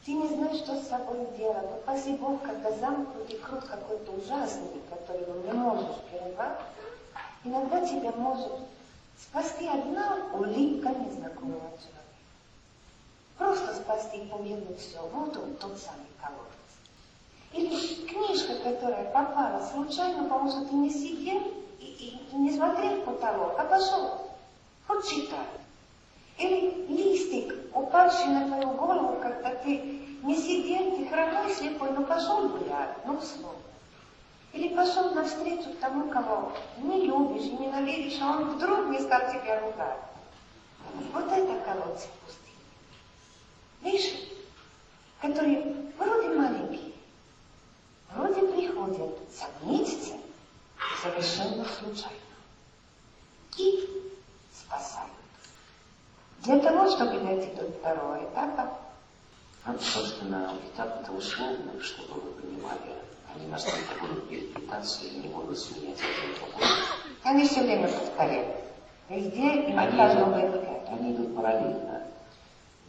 ты 0.04 0.12
не 0.12 0.28
знаешь, 0.28 0.58
что 0.58 0.80
с 0.80 0.88
собой 0.88 1.26
делать. 1.36 1.70
Но 1.70 1.78
спаси 1.82 2.12
Бог, 2.16 2.42
когда 2.42 2.72
замкнутый 2.72 3.38
круг 3.38 3.66
какой-то 3.66 4.12
ужасный, 4.12 4.80
который 4.88 5.26
не 5.42 5.52
можешь 5.52 5.96
прервать, 6.10 6.60
иногда 7.44 7.86
тебя 7.86 8.12
может 8.12 8.52
спасти 9.18 9.68
одна 9.68 10.30
улыбка 10.32 10.88
незнакомого 10.88 11.70
человека. 11.76 11.99
Просто 13.40 13.74
спасти, 13.74 14.28
помимо 14.30 14.76
все. 14.76 15.00
Вот 15.14 15.34
он, 15.34 15.54
тот 15.54 15.78
самый 15.78 16.10
колодец. 16.20 16.70
Или 17.54 18.06
книжка, 18.06 18.54
которая 18.56 19.10
попала 19.12 19.66
случайно, 19.72 20.24
потому 20.24 20.50
что 20.50 20.66
ты 20.66 20.74
не 20.74 20.90
сидел 20.90 21.40
и, 21.80 21.86
и, 21.86 22.34
и 22.34 22.36
не 22.36 22.52
смотрел 22.52 23.00
потолок, 23.00 23.54
а 23.58 23.64
пошел, 23.64 24.28
хоть 24.86 25.08
читай. 25.08 25.46
Или 26.36 26.84
листик, 26.88 27.54
упавший 27.74 28.26
на 28.26 28.46
твою 28.46 28.72
голову, 28.72 29.18
когда 29.22 29.54
ты 29.54 29.78
не 30.22 30.36
сидел, 30.36 30.96
ты 30.96 31.08
хромой, 31.08 31.54
слепой, 31.54 31.92
но 31.92 32.02
пошел 32.02 32.46
гулять, 32.46 32.94
ну 33.06 33.18
снова. 33.22 33.54
Или 34.52 34.74
пошел 34.74 35.14
навстречу 35.14 35.70
тому, 35.80 36.10
кого 36.10 36.52
не 36.76 37.06
любишь 37.06 37.46
и 37.46 37.52
ненавидишь, 37.52 38.20
а 38.20 38.36
он 38.36 38.50
вдруг 38.50 38.88
не 38.88 38.98
стал 38.98 39.20
тебя 39.32 39.60
ругать. 39.60 40.00
Вот 41.14 41.24
это 41.24 41.58
колодцы 41.64 42.06
пустыни. 42.26 42.39
Видишь, 43.82 44.14
которые 45.20 45.74
вроде 45.98 46.28
маленькие, 46.28 46.92
вроде 48.14 48.46
приходят 48.52 49.18
сомнительцы 49.32 50.14
совершенно 51.02 51.64
случайно 51.64 52.16
и 53.56 53.88
спасают. 54.54 55.10
Для 56.42 56.58
того, 56.58 56.90
чтобы 56.90 57.20
дойти 57.20 57.54
до 57.54 57.70
второго 57.70 58.24
этапа, 58.24 58.78
ну, 59.66 59.78
собственно, 59.78 60.56
этап 60.72 61.02
это 61.02 61.12
условно, 61.12 61.82
чтобы 61.82 62.20
вы 62.20 62.30
понимали, 62.32 62.96
они 63.34 63.46
настолько 63.46 63.94
будут 64.00 64.28
питаться 64.28 65.04
и 65.04 65.10
не 65.18 65.28
будут 65.28 65.58
сменять 65.58 65.98
один 65.98 66.34
другой. 66.36 66.66
Они 67.22 67.46
все 67.46 67.62
время 67.62 67.88
повторяют. 67.88 68.56
Везде 69.08 69.68
и 69.68 69.72
на 69.72 69.90
каждом 69.90 70.38
языке. 70.38 70.82
они 70.88 71.12
идут 71.12 71.36
параллельно. 71.36 71.99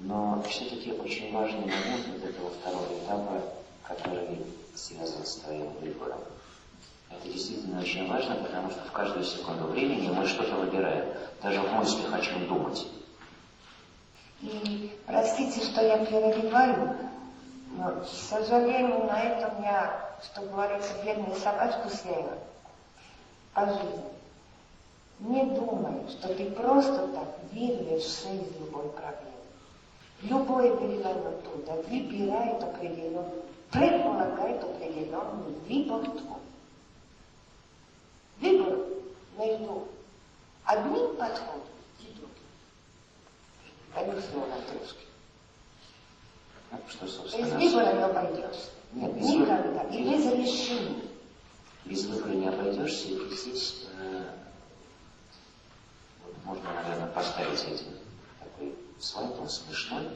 Но 0.04 0.42
все-таки 0.50 0.92
очень 0.94 1.32
важный 1.32 1.60
момент 1.60 2.08
вот 2.08 2.24
этого 2.24 2.50
второго 2.50 2.88
этапа, 3.04 3.42
который 3.84 4.42
связан 4.74 5.26
с 5.26 5.36
твоим 5.38 5.70
выбором. 5.80 6.20
Это 7.10 7.28
действительно 7.28 7.82
очень 7.82 8.08
важно, 8.08 8.36
потому 8.36 8.72
что 8.72 8.84
в 8.84 8.92
каждую 8.92 9.24
секунду 9.24 9.66
времени 9.66 10.10
мы 10.10 10.26
что-то 10.26 10.56
выбираем. 10.56 11.06
Даже 11.44 11.62
в 11.62 11.72
мыслях 11.74 12.14
о 12.14 12.20
чем 12.20 12.48
думать. 12.48 12.88
И 14.42 14.92
простите, 15.06 15.64
что 15.64 15.82
я 15.82 16.04
перебиваю, 16.04 16.98
но, 17.78 17.92
к 18.02 18.08
сожалению, 18.08 19.06
на 19.06 19.22
этом 19.22 19.62
я, 19.62 20.18
что 20.24 20.42
говорится, 20.42 20.94
бедную 21.06 21.36
собачку 21.36 21.90
съела 21.90 22.40
по 23.54 23.68
жизни. 23.68 24.04
Не 25.20 25.44
думай, 25.44 26.10
что 26.10 26.34
ты 26.34 26.50
просто 26.50 27.08
так 27.10 27.28
вырвешься 27.54 28.30
из 28.30 28.60
любой 28.60 28.90
проблемы. 28.90 29.31
Любое 30.24 30.76
перелом 30.78 31.28
оттуда 31.28 31.82
выбирает 31.88 32.62
определенный, 32.62 33.42
предполагает 33.72 34.64
определенный 34.64 35.54
выбор 35.68 36.06
твой. 36.12 36.40
Выбор 38.40 38.80
между 39.38 39.88
одним 40.66 41.16
подходом 41.16 41.64
и 42.00 42.14
другим. 42.14 42.30
Даю 43.96 44.22
слово 44.32 44.62
трошки. 44.70 45.06
Ну, 46.72 46.78
что, 46.88 47.06
Без 47.06 47.14
собственно, 47.16 47.58
выбора 47.58 47.94
не 47.94 48.04
обойдешь. 48.04 48.70
Нет, 48.94 49.14
без 49.16 49.28
Никогда. 49.28 49.84
И 49.84 50.04
без 50.04 50.26
решения. 50.34 51.02
без 51.86 52.06
выбора 52.06 52.34
не 52.34 52.48
обойдешься, 52.48 53.08
и 53.08 53.36
здесь 53.36 53.88
э, 53.98 54.24
можно, 56.46 56.64
наверное, 56.74 57.08
поставить 57.08 57.64
один 57.64 58.01
слайд, 59.02 59.38
он 59.40 59.50
смешной, 59.50 60.08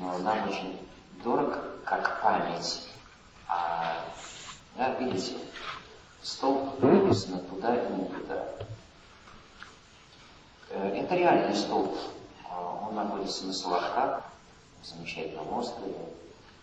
но 0.00 0.18
нам 0.18 0.48
очень 0.48 0.88
дорог 1.22 1.58
как 1.84 2.22
память. 2.22 2.88
А, 3.48 4.04
да, 4.76 4.94
видите, 4.94 5.36
столб 6.22 6.80
написано 6.80 7.38
туда 7.40 7.76
и 7.76 7.92
не 7.92 8.04
туда. 8.06 8.44
Это 10.70 11.14
реальный 11.14 11.54
столб. 11.54 11.94
А, 12.48 12.86
Он 12.88 12.94
находится 12.94 13.44
на 13.44 13.52
Соловках, 13.52 14.24
в 14.80 14.86
замечательном 14.86 15.52
острове. 15.52 15.94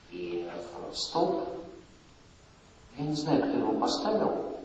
И 0.10 0.50
э, 0.52 0.94
столб, 0.94 1.48
я 2.98 3.06
не 3.06 3.14
знаю, 3.14 3.44
кто 3.44 3.52
его 3.52 3.80
поставил, 3.80 4.60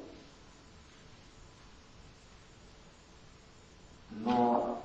но 4.10 4.82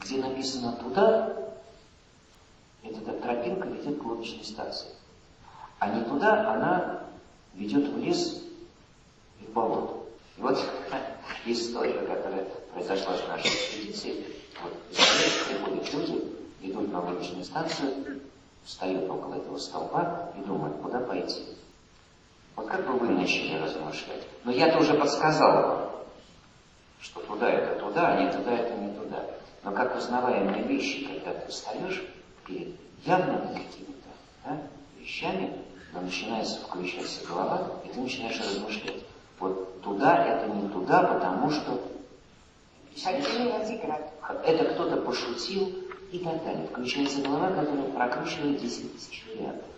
где 0.00 0.18
написано 0.18 0.72
«туда», 0.72 1.36
эта 2.82 3.12
тропинка 3.12 3.68
ведет 3.68 4.00
к 4.00 4.04
лодочной 4.04 4.44
станции. 4.44 4.88
А 5.78 5.88
не 5.88 6.04
туда, 6.04 6.52
она 6.52 7.02
ведет 7.54 7.88
в 7.88 7.98
лес 7.98 8.42
и 9.40 9.44
в 9.44 9.50
болото. 9.50 9.94
И 10.36 10.40
вот 10.40 10.58
история, 11.46 12.00
которая 12.00 12.46
произошла 12.72 13.16
с 13.16 13.28
нашей 13.28 13.48
экспедицией. 13.48 14.26
Вот 14.62 14.72
приходят 15.48 15.92
люди, 15.92 16.36
идут 16.62 16.92
на 16.92 17.00
лодочную 17.00 17.44
станцию, 17.44 18.20
встают 18.64 19.10
около 19.10 19.34
этого 19.34 19.58
столба 19.58 20.32
и 20.38 20.40
думают, 20.42 20.80
куда 20.80 21.00
пойти. 21.00 21.44
Вот 22.56 22.66
как 22.66 22.86
бы 22.86 22.98
вы 22.98 23.08
начали 23.08 23.58
размышлять? 23.58 24.26
Но 24.44 24.52
я-то 24.52 24.78
уже 24.78 24.94
подсказал 24.94 25.52
вам, 25.52 25.90
что 27.00 27.20
туда 27.20 27.50
это 27.50 27.80
туда, 27.80 28.08
а 28.08 28.22
не 28.22 28.30
туда 28.30 28.52
это 28.52 28.74
не 28.74 28.94
туда. 28.94 29.09
Но 29.62 29.72
как 29.72 29.96
узнаваемые 29.96 30.62
вещи, 30.64 31.06
когда 31.06 31.38
ты 31.38 31.50
встаешь 31.50 32.02
перед 32.46 32.74
явными 33.04 33.54
какими-то 33.54 34.08
да, 34.44 34.58
вещами, 34.98 35.52
но 35.92 36.00
начинается 36.00 36.60
включаться 36.60 37.26
голова, 37.26 37.80
и 37.84 37.88
ты 37.88 38.00
начинаешь 38.00 38.40
размышлять. 38.40 39.04
Вот 39.38 39.82
туда 39.82 40.24
это 40.24 40.50
не 40.50 40.68
туда, 40.68 41.02
потому 41.02 41.50
что 41.50 41.80
это 44.44 44.64
кто-то 44.74 44.96
пошутил 44.98 45.68
и 46.12 46.18
так 46.18 46.42
далее. 46.44 46.66
Включается 46.68 47.22
голова, 47.22 47.50
которая 47.50 47.90
прокручивает 47.90 48.60
10 48.60 48.94
тысяч 48.94 49.24
вариантов. 49.28 49.68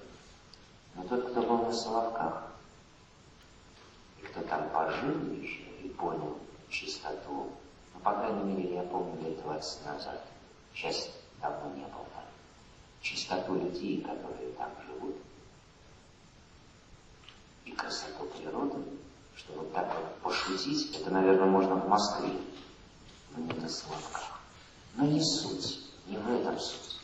Но 0.94 1.04
тот, 1.04 1.30
кто 1.30 1.42
был 1.42 1.58
на 1.58 1.72
Соловках, 1.72 2.44
и 4.20 4.26
кто 4.26 4.40
там 4.42 4.68
пожил 4.70 5.32
еще 5.40 5.62
и 5.82 5.88
понял 5.88 6.38
чистоту, 6.68 7.50
по 8.02 8.12
крайней 8.12 8.42
мере, 8.42 8.74
я 8.74 8.82
помню 8.82 9.20
лет 9.22 9.40
20 9.42 9.86
назад, 9.86 10.24
сейчас 10.74 11.10
давно 11.40 11.74
не 11.74 11.84
был 11.84 12.04
там, 12.14 12.24
чистоту 13.00 13.54
людей, 13.54 14.00
которые 14.00 14.52
там 14.52 14.70
живут, 14.86 15.16
и 17.64 17.72
красоту 17.72 18.24
природы, 18.36 18.82
что 19.36 19.52
вот 19.54 19.72
так 19.72 19.94
вот 19.94 20.16
пошутить, 20.22 20.96
это, 20.96 21.10
наверное, 21.10 21.46
можно 21.46 21.76
в 21.76 21.88
Москве, 21.88 22.30
но 23.36 23.44
не 23.44 23.52
на 23.60 23.68
Соловках. 23.68 24.40
Но 24.94 25.06
не 25.06 25.22
суть, 25.22 25.80
не 26.06 26.18
в 26.18 26.28
этом 26.28 26.58
суть. 26.58 26.98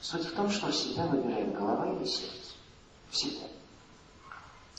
Суть 0.00 0.26
в 0.26 0.34
том, 0.36 0.50
что 0.50 0.70
всегда 0.70 1.06
выбирает 1.06 1.52
голова 1.54 1.92
или 1.92 2.04
сердце. 2.04 2.52
Всегда. 3.10 3.46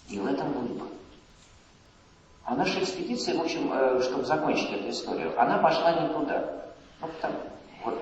И 0.08 0.20
в 0.20 0.26
этом 0.26 0.54
выбор. 0.54 0.88
А 2.46 2.56
наша 2.56 2.84
экспедиция, 2.84 3.38
в 3.38 3.42
общем, 3.42 3.74
э, 3.74 4.04
чтобы 4.04 4.24
закончить 4.24 4.72
эту 4.72 4.92
историю, 4.92 5.40
она 5.42 5.58
пошла 5.58 6.00
не 6.00 6.14
туда. 6.14 6.68
Вот 7.02 7.20
там, 7.20 7.34
вот, 7.84 8.00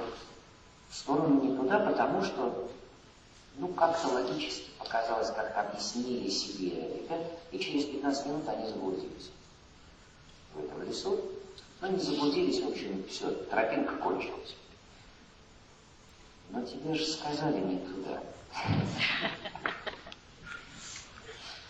в 0.89 0.95
сторону 0.95 1.41
не 1.41 1.55
туда, 1.55 1.79
потому 1.79 2.21
что, 2.21 2.69
ну, 3.55 3.69
как-то 3.69 4.09
логически 4.09 4.69
показалось, 4.77 5.31
как-то 5.31 5.61
объяснили 5.61 6.29
себе 6.29 6.71
ребят, 6.71 7.21
и 7.53 7.59
через 7.59 7.85
15 7.85 8.25
минут 8.25 8.49
они 8.49 8.67
заблудились 8.67 9.31
в 10.53 10.59
этом 10.59 10.83
лесу. 10.83 11.21
Но 11.79 11.87
не 11.87 11.99
заблудились, 11.99 12.61
в 12.61 12.67
общем, 12.67 13.05
все, 13.09 13.31
тропинка 13.49 13.95
кончилась. 13.95 14.55
Но 16.49 16.65
тебе 16.65 16.95
же 16.95 17.05
сказали 17.05 17.59
не 17.59 17.79
туда. 17.79 18.21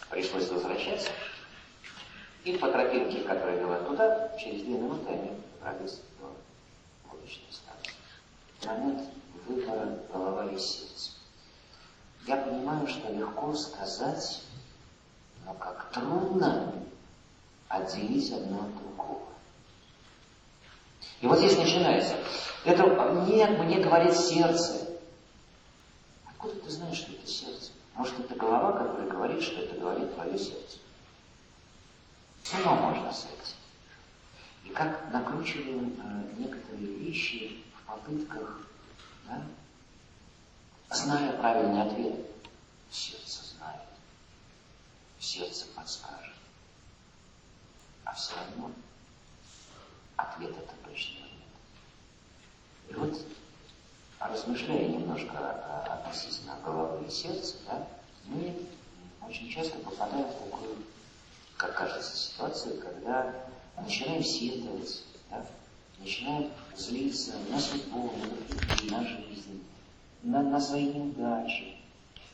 Пришлось 0.10 0.50
возвращаться. 0.50 1.10
И 2.44 2.58
по 2.58 2.70
тропинке, 2.70 3.22
которая 3.22 3.58
вела 3.58 3.80
туда, 3.80 4.36
через 4.38 4.64
две 4.64 4.74
минуты 4.78 5.08
они 5.10 5.32
добрались 5.54 6.02
до 6.20 6.30
будущей 7.10 7.46
станции. 7.50 7.94
Момент 8.66 9.10
выбора 9.48 10.00
голова 10.12 10.46
и 10.52 10.58
сердце. 10.58 11.12
Я 12.28 12.38
понимаю, 12.38 12.88
что 12.88 13.12
легко 13.12 13.54
сказать, 13.54 14.42
но 15.46 15.54
как 15.54 15.92
трудно 15.92 16.74
отделить 17.70 18.32
одно 18.32 18.60
от 18.60 18.78
другого. 18.78 19.28
И 21.22 21.28
вот 21.28 21.40
здесь 21.40 21.58
начинается. 21.58 22.16
Это 22.66 22.86
мне, 22.86 23.48
мне 23.48 23.80
говорит 23.80 24.16
сердце. 24.16 24.88
Откуда 26.30 26.56
ты 26.56 26.70
знаешь, 26.70 26.98
что 26.98 27.14
это 27.14 27.26
сердце? 27.26 27.72
Может, 27.96 28.20
это 28.20 28.36
голова, 28.36 28.74
которая 28.74 29.08
говорит, 29.08 29.42
что 29.42 29.62
это 29.62 29.80
говорит 29.80 30.14
твое 30.14 30.38
сердце? 30.38 30.78
С 32.44 32.54
ума 32.54 32.76
можно 32.76 33.12
сойти. 33.12 33.56
И 34.66 34.70
как 34.70 35.12
накручиваем 35.12 35.98
э, 35.98 36.40
некоторые 36.40 36.88
вещи 36.98 37.64
в 37.78 37.88
попытках, 37.88 38.60
да, 39.28 39.42
зная 40.92 41.38
правильный 41.38 41.82
ответ, 41.82 42.26
сердце 42.92 43.44
знает, 43.46 43.82
сердце 45.20 45.66
подскажет. 45.76 46.34
А 48.04 48.14
все 48.14 48.34
равно 48.36 48.72
ответ 50.18 50.52
это 50.52 50.74
точно 50.86 51.20
нет. 51.20 52.90
И 52.90 52.94
вот, 52.94 53.22
размышляя 54.20 54.88
немножко 54.90 55.94
относительно 55.94 56.58
головы 56.64 57.06
и 57.08 57.10
сердца, 57.10 57.56
да, 57.68 57.88
мы 58.26 58.68
очень 59.22 59.50
часто 59.50 59.78
попадаем 59.80 60.28
в 60.28 60.44
такую 60.44 60.78
как 61.64 61.78
кажется, 61.78 62.14
ситуация, 62.18 62.78
когда 62.78 63.34
начинаем 63.78 64.22
сетовать, 64.22 65.02
да, 65.30 65.46
начинаем 65.98 66.52
злиться 66.76 67.36
на 67.50 67.58
судьбу, 67.58 68.12
на 68.90 69.00
людей, 69.00 69.30
жизнь, 69.30 69.64
на, 70.24 70.44
на 70.44 70.60
свои 70.60 70.88
неудачи. 70.88 71.78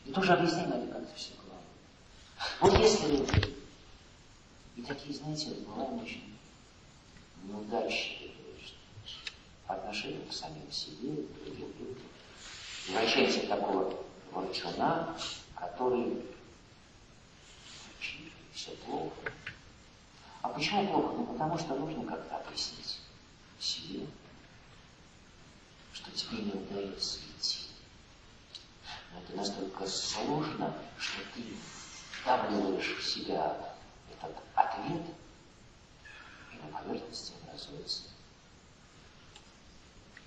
И 0.05 0.11
тоже 0.11 0.33
объясняем 0.33 0.71
это 0.71 0.87
как-то 0.93 1.15
все 1.15 1.33
главное. 1.45 1.69
Вот 2.59 2.79
если 2.79 3.23
и 4.75 4.81
такие, 4.81 5.15
знаете, 5.15 5.53
бываем 5.63 6.01
очень 6.01 6.35
неудачные 7.43 8.31
по 9.67 9.75
отношению 9.75 10.25
к 10.27 10.33
самим 10.33 10.71
себе, 10.71 11.11
к 11.11 11.45
другим 11.45 11.71
людям. 11.77 12.07
Превращаемся 12.87 13.41
в 13.41 13.47
такого 13.47 13.93
ворчуна, 14.31 15.15
который 15.53 16.23
все 18.59 18.71
плохо. 18.85 19.31
А 20.41 20.49
почему 20.49 20.87
плохо? 20.87 21.13
Ну, 21.15 21.25
потому 21.27 21.57
что 21.57 21.75
нужно 21.75 22.05
как-то 22.05 22.37
объяснить 22.37 22.99
себе, 23.57 24.05
что 25.93 26.11
тебе 26.11 26.43
не 26.43 26.51
удается 26.51 27.19
идти. 27.19 27.67
Но 29.13 29.21
это 29.21 29.35
настолько 29.37 29.87
сложно, 29.87 30.73
что 30.97 31.21
ты 31.33 31.43
вдавливаешь 32.21 32.97
в 32.97 33.09
себя 33.09 33.75
этот 34.11 34.35
ответ, 34.55 35.03
и 36.53 36.57
на 36.57 36.77
поверхности 36.77 37.33
образуется 37.43 38.03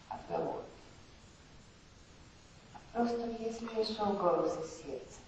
отговор. 0.09 0.65
Просто 2.95 3.27
если 3.41 3.67
решил 3.75 4.13
голос 4.15 4.59
из 4.65 4.83
сердца, 4.83 5.22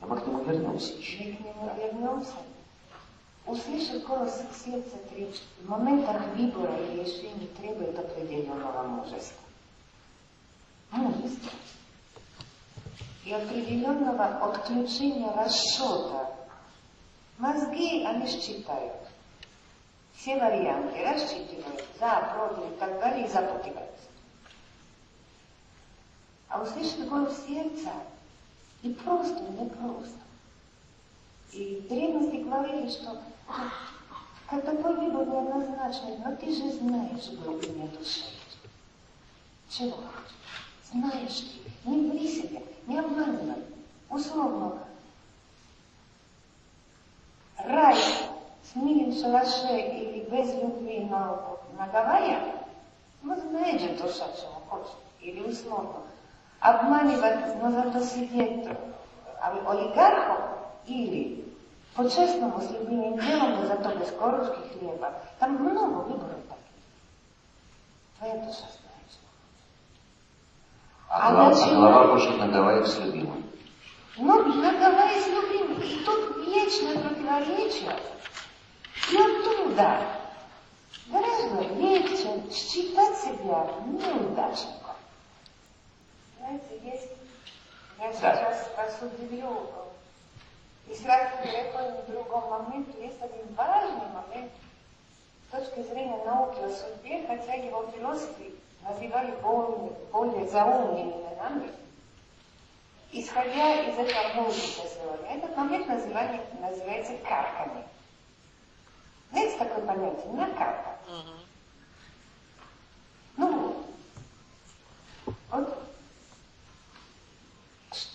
но 0.00 0.06
мы 0.06 0.20
к 0.20 0.26
нему 0.26 0.42
вернемся 0.44 0.92
еще. 0.94 1.24
Мы 1.24 1.32
к 1.34 1.40
нему 1.40 1.74
вернемся. 1.76 2.34
Услышать 3.46 4.04
голос 4.04 4.42
сердца 4.64 4.96
в 5.62 5.68
моментах 5.68 6.22
выбора 6.36 6.76
и 6.76 7.00
решения 7.00 7.48
требует 7.58 7.98
определенного 7.98 8.82
мужества. 8.82 9.42
Мужества. 10.90 11.50
И 13.24 13.32
определенного 13.32 14.24
отключения 14.24 15.32
расчета. 15.32 16.30
Мозги, 17.38 18.04
они 18.04 18.26
считают. 18.26 18.92
Все 20.14 20.36
варианты 20.36 21.02
рассчитывают 21.04 21.84
за, 21.98 22.34
против 22.34 22.72
и 22.72 22.78
так 22.78 23.00
далее 23.00 23.26
и 23.26 23.30
запутываются. 23.30 24.08
А 26.48 26.62
услышать 26.62 27.08
голос 27.08 27.46
сердца 27.46 27.92
и 28.82 28.92
просто, 28.92 29.42
не 29.42 29.68
просто. 29.68 30.18
И 31.52 31.86
древности 31.88 32.36
говорили, 32.36 32.88
что 32.90 33.20
когда 34.48 34.74
твой 34.74 34.94
выбор 34.94 35.26
неоднозначный, 35.26 36.18
но 36.18 36.36
ты 36.36 36.54
же 36.54 36.72
знаешь 36.72 37.30
глубине 37.44 37.88
души. 37.88 38.24
Чего? 39.68 39.98
Знаешь 40.90 41.40
ты, 41.84 41.90
не 41.90 42.10
ври 42.10 42.28
себя, 42.28 42.62
не 42.86 42.98
обманывай. 42.98 43.62
Условно, 44.08 44.78
рай 47.58 47.96
с 48.62 48.74
милым 48.74 49.12
шалаше 49.12 49.78
или 49.78 50.24
без 50.30 50.54
любви 50.54 51.00
на, 51.00 51.58
на 51.76 51.86
Гавайях, 51.88 52.42
ну, 53.22 53.38
знает 53.38 53.80
же 53.80 53.88
душа, 53.96 54.28
чего 54.32 54.62
хочет. 54.68 54.96
Или 55.20 55.40
условно, 55.40 56.02
обманывать, 56.60 57.60
но 57.62 57.70
зато 57.70 58.00
сидеть 58.00 58.68
олигархов 59.40 60.40
или 60.86 61.44
по-честному, 61.94 62.60
с 62.60 62.70
любимым 62.70 63.18
делом, 63.18 63.56
но 63.56 63.66
зато 63.66 63.94
без 63.96 64.10
корочки 64.12 64.78
хлеба. 64.78 65.12
Там 65.38 65.54
много 65.54 66.02
выборов 66.02 66.38
таких. 66.48 66.64
Твоя 68.18 68.34
душа 68.34 68.66
знает, 68.66 69.08
что 69.10 69.26
а, 71.08 71.28
а, 71.28 71.32
голова, 71.32 71.64
а 71.64 71.74
голова 71.74 72.06
хочет 72.08 72.38
наговаривать 72.38 72.88
с 72.88 72.98
любимым. 72.98 73.44
Ну, 74.16 74.44
наговаривать 74.44 75.24
с 75.24 75.28
любимым. 75.28 75.80
И 75.80 76.04
тут 76.04 76.46
вечное 76.46 76.98
противоречие. 76.98 77.96
И 79.10 79.16
оттуда 79.16 80.00
гораздо 81.08 81.74
легче 81.74 82.42
считать 82.52 83.16
себя 83.18 83.66
неудачником. 83.86 84.77
Знаете, 86.48 86.80
есть, 86.82 87.08
я 87.98 88.10
сейчас 88.10 88.70
вас 88.74 89.02
удивлю, 89.02 89.70
и 90.88 90.94
сразу 90.94 91.42
переходим 91.42 92.00
к 92.00 92.06
другому 92.06 92.62
моменту, 92.62 92.98
есть 92.98 93.20
один 93.20 93.52
важный 93.54 94.08
момент 94.08 94.50
с 95.46 95.50
точки 95.50 95.82
зрения 95.82 96.24
науки 96.24 96.58
о 96.60 96.70
судьбе, 96.70 97.26
хотя 97.26 97.52
его 97.52 97.86
философы 97.94 98.54
называли 98.82 99.32
более, 99.42 99.90
более 100.10 100.48
заумными 100.48 101.10
именами, 101.10 101.70
исходя 103.12 103.82
из 103.82 103.98
этого 103.98 104.44
музыка 104.44 104.88
сегодня. 104.88 105.36
Этот 105.36 105.54
момент 105.54 105.86
называли, 105.86 106.40
называется 106.60 107.12
карками. 107.28 107.84
Знаете 109.32 109.58
такое 109.58 109.84
понятие? 109.84 110.32
Накарка. 110.32 110.96
Uh-huh. 111.06 111.40
Ну 113.36 113.74
вот. 115.26 115.36
Вот 115.50 115.87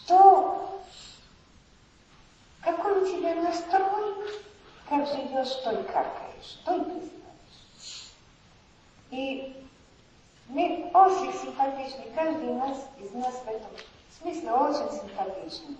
что, 0.05 0.81
какой 2.61 3.01
у 3.01 3.05
тебя 3.05 3.35
настрой, 3.35 4.13
как 4.89 5.07
живешь, 5.07 5.55
той 5.63 5.83
каркаешь, 5.83 6.59
той 6.65 6.81
признаешь. 6.81 8.11
И 9.11 9.65
мы 10.49 10.89
очень 10.93 11.33
симпатичны, 11.39 12.05
каждый 12.15 12.49
из 12.49 12.55
нас, 12.55 12.87
из 12.99 13.11
нас 13.13 13.35
в 13.45 13.47
этом 13.47 13.71
смысле 14.19 14.51
очень 14.51 14.99
симпатичны. 14.99 15.75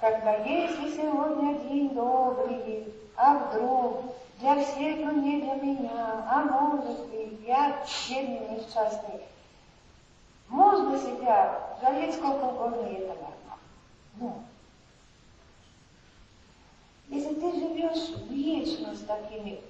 Когда 0.00 0.36
если 0.36 0.96
сегодня 0.96 1.58
день 1.58 1.90
добрый, 1.90 2.86
а 3.16 3.34
вдруг 3.34 4.14
для 4.38 4.64
всех, 4.64 4.96
но 5.04 5.12
не 5.12 5.42
для 5.42 5.54
меня, 5.56 6.24
а 6.26 6.42
может 6.44 7.06
быть, 7.08 7.38
я 7.46 7.84
бедный 8.08 8.56
несчастный, 8.56 9.20
Можно 10.50 10.98
себя 10.98 11.76
жалеть 11.80 12.16
сколько 12.16 12.42
угодно, 12.42 12.86
и 12.88 12.94
это 12.94 13.14
нормально. 13.14 13.58
Но 14.16 14.42
если 17.08 17.34
ты 17.34 17.52
живешь 17.52 18.18
вечно 18.28 18.94
с 18.94 19.04
такими 19.04 19.60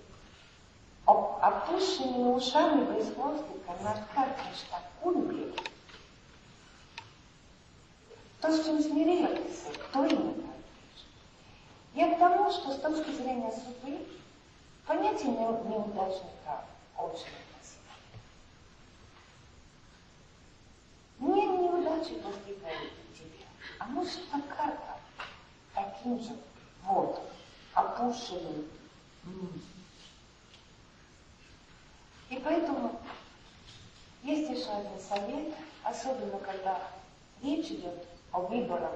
опущенными 1.04 2.32
ушами 2.32 2.96
без 2.96 3.14
хвостика, 3.14 3.74
накаркаешь 3.82 4.64
такую 4.70 5.26
беду, 5.26 5.62
то, 8.40 8.50
с 8.50 8.64
чем 8.64 8.80
смирила 8.80 9.28
ты 9.28 9.42
то 9.92 10.04
и 10.06 10.14
накаркаешь. 10.14 11.06
Я 11.94 12.14
к 12.14 12.18
тому, 12.18 12.50
что 12.50 12.72
с 12.72 12.78
точки 12.78 13.10
зрения 13.12 13.52
судьбы, 13.52 13.98
понятие 14.86 15.32
неудачника 15.32 16.64
очень 16.96 17.26
Не 21.20 21.46
неудачи 22.00 22.14
постигают 22.20 22.92
тебя, 23.14 23.46
а 23.78 23.86
может 23.86 24.20
карта 24.48 24.98
таким 25.74 26.20
же 26.20 26.36
вот 26.84 27.22
опущенным. 27.74 28.66
И 32.30 32.38
поэтому 32.38 32.98
есть 34.22 34.50
еще 34.50 34.70
один 34.70 35.00
совет, 35.00 35.54
особенно 35.82 36.38
когда 36.38 36.80
речь 37.42 37.70
идет 37.70 38.06
о 38.32 38.40
выборах. 38.40 38.92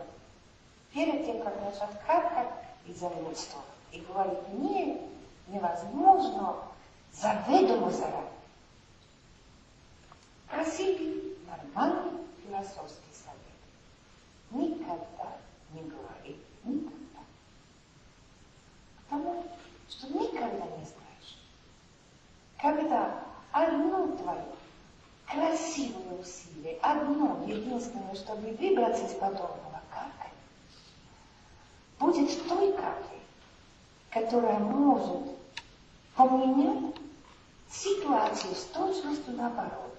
Перед 0.93 1.27
тем, 1.27 1.43
как 1.43 1.61
начать 1.61 2.01
каркать 2.07 2.53
и 2.87 2.93
занудство, 2.93 3.61
и 3.91 3.99
говорить 4.01 4.49
не, 4.51 5.01
невозможно, 5.49 6.57
заведомо 7.13 7.91
заранее. 7.91 8.31
Красивый, 10.49 11.37
нормальный 11.49 12.24
философский 12.45 13.13
совет. 13.13 13.41
Никогда 14.51 15.37
не 15.73 15.83
говори 15.83 16.39
никогда. 16.65 17.21
Потому 19.09 19.45
что 19.89 20.09
никогда 20.09 20.67
не 20.67 20.85
знаешь, 20.85 21.39
когда 22.59 23.25
одно 23.53 24.09
твое 24.17 24.45
красивое 25.27 26.21
усилие, 26.21 26.79
одно 26.83 27.45
единственное, 27.47 28.15
чтобы 28.15 28.53
выбраться 28.53 29.05
из 29.05 29.13
подобного 29.13 29.81
каркания, 29.91 30.33
будет 31.99 32.49
той 32.49 32.73
каплей, 32.73 33.23
которая 34.11 34.59
может 34.59 35.35
поменять 36.15 36.95
ситуацию 37.71 38.55
с 38.55 38.65
точностью 38.67 39.35
наоборот. 39.35 39.95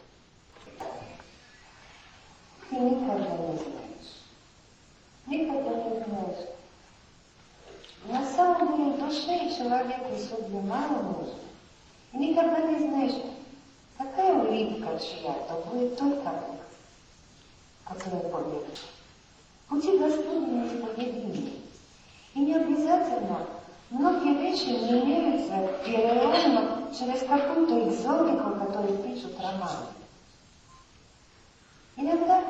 Ты 2.70 2.76
никогда 2.78 3.30
не 3.38 3.58
знаешь. 3.58 4.16
Никогда 5.28 5.70
не 5.70 6.04
знаешь. 6.04 6.50
На 8.08 8.26
самом 8.26 8.78
деле 8.78 8.98
душе 8.98 9.56
человеку 9.58 10.16
судьбе 10.18 10.60
мало 10.62 11.02
нужно. 11.04 11.34
И 12.14 12.18
никогда 12.18 12.62
не 12.62 12.88
знаешь, 12.88 13.22
какая 13.98 14.34
улыбка 14.36 15.00
чья-то 15.00 15.64
будет 15.68 15.98
только 15.98 16.30
Бог, 16.30 16.60
которая 17.84 18.30
победит. 18.30 18.80
Пути 19.68 19.98
Господни 19.98 20.52
неисповедимы. 20.52 21.52
И 22.36 22.40
не 22.40 22.54
обязательно 22.54 23.48
многие 23.90 24.36
вещи 24.36 24.68
не 24.68 25.02
имеются 25.02 25.70
реально 25.86 26.92
через 26.98 27.22
какую-то 27.28 27.90
экзотику, 27.90 28.52
которую 28.60 28.98
пишут 29.00 29.40
романы. 29.40 29.95
Иногда 31.98 32.44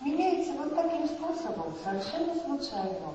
меняется 0.00 0.52
вот 0.52 0.74
таким 0.74 1.06
способом, 1.06 1.74
совершенно 1.84 2.34
случайно. 2.34 3.14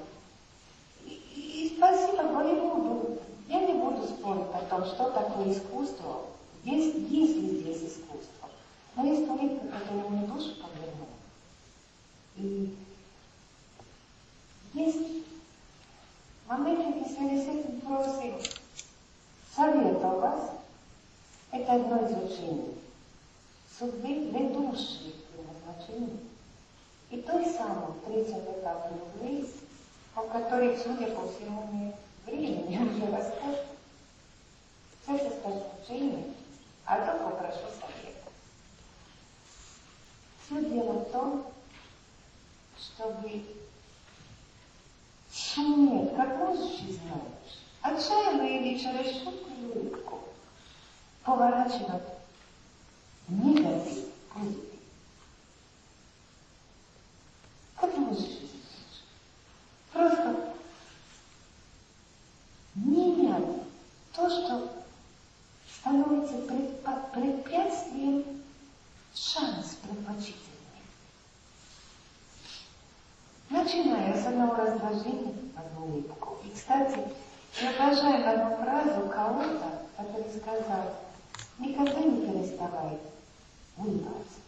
И, 1.05 1.11
и, 1.35 1.75
спасибо, 1.75 2.23
буду, 2.23 3.19
я 3.49 3.65
не 3.65 3.73
буду 3.73 4.07
спорить 4.07 4.47
о 4.53 4.65
том, 4.69 4.85
что 4.85 5.09
такое 5.09 5.51
искусство, 5.51 6.21
есть, 6.63 6.95
есть 7.09 7.35
ли 7.35 7.59
здесь 7.59 7.91
искусство. 7.91 8.49
Но 8.95 9.05
есть 9.05 9.27
улыбка, 9.29 9.67
которая 9.67 10.09
мне 10.09 10.27
душу 10.27 10.53
повернула. 10.55 11.07
И 12.37 12.75
есть 14.73 15.25
моменты, 16.47 17.09
связи 17.09 17.43
с 17.43 17.47
этим 17.47 17.81
просим 17.81 18.35
совета 19.55 20.07
у 20.07 20.19
вас. 20.19 20.51
Это 21.51 21.73
одно 21.73 22.05
из 22.05 22.31
учений. 22.31 22.75
Судьбы 23.77 24.07
ведущие 24.07 25.13
предназначения. 25.67 26.19
И 27.09 27.21
той 27.21 27.45
самой 27.45 27.93
третьем 28.05 28.39
этапе 28.39 28.95
любви, 28.95 29.49
о 30.15 30.23
которой, 30.23 30.77
судя 30.77 31.07
по 31.07 31.27
всему, 31.27 31.69
не 31.71 31.93
времени 32.25 32.77
уже 32.77 33.11
расскажет. 33.11 33.65
Все 35.03 35.17
состоит 35.17 35.63
в 35.63 35.83
учении, 35.83 36.33
а 36.85 36.97
то 36.97 37.23
попрошу 37.23 37.59
совета. 37.79 38.31
Все 40.45 40.69
дело 40.69 40.93
в 40.99 41.11
том, 41.11 41.45
чтобы 42.77 43.45
суметь, 45.31 46.15
как 46.15 46.37
можешь 46.37 46.81
и 46.81 46.93
знаешь, 46.93 47.61
отчаянно 47.81 48.43
или 48.43 48.77
через 48.77 49.23
шутку 49.23 49.49
и 49.49 49.65
улыбку 49.65 50.19
поворачивать 51.23 52.03
негатив 53.29 54.07
позитив. 54.37 54.66
Как 57.79 57.95
можешь 57.97 58.37
Просто 59.93 60.53
менять 62.75 63.61
то, 64.13 64.29
что 64.29 64.69
становится 65.79 66.37
препятствием, 67.13 68.23
шанс 69.13 69.77
предпочтительный. 69.81 70.47
Начиная 73.49 74.21
с 74.21 74.25
одного 74.25 74.55
раздражения, 74.55 75.33
одну 75.55 75.85
улыбку. 75.85 76.37
И, 76.45 76.49
кстати, 76.55 76.99
я 77.61 77.69
обожаю 77.69 78.29
одну 78.29 78.57
фразу 78.57 79.07
кого-то, 79.07 79.85
который 79.95 80.29
сказал, 80.39 80.95
никогда 81.57 81.99
не 82.01 82.27
переставай 82.27 82.99
улыбаться. 83.77 84.39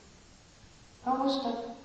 Потому 1.04 1.30
что 1.30 1.76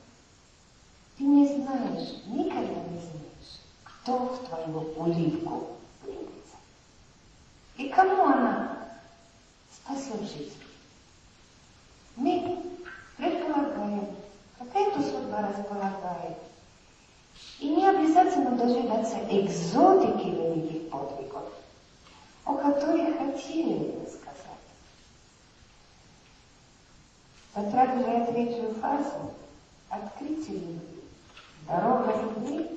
ты 1.17 1.25
не 1.25 1.47
знаешь, 1.47 2.23
никогда 2.27 2.81
не 2.91 2.99
знаешь, 2.99 3.61
кто 3.85 4.19
в 4.19 4.49
твою 4.49 4.81
улыбку 4.97 5.69
влюбится. 6.03 6.57
И 7.77 7.89
кому 7.89 8.25
она 8.25 8.89
спасет 9.73 10.21
жизнь. 10.23 10.59
Мы 12.17 12.63
предполагаем, 13.17 14.09
какая-то 14.59 15.03
судьба 15.03 15.49
располагает. 15.49 16.39
И 17.61 17.69
не 17.69 17.87
обязательно 17.87 18.57
дожидаться 18.57 19.19
экзотики 19.31 20.29
великих 20.29 20.91
подвигов, 20.91 21.45
о 22.45 22.55
которых 22.55 23.19
хотели 23.19 23.91
бы 23.91 24.07
сказать. 24.09 24.35
Затрагивая 27.55 28.27
третью 28.27 28.75
фазу, 28.75 29.33
открытие 29.89 30.81
дорога 31.69 32.13
любви, 32.23 32.71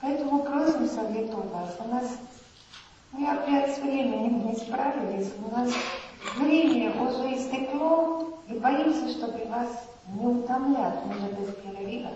поэтому 0.00 0.42
просим 0.42 0.88
совету 0.88 1.42
вас. 1.52 1.76
У 1.78 1.88
нас, 1.88 2.18
мы 3.12 3.28
опять 3.28 3.76
с 3.76 3.78
временем 3.78 4.48
не 4.48 4.56
справились, 4.56 5.32
у 5.44 5.50
нас 5.54 5.72
время 6.36 7.00
уже 7.00 7.34
истекло, 7.34 8.40
и 8.48 8.58
боимся, 8.58 9.08
чтобы 9.10 9.44
вас 9.46 9.68
не 10.08 10.26
утомлять, 10.26 10.98
уже 11.06 11.32
без 11.32 11.54
перерыва. 11.54 12.12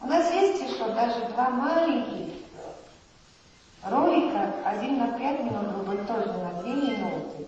У 0.00 0.06
нас 0.06 0.32
есть 0.32 0.62
еще 0.62 0.86
даже 0.94 1.26
два 1.32 1.50
маленьких 1.50 2.34
ролика, 3.84 4.54
один 4.64 4.98
на 4.98 5.18
пять 5.18 5.40
минут, 5.40 5.72
другой 5.72 5.98
тоже 6.06 6.32
на 6.32 6.62
две 6.62 6.74
минуты. 6.74 7.46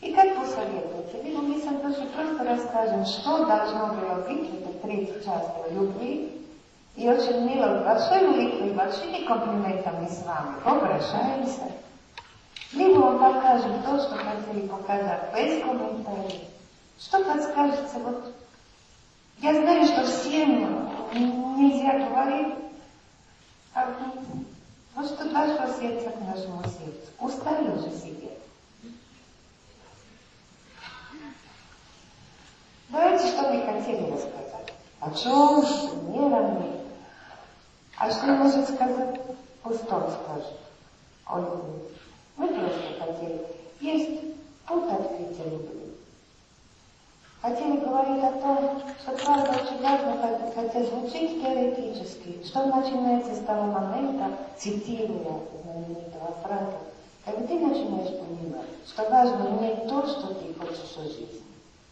И 0.00 0.12
как 0.14 0.34
посоветуете? 0.34 1.22
Либо 1.22 1.42
мы 1.42 1.60
с 1.60 1.66
Антошей 1.66 2.06
просто 2.06 2.44
расскажем, 2.44 3.04
что 3.04 3.44
должно 3.44 3.88
было 3.88 4.14
быть 4.26 4.50
в 4.50 4.54
этой 4.54 4.72
третьей 4.80 5.24
части 5.24 5.72
любви, 5.72 6.46
и 6.96 7.08
очень 7.08 7.46
мило, 7.46 7.82
большой 7.84 8.26
улыбкой, 8.26 8.72
большими 8.72 9.24
комплиментами 9.26 10.08
с 10.08 10.24
вами 10.24 10.54
попрощаемся. 10.64 11.72
Либо 12.72 12.98
он 13.00 13.18
покажет 13.18 13.84
то, 13.84 13.98
что 14.00 14.16
хотели 14.16 14.66
показать, 14.66 15.32
без 15.34 15.62
комментариев. 15.62 16.42
Что 16.98 17.24
подскажете? 17.24 17.98
Вот 17.98 18.34
я 19.38 19.54
знаю, 19.54 19.86
что 19.86 20.04
всем 20.04 20.90
нельзя 21.56 22.06
говорить, 22.06 22.54
а 23.74 23.86
вот 24.94 25.06
что 25.06 25.28
вашего 25.30 25.66
сердца 25.78 26.10
к 26.10 26.20
нашему 26.20 26.62
сердцу. 26.62 27.10
Устали 27.20 27.70
уже 27.70 27.90
Себе. 33.81 34.13
Да, 34.99 35.15
толмачом, 35.15 35.65
с 35.65 35.89
примерами. 35.89 36.71
А 37.97 38.11
что 38.11 38.27
может 38.27 38.69
сказать? 38.69 39.21
Пустом 39.63 40.03
скажет. 40.11 40.59
Он 41.27 41.45
мы 42.37 42.47
просто 42.47 42.99
хотели. 42.99 43.41
Есть 43.79 44.21
путь 44.67 44.91
открытия 44.91 45.49
любви. 45.49 45.95
Хотели 47.41 47.77
говорить 47.77 48.23
о 48.23 48.31
том, 48.31 48.81
что 48.99 49.11
правда 49.23 49.51
очень 49.51 49.81
важно, 49.81 50.51
хотя 50.53 50.83
звучит 50.83 51.41
теоретически, 51.41 52.43
что 52.45 52.65
начинается 52.65 53.35
с 53.35 53.45
того 53.45 53.71
момента, 53.71 54.37
цитируя 54.57 55.39
знаменитого 55.63 56.35
Франка, 56.43 56.77
когда 57.23 57.47
ты 57.47 57.59
начинаешь 57.59 58.19
понимать, 58.19 58.65
что 58.87 59.09
важно 59.09 59.61
не 59.61 59.87
то, 59.87 60.07
что 60.07 60.33
ты 60.33 60.53
хочешь 60.55 60.95
жизни, 60.97 61.44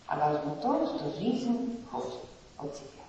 а 0.08 0.18
важно 0.18 0.56
то, 0.62 0.86
что 0.88 1.20
жизнь 1.20 1.78
хочет 1.92 2.20
от 2.58 2.74
тебя. 2.76 3.04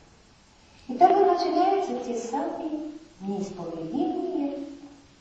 И 0.88 0.98
тогда 0.98 1.34
начинаются 1.34 1.98
те 2.04 2.18
самые 2.18 2.90
неисповедимые 3.20 4.58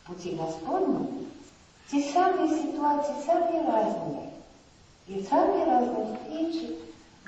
пути 0.05 0.35
Господни, 0.35 1.27
те 1.89 2.01
самые 2.11 2.49
ситуации, 2.49 3.25
самые 3.25 3.61
разные, 3.61 4.33
и 5.07 5.21
самые 5.23 5.65
разные 5.65 6.17
встречи 6.17 6.77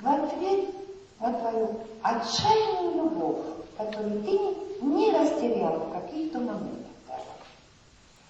в 0.00 0.06
ответ 0.06 0.74
на 1.20 1.32
твою 1.32 1.80
отчаянную 2.02 3.04
любовь, 3.04 3.44
которую 3.76 4.22
ты 4.22 4.84
не 4.84 5.12
растерял 5.12 5.78
в 5.78 5.92
каких-то 5.92 6.38
моментах. 6.38 6.86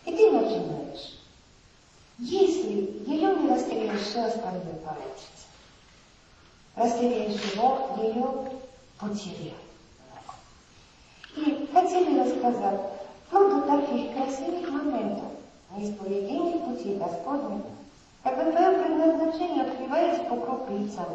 И 0.04 0.12
ты 0.12 0.30
начинаешь. 0.30 1.18
Если 2.18 3.02
ее 3.06 3.34
не 3.36 3.48
растеряешь, 3.48 4.00
все 4.00 4.24
остальное 4.24 4.80
получится. 4.84 5.35
Растеряешь 6.76 7.40
его, 7.54 7.96
ее 7.96 8.50
потерял. 9.00 9.56
И 11.36 11.68
хотели 11.72 12.20
рассказать 12.20 12.80
вплоть 13.26 13.48
до 13.48 13.62
таких 13.62 14.14
красивых 14.14 14.70
моментов 14.70 15.32
неисповедения 15.74 16.58
пути 16.58 16.94
Господних, 16.96 17.62
когда 18.22 18.50
твое 18.50 18.78
предназначение 18.78 19.64
открывается 19.64 20.24
по 20.24 20.36
крупицам, 20.36 21.06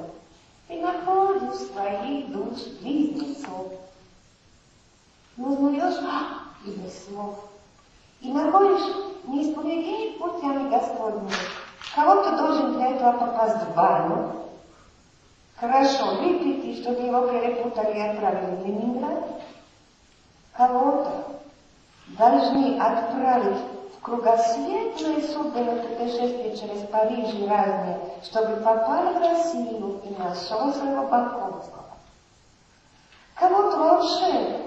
и 0.68 0.80
находишь 0.80 1.68
своих 1.72 2.32
душ 2.32 2.60
близнецов. 2.82 3.74
И 5.38 5.42
узнаешь 5.42 6.00
а, 6.04 6.44
и 6.66 6.72
без 6.72 7.06
слов. 7.06 7.40
И 8.22 8.32
находишь 8.32 8.96
неисповедимых 9.26 10.18
путями 10.18 10.70
Господними. 10.70 11.32
Кого-то 11.96 12.38
должен 12.38 12.74
для 12.74 12.92
этого 12.92 13.12
попасть 13.14 13.68
в 13.68 13.76
баню. 13.76 14.42
Хорошо, 15.62 16.16
выпить, 16.16 16.82
чтобы 16.82 17.04
его 17.04 17.28
перепутали 17.28 17.96
и 17.96 18.02
отправили 18.02 18.56
в 18.56 18.66
Ленинград 18.66 19.26
кого-то 20.54 21.40
должны 22.18 22.80
отправить 22.80 23.62
в 23.96 24.02
кругосветное 24.02 25.22
судное 25.28 25.84
путешествие 25.84 26.58
через 26.58 26.88
Париж 26.88 27.36
и 27.36 27.48
разные, 27.48 28.00
чтобы 28.24 28.56
попали 28.58 29.14
в 29.14 29.22
Россию 29.22 30.02
и 30.04 30.20
нашел 30.20 30.74
своего 30.74 31.04
Банковского. 31.04 31.86
Кого-то 33.36 33.78
волшебник. 33.78 34.62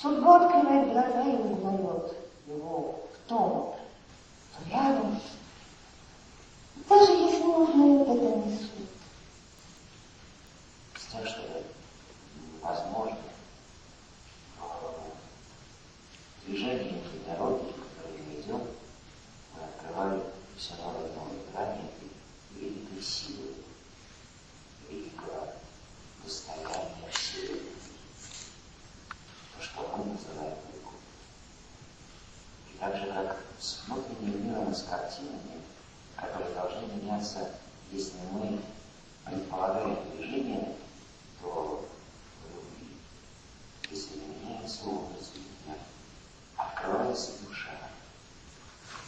Судьба 0.00 0.46
открывает 0.46 0.92
глаза 0.92 1.22
и 1.24 1.36
узнает 1.36 2.16
его 2.46 2.94
в 3.12 3.28
том, 3.28 3.74
что 4.54 4.74
рядом, 4.74 5.20
даже 6.88 7.12
если 7.12 7.44
узнает 7.44 8.08
это 8.08 8.36
не 8.36 8.69
тем, 11.10 11.26
что 11.26 11.64
возможно, 12.62 13.18
движение 16.46 17.00
этой 17.00 17.20
дороги, 17.26 17.72
которой 17.72 18.22
мы 18.26 18.40
идем, 18.40 18.62
мы 19.54 19.64
открывали 19.64 20.22
все 20.56 20.74
новые 20.76 21.12
новые 21.14 21.40
грани 21.52 21.90
великой 22.54 23.02
силы, 23.02 23.54
великого 24.88 25.48
достояния 26.24 27.10
силы, 27.12 27.60
то, 29.56 29.62
что 29.64 29.96
мы 29.96 30.12
называем 30.12 30.58
любовь. 30.72 30.94
И 32.72 32.78
так 32.78 32.96
же, 32.96 33.06
как 33.06 33.38
с 33.58 33.80
внутренним 33.86 34.46
миром 34.46 34.70
и 34.70 34.74
с 34.74 34.82
картинами, 34.82 35.60
которые 36.14 36.54
должны 36.54 36.86
меняться, 36.94 37.50
если 37.90 38.18
мы 38.32 38.60
предполагаем 39.24 39.98
движение, 40.12 40.76
то 41.40 41.88
если 43.90 44.18
не 44.18 44.26
меняется 44.26 44.84
образ 44.84 45.30
открывается 46.56 47.32
душа. 47.46 47.70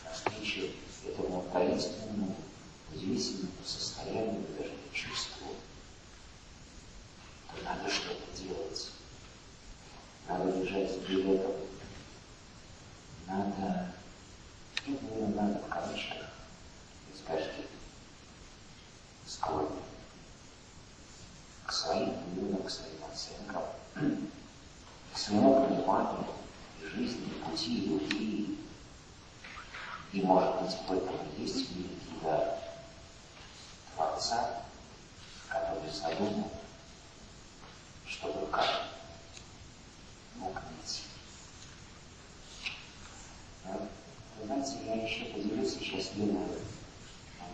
Навстречу 0.04 0.70
этому 1.06 1.44
таинственному, 1.52 2.36
удивительному 2.92 3.52
состоянию, 3.64 4.44
даже 4.58 4.72
чувству, 4.92 5.54
то 7.48 7.64
надо 7.64 7.90
что-то 7.90 8.42
делать. 8.42 8.90
Надо 10.28 10.52
бежать 10.52 10.90
с 10.90 10.96
билетом. 11.06 11.52
Надо, 13.26 13.92
ну, 14.86 14.98
наверное, 15.02 15.34
надо 15.34 15.58
в 15.60 15.68
кавычках, 15.68 16.28
скажите, 17.16 17.66
склонен 19.26 19.68
к 21.66 21.72
своим 21.72 22.12
выводам, 22.34 22.62
к 22.64 22.70
своим 22.70 23.04
оценкам, 23.10 23.62
к 25.14 25.18
своему 25.18 25.66
пониманию, 25.66 26.26
жизни, 26.94 27.32
пути, 27.44 27.86
любви. 27.86 28.58
И, 30.12 30.20
может 30.20 30.60
быть, 30.60 30.76
в 30.86 30.92
этом 30.92 31.16
и 31.36 31.42
есть 31.42 31.70
великий 31.70 32.20
дар 32.22 32.58
Творца, 33.94 34.62
который 35.48 35.90
задумал, 35.90 36.50
чтобы 38.06 38.46
как 38.48 38.88
мог 40.36 40.54
найти. 40.54 41.02
Вы 44.38 44.46
знаете, 44.46 44.78
я 44.84 44.94
еще 45.02 45.26
поделюсь 45.26 45.74
сейчас 45.74 46.14
Лена, 46.16 46.46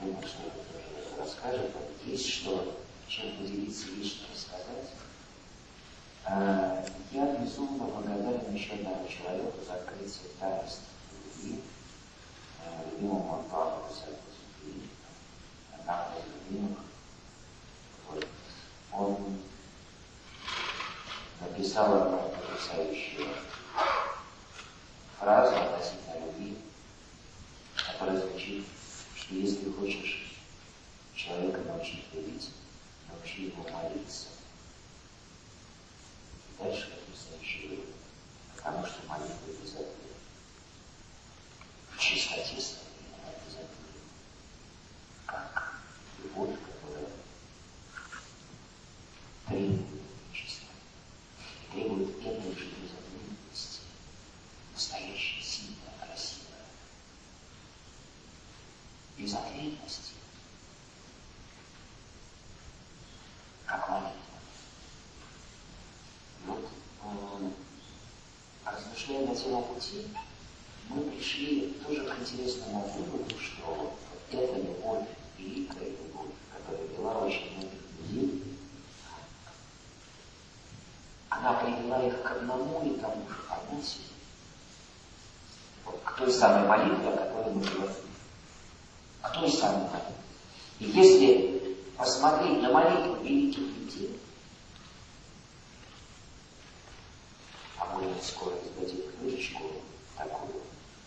думаю, 0.02 0.26
что 0.26 0.42
это 0.42 0.64
тоже 0.72 1.20
расскажет. 1.20 1.70
Есть 2.04 2.28
что, 2.28 2.76
чем 3.06 3.36
поделиться, 3.36 3.86
есть 3.90 4.16
что 4.16 4.32
рассказать. 4.32 4.90
А, 6.24 6.84
я 7.10 7.36
безумно 7.36 7.84
благодарен 7.84 8.54
еще 8.54 8.74
одному 8.74 9.08
человеку 9.08 9.64
за 9.66 9.74
открытие 9.74 10.28
таинств 10.38 10.82
любви, 11.24 11.60
а, 12.66 12.84
любимому 12.90 13.34
Антуану 13.34 13.84
Сальву 13.94 14.18
одному 15.72 16.18
из 16.18 16.50
любимых. 16.50 16.78
Вот. 18.08 18.26
Он 18.92 19.38
написал 21.78 22.02
одну 22.02 22.30
потрясающую 22.30 23.28
фразу 25.18 25.56
относительно 25.56 26.26
любви, 26.26 26.58
которая 27.76 28.20
звучит, 28.20 28.64
что 29.14 29.34
если 29.34 29.70
хочешь 29.70 30.32
человека 31.14 31.60
научить 31.60 32.04
любить, 32.12 32.50
научи 33.08 33.44
его 33.44 33.62
молиться. 33.70 34.26
Дальше 36.58 36.88
написано 36.90 37.40
еще 37.40 37.78
потому 38.68 38.86
что 38.86 39.06
молитва 39.08 39.36
обязательно. 39.48 40.14
В 41.92 41.98
чистоте 41.98 42.60
своей 42.60 43.08
обязательно. 43.24 44.02
Как 45.26 45.80
любовь, 46.22 46.56
которая 46.60 47.10
требует 49.46 49.86
чистоты, 50.34 50.68
требует 51.72 52.18
этой 52.20 52.54
же 52.54 52.66
безответственности, 52.66 53.80
настоящей, 54.74 55.42
сильной, 55.42 55.76
красивой. 55.98 56.44
Безответности, 59.16 60.12
как 63.66 63.88
молитва. 63.88 64.28
Тему 69.38 69.62
пути, 69.62 70.06
мы 70.88 71.02
пришли 71.02 71.74
тоже 71.86 72.04
к 72.04 72.20
интересному 72.20 72.80
выводу, 72.88 73.38
что 73.38 73.66
вот 73.66 73.98
эта 74.30 74.56
любовь, 74.56 75.06
великая 75.38 75.90
любовь, 75.90 76.32
которая 76.56 76.86
вела 76.88 77.18
очень 77.18 77.52
многих 77.56 77.80
людей, 78.00 78.42
она 81.28 81.52
привела 81.54 82.06
их 82.06 82.22
к 82.22 82.30
одному 82.30 82.82
и 82.84 82.98
тому 82.98 83.28
же 83.28 83.36
понятию, 83.48 84.04
вот, 85.84 86.00
к 86.04 86.16
той 86.16 86.32
самой 86.32 86.66
молитве, 86.66 87.08
о 87.08 87.16
которой 87.16 87.54
мы 87.54 87.62
говорим. 87.62 87.94
К 89.22 89.32
той 89.34 89.50
самой 89.50 89.88
молитве. 89.90 90.14
И 90.80 90.84
если 90.86 91.76
посмотреть 91.96 92.62
на 92.62 92.72
молитву 92.72 93.16
великих 93.22 93.58
людей, 93.58 94.18
какую-нибудь 98.18 98.24
скоро 98.24 98.56
издадим 98.56 99.12
книжечку, 99.12 99.62
такую, 100.16 100.62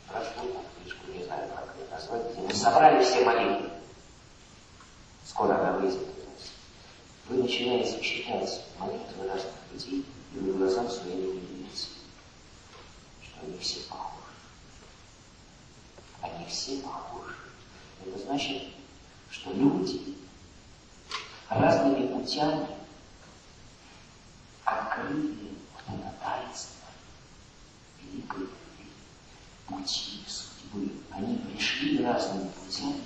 простую 0.08 0.56
книжку, 0.80 1.12
не 1.12 1.24
знаю, 1.24 1.50
как 1.50 1.76
ее 1.78 1.88
назвать, 1.90 2.32
где 2.32 2.42
мы 2.42 2.54
собрали 2.54 3.04
все 3.04 3.26
молитвы. 3.26 3.70
Скоро 5.26 5.56
она 5.60 5.80
выйдет 5.80 6.00
у 6.02 6.30
нас. 6.30 6.52
Вы 7.28 7.44
начинаете 7.44 8.02
читать 8.02 8.66
молитвы 8.80 9.28
разных 9.28 9.54
людей, 9.72 10.06
и 10.34 10.38
вы 10.38 10.54
глазам 10.54 10.90
своим 10.90 11.30
удивитесь, 11.30 11.90
что 13.22 13.46
они 13.46 13.58
все 13.60 13.82
похожи. 13.82 14.12
Они 16.22 16.46
все 16.46 16.78
похожи. 16.82 17.36
Это 18.06 18.20
значит, 18.20 18.64
что 19.30 19.52
люди 19.54 20.16
разными 21.50 22.08
путями 22.08 22.68
открыли 24.64 25.58
вот 25.74 26.00
это 26.00 26.14
таинство 26.24 26.82
великой 28.12 28.40
любви, 28.40 28.88
пути 29.82 30.24
судьбы. 30.28 30.92
Они 31.12 31.38
пришли 31.38 32.04
разными 32.04 32.50
путями 32.50 33.02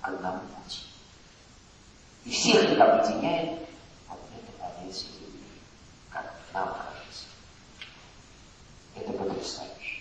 к 0.00 0.08
одному 0.08 0.40
пути. 0.40 0.82
И 2.24 2.30
всех 2.30 2.70
их 2.70 2.80
объединяет 2.80 3.68
вот 4.08 4.18
это 4.34 4.52
понятие 4.58 5.10
любви, 5.20 5.60
как 6.10 6.34
нам 6.52 6.68
кажется. 6.68 7.26
Это 8.94 9.12
потрясающе. 9.12 10.00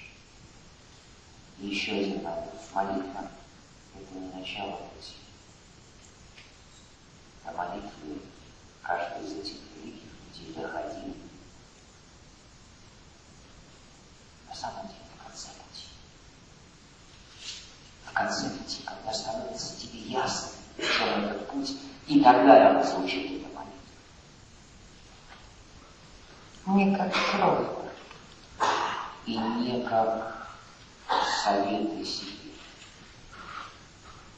И 1.60 1.68
еще 1.68 1.92
один 1.92 2.24
момент. 2.24 2.52
Молитва– 2.74 3.32
это 3.96 4.20
не 4.20 4.28
начало 4.34 4.76
пути. 4.76 5.16
На 7.46 7.54
молитве 7.54 8.20
каждый 8.82 9.26
из 9.26 9.32
этих 9.32 9.56
великих 9.78 10.10
людей 10.28 10.54
доходил 10.56 11.16
на 14.56 14.62
самом 14.62 14.88
деле 14.88 15.00
в 15.18 15.24
конце 15.24 15.48
пути. 15.50 15.88
В 17.40 18.04
конце 18.16 18.50
пути, 18.50 18.82
когда 18.86 19.14
становится 19.14 19.78
тебе 19.78 20.00
ясно, 20.00 20.52
что 20.80 21.04
этот 21.04 21.48
путь, 21.50 21.78
и 22.08 22.22
тогда 22.22 22.82
звучит 22.84 23.42
эта 23.42 23.54
молитва. 23.54 23.74
Не 26.68 26.96
как 26.96 27.14
кровь. 27.32 27.68
И 29.26 29.38
не 29.38 29.84
как 29.84 30.48
советы 31.44 32.06
себе, 32.06 32.52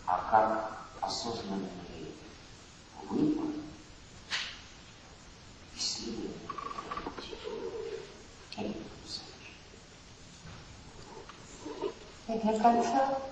а 0.06 0.18
как 0.32 0.78
осознанный 1.02 1.68
выбор 3.04 3.54
исследования 5.76 6.32
этого 8.56 8.74
пути. 8.74 9.22
Это 12.28 12.48
для 12.48 12.60
конца 12.60 13.27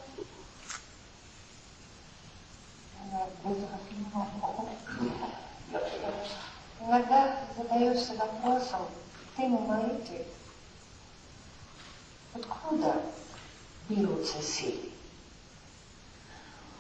иногда 6.81 7.37
задаешься 7.55 8.13
вопросом, 8.15 8.81
ты 9.35 9.47
на 9.47 9.59
молитве, 9.59 10.25
откуда 12.33 13.01
берутся 13.87 14.41
силы? 14.41 14.89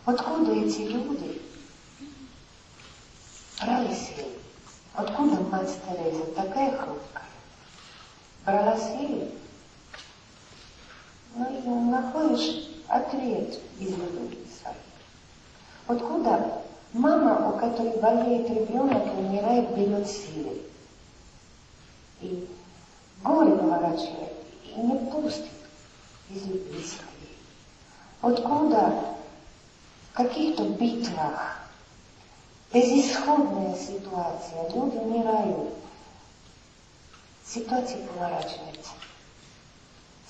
Откуда 0.05 0.53
эти 0.53 0.81
люди 0.81 1.41
брали 3.61 3.93
силы? 3.93 4.33
Откуда 4.93 5.41
мать 5.41 5.77
Тереза 5.85 6.25
такая 6.33 6.77
хрупкая? 6.77 7.25
Брала 8.45 8.77
силы? 8.77 9.31
Ну 11.35 11.59
и 11.59 11.89
находишь 11.89 12.69
ответ 12.87 13.59
из 13.79 13.93
своей. 13.95 14.44
Откуда 15.87 16.61
мама, 16.93 17.49
у 17.49 17.59
которой 17.59 17.97
болеет 17.99 18.49
ребенок 18.49 19.05
умирает, 19.17 19.75
берет 19.75 20.07
силы? 20.07 20.61
И 22.21 22.47
горе 23.23 23.55
поворачивает, 23.55 24.33
и 24.63 24.79
не 24.79 24.97
пустит 25.11 25.51
из 26.29 26.45
любви 26.45 26.83
своей. 26.83 27.37
Откуда 28.21 29.15
в 30.11 30.15
каких-то 30.15 30.63
битвах 30.69 31.59
безысходная 32.73 33.75
ситуация, 33.75 34.69
люди 34.69 34.97
умирают, 34.97 35.73
ситуация 37.45 38.05
поворачивается 38.07 38.91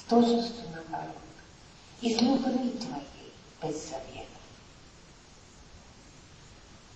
же, 0.10 0.42
что 0.44 0.70
наоборот. 0.72 1.16
Из 2.02 2.22
любви 2.22 2.72
твоей 2.72 3.34
без 3.62 3.90
завета. 3.90 4.25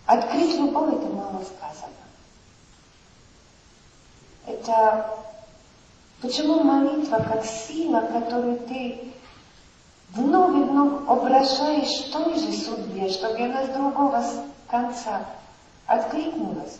Открыть 0.09 0.57
любовь 0.57 0.95
это 0.95 1.05
мало 1.05 1.43
сказано. 1.43 1.93
Это 4.47 5.19
почему 6.19 6.63
молитва 6.63 7.17
как 7.17 7.45
сила, 7.45 8.01
которую 8.11 8.57
ты 8.61 9.13
вновь 10.09 10.55
и 10.57 10.63
вновь 10.63 11.07
обращаешь 11.07 12.09
той 12.11 12.33
же 12.39 12.51
судьбе, 12.53 13.07
чтобы 13.11 13.35
она 13.39 13.67
с 13.67 13.69
другого 13.69 14.25
конца 14.67 15.27
откликнулась, 15.85 16.77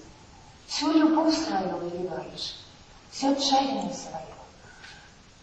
всю 0.65 0.91
любовь 0.91 1.37
свою 1.37 1.77
выливаешь, 1.77 2.55
все 3.11 3.33
отчаяние 3.33 3.93
свое, 3.93 4.25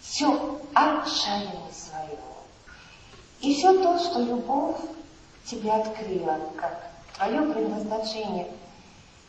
все 0.01 0.61
отчаяние 0.75 1.73
свое. 1.73 2.19
И 3.43 3.55
все 3.55 3.81
то, 3.81 3.97
что 4.01 4.23
любовь 4.23 4.81
тебе 5.45 5.71
открыла, 5.71 6.41
как 6.57 6.96
твое 7.17 7.43
предназначение. 7.53 8.51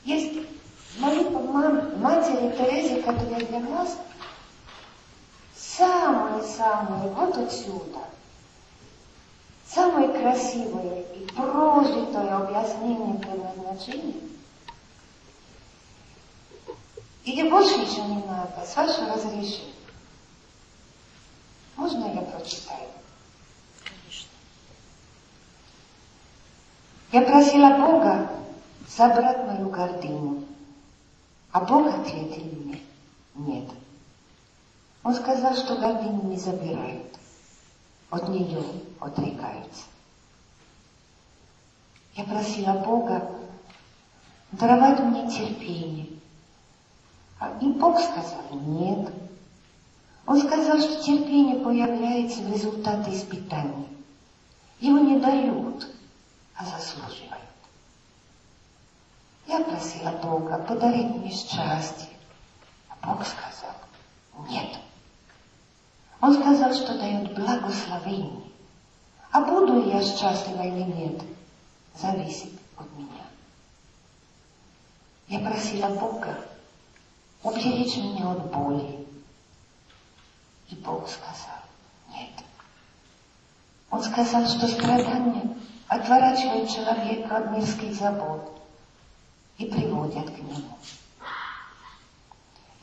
Есть 0.04 0.48
молитва 1.00 1.40
матери 1.98 2.56
Терезе, 2.58 3.02
которая 3.02 3.46
для 3.46 3.60
нас 3.60 3.98
самое-самое 5.56 7.12
вот 7.12 7.38
отсюда, 7.38 8.00
самое 9.68 10.10
красивое 10.10 11.02
и 11.14 11.26
прожитое 11.36 12.36
объяснение 12.38 13.20
предназначения. 13.20 14.22
Или 17.24 17.50
больше 17.50 17.78
ничего 17.78 18.06
не 18.06 18.24
надо, 18.24 18.66
с 18.66 18.76
вашего 18.76 19.14
разрешения. 19.14 19.74
Можно 21.76 22.06
я 22.14 22.22
прочитаю? 22.22 22.88
Я 27.12 27.22
просила 27.22 27.78
Бога 27.78 28.30
забрать 28.88 29.46
мою 29.48 29.70
гордыню, 29.70 30.44
а 31.52 31.62
Бог 31.62 31.88
ответил 31.88 32.44
мне, 32.44 32.82
нет. 33.36 33.70
Он 35.04 35.14
сказал, 35.16 35.56
что 35.56 35.78
гордыню 35.78 36.24
не 36.24 36.38
забирают, 36.38 37.18
от 38.10 38.28
нее 38.28 38.62
отрекаются. 39.00 39.84
Я 42.16 42.26
просила 42.26 42.74
Бога 42.74 43.32
даровать 44.52 45.00
мне 45.00 45.30
терпение, 45.30 46.08
а 47.40 47.58
и 47.62 47.68
Бог 47.68 48.00
сказал, 48.02 48.44
нет. 48.52 49.14
Он 50.26 50.40
сказал, 50.42 50.78
что 50.80 51.02
терпение 51.02 51.64
появляется 51.64 52.42
в 52.42 52.52
результате 52.52 53.16
испытаний. 53.16 53.88
Его 54.82 54.98
не 55.00 55.20
дают, 55.20 55.88
а 56.58 56.66
заслуживают. 56.66 57.44
Я 59.46 59.64
просила 59.64 60.12
Бога 60.12 60.58
подарить 60.58 61.16
мне 61.16 61.32
счастье, 61.32 62.10
а 62.90 63.08
Бог 63.08 63.26
сказал, 63.26 63.76
нет. 64.50 64.78
Он 66.20 66.34
сказал, 66.34 66.74
что 66.74 66.98
дает 66.98 67.34
благословение. 67.36 68.52
А 69.32 69.42
буду 69.42 69.88
я 69.90 70.02
счастлива 70.02 70.64
или 70.64 70.84
нет, 70.84 71.22
зависит 71.96 72.60
от 72.76 72.92
меня. 72.98 73.24
Я 75.28 75.40
просила 75.40 75.90
Бога 75.90 76.38
уберечь 77.44 77.98
меня 77.98 78.32
от 78.32 78.52
боли. 78.52 79.06
И 80.70 80.76
Бог 80.76 81.08
сказал, 81.08 81.62
нет. 82.10 82.32
Он 83.90 84.04
сказал, 84.04 84.48
что 84.48 84.68
страдания 84.68 85.47
отворачивают 85.88 86.70
человека 86.70 87.38
от 87.38 87.52
мирских 87.52 87.94
забот 87.94 88.62
и 89.58 89.66
приводят 89.66 90.30
к 90.30 90.38
нему. 90.38 90.78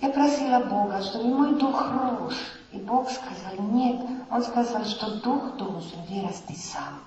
Я 0.01 0.11
просила 0.11 0.61
Бога, 0.61 1.03
чтобы 1.03 1.25
мой 1.35 1.59
дух 1.59 1.81
рос, 1.91 2.35
и 2.73 2.79
Бог 2.79 3.11
сказал, 3.11 3.65
нет, 3.71 4.05
Он 4.31 4.43
сказал, 4.43 4.85
что 4.85 5.21
дух 5.21 5.57
должен 5.57 6.03
вырасти 6.09 6.55
сам. 6.55 7.01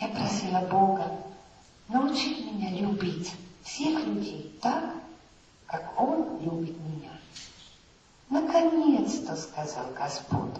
Я 0.00 0.08
просила 0.08 0.60
Бога 0.70 1.10
научить 1.88 2.52
меня 2.52 2.70
любить 2.70 3.32
всех 3.62 4.04
людей 4.04 4.58
так, 4.60 4.84
как 5.66 6.00
Он 6.00 6.38
любит 6.40 6.76
меня. 6.80 7.10
Наконец-то, 8.28 9.36
сказал 9.36 9.86
Господь, 9.96 10.54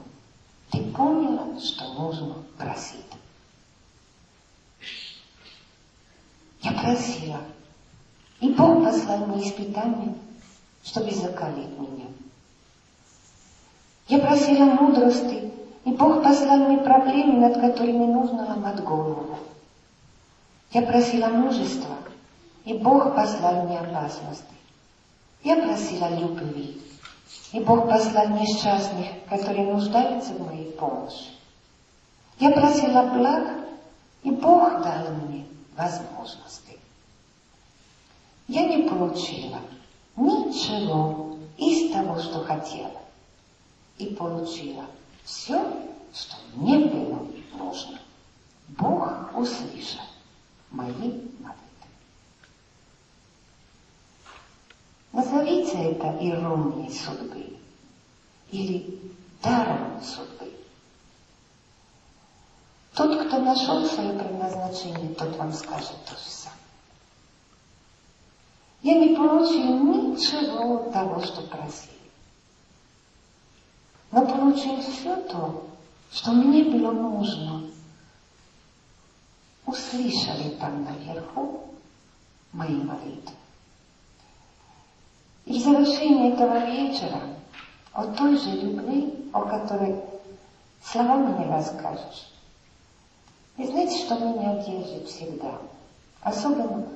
ты 0.70 0.82
поняла, 0.92 1.60
что 1.60 1.92
нужно 1.94 2.34
просить. 2.56 3.04
Я 6.64 6.72
просила, 6.72 7.40
и 8.40 8.48
Бог 8.48 8.82
послал 8.82 9.26
мне 9.26 9.46
испытание, 9.46 10.14
чтобы 10.82 11.10
закалить 11.10 11.78
меня. 11.78 12.06
Я 14.08 14.18
просила 14.20 14.64
мудрости, 14.64 15.52
и 15.84 15.90
Бог 15.92 16.22
послал 16.22 16.56
мне 16.60 16.78
проблемы, 16.78 17.40
над 17.40 17.60
которыми 17.60 18.06
нужно 18.06 18.46
ломать 18.46 18.82
голову. 18.82 19.38
Я 20.72 20.80
просила 20.80 21.26
мужества, 21.26 21.96
и 22.64 22.72
Бог 22.72 23.14
послал 23.14 23.66
мне 23.66 23.78
опасности. 23.78 24.46
Я 25.42 25.56
просила 25.56 26.18
любви, 26.18 26.80
и 27.52 27.60
Бог 27.60 27.90
послал 27.90 28.28
несчастных, 28.28 29.08
которые 29.28 29.70
нуждаются 29.70 30.32
в 30.32 30.46
моей 30.46 30.72
помощи. 30.72 31.28
Я 32.40 32.52
просила 32.52 33.02
благ, 33.02 33.48
и 34.22 34.30
Бог 34.30 34.82
дал 34.82 35.12
мне 35.26 35.43
возможности. 35.76 36.78
Я 38.48 38.66
не 38.66 38.88
получила 38.88 39.60
ничего 40.16 41.38
из 41.56 41.92
того, 41.92 42.20
что 42.20 42.44
хотела, 42.44 43.00
и 43.98 44.06
получила 44.06 44.86
все, 45.24 45.58
что 46.12 46.36
мне 46.54 46.78
было 46.86 47.26
нужно. 47.56 47.98
Бог 48.68 49.36
услышал 49.36 50.00
мои 50.70 50.92
молитвы. 50.92 51.54
Назовите 55.12 55.90
это 55.90 56.08
иронией 56.20 56.92
судьбы 56.92 57.56
или 58.50 58.98
даром 59.42 60.02
судьбы. 60.02 60.43
Тот, 62.94 63.26
кто 63.26 63.38
нашел 63.40 63.84
свое 63.86 64.12
предназначение, 64.12 65.14
тот 65.14 65.36
вам 65.36 65.52
скажет 65.52 65.96
то 66.04 66.12
же 66.12 66.30
самое. 66.30 66.60
Я 68.82 68.98
не 68.98 69.16
получил 69.16 69.78
ничего 69.80 70.90
того, 70.92 71.20
что 71.20 71.42
просил. 71.42 71.90
Но 74.12 74.24
получил 74.24 74.80
все 74.80 75.16
то, 75.22 75.66
что 76.12 76.30
мне 76.30 76.62
было 76.64 76.92
нужно. 76.92 77.64
Услышали 79.66 80.50
там 80.60 80.84
наверху 80.84 81.64
мои 82.52 82.76
молитвы. 82.76 83.34
И 85.46 85.58
в 85.58 85.62
завершении 85.64 86.32
этого 86.32 86.64
вечера 86.64 87.22
о 87.92 88.04
той 88.04 88.36
же 88.36 88.50
любви, 88.50 89.30
о 89.32 89.42
которой 89.42 90.00
словами 90.84 91.42
не 91.42 91.50
расскажешь. 91.50 92.33
И 93.56 93.64
знаете, 93.64 94.04
что 94.04 94.18
меня 94.18 94.56
держит 94.64 95.08
всегда? 95.08 95.58
Особенно, 96.22 96.86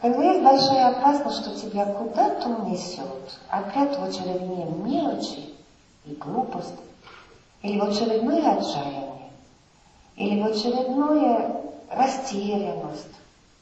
когда 0.00 0.24
есть 0.24 0.42
большая 0.42 0.88
опасность, 0.88 1.42
что 1.42 1.60
тебя 1.60 1.86
куда-то 1.86 2.48
унесет, 2.48 3.38
опять 3.48 3.96
в 3.96 4.02
очередные 4.02 4.66
мелочи 4.66 5.54
и 6.04 6.14
глупость, 6.14 6.74
или 7.62 7.78
в 7.78 7.84
очередное 7.84 8.58
отчаяние, 8.58 9.30
или 10.16 10.42
в 10.42 10.46
очередное 10.46 11.62
растерянность. 11.90 13.06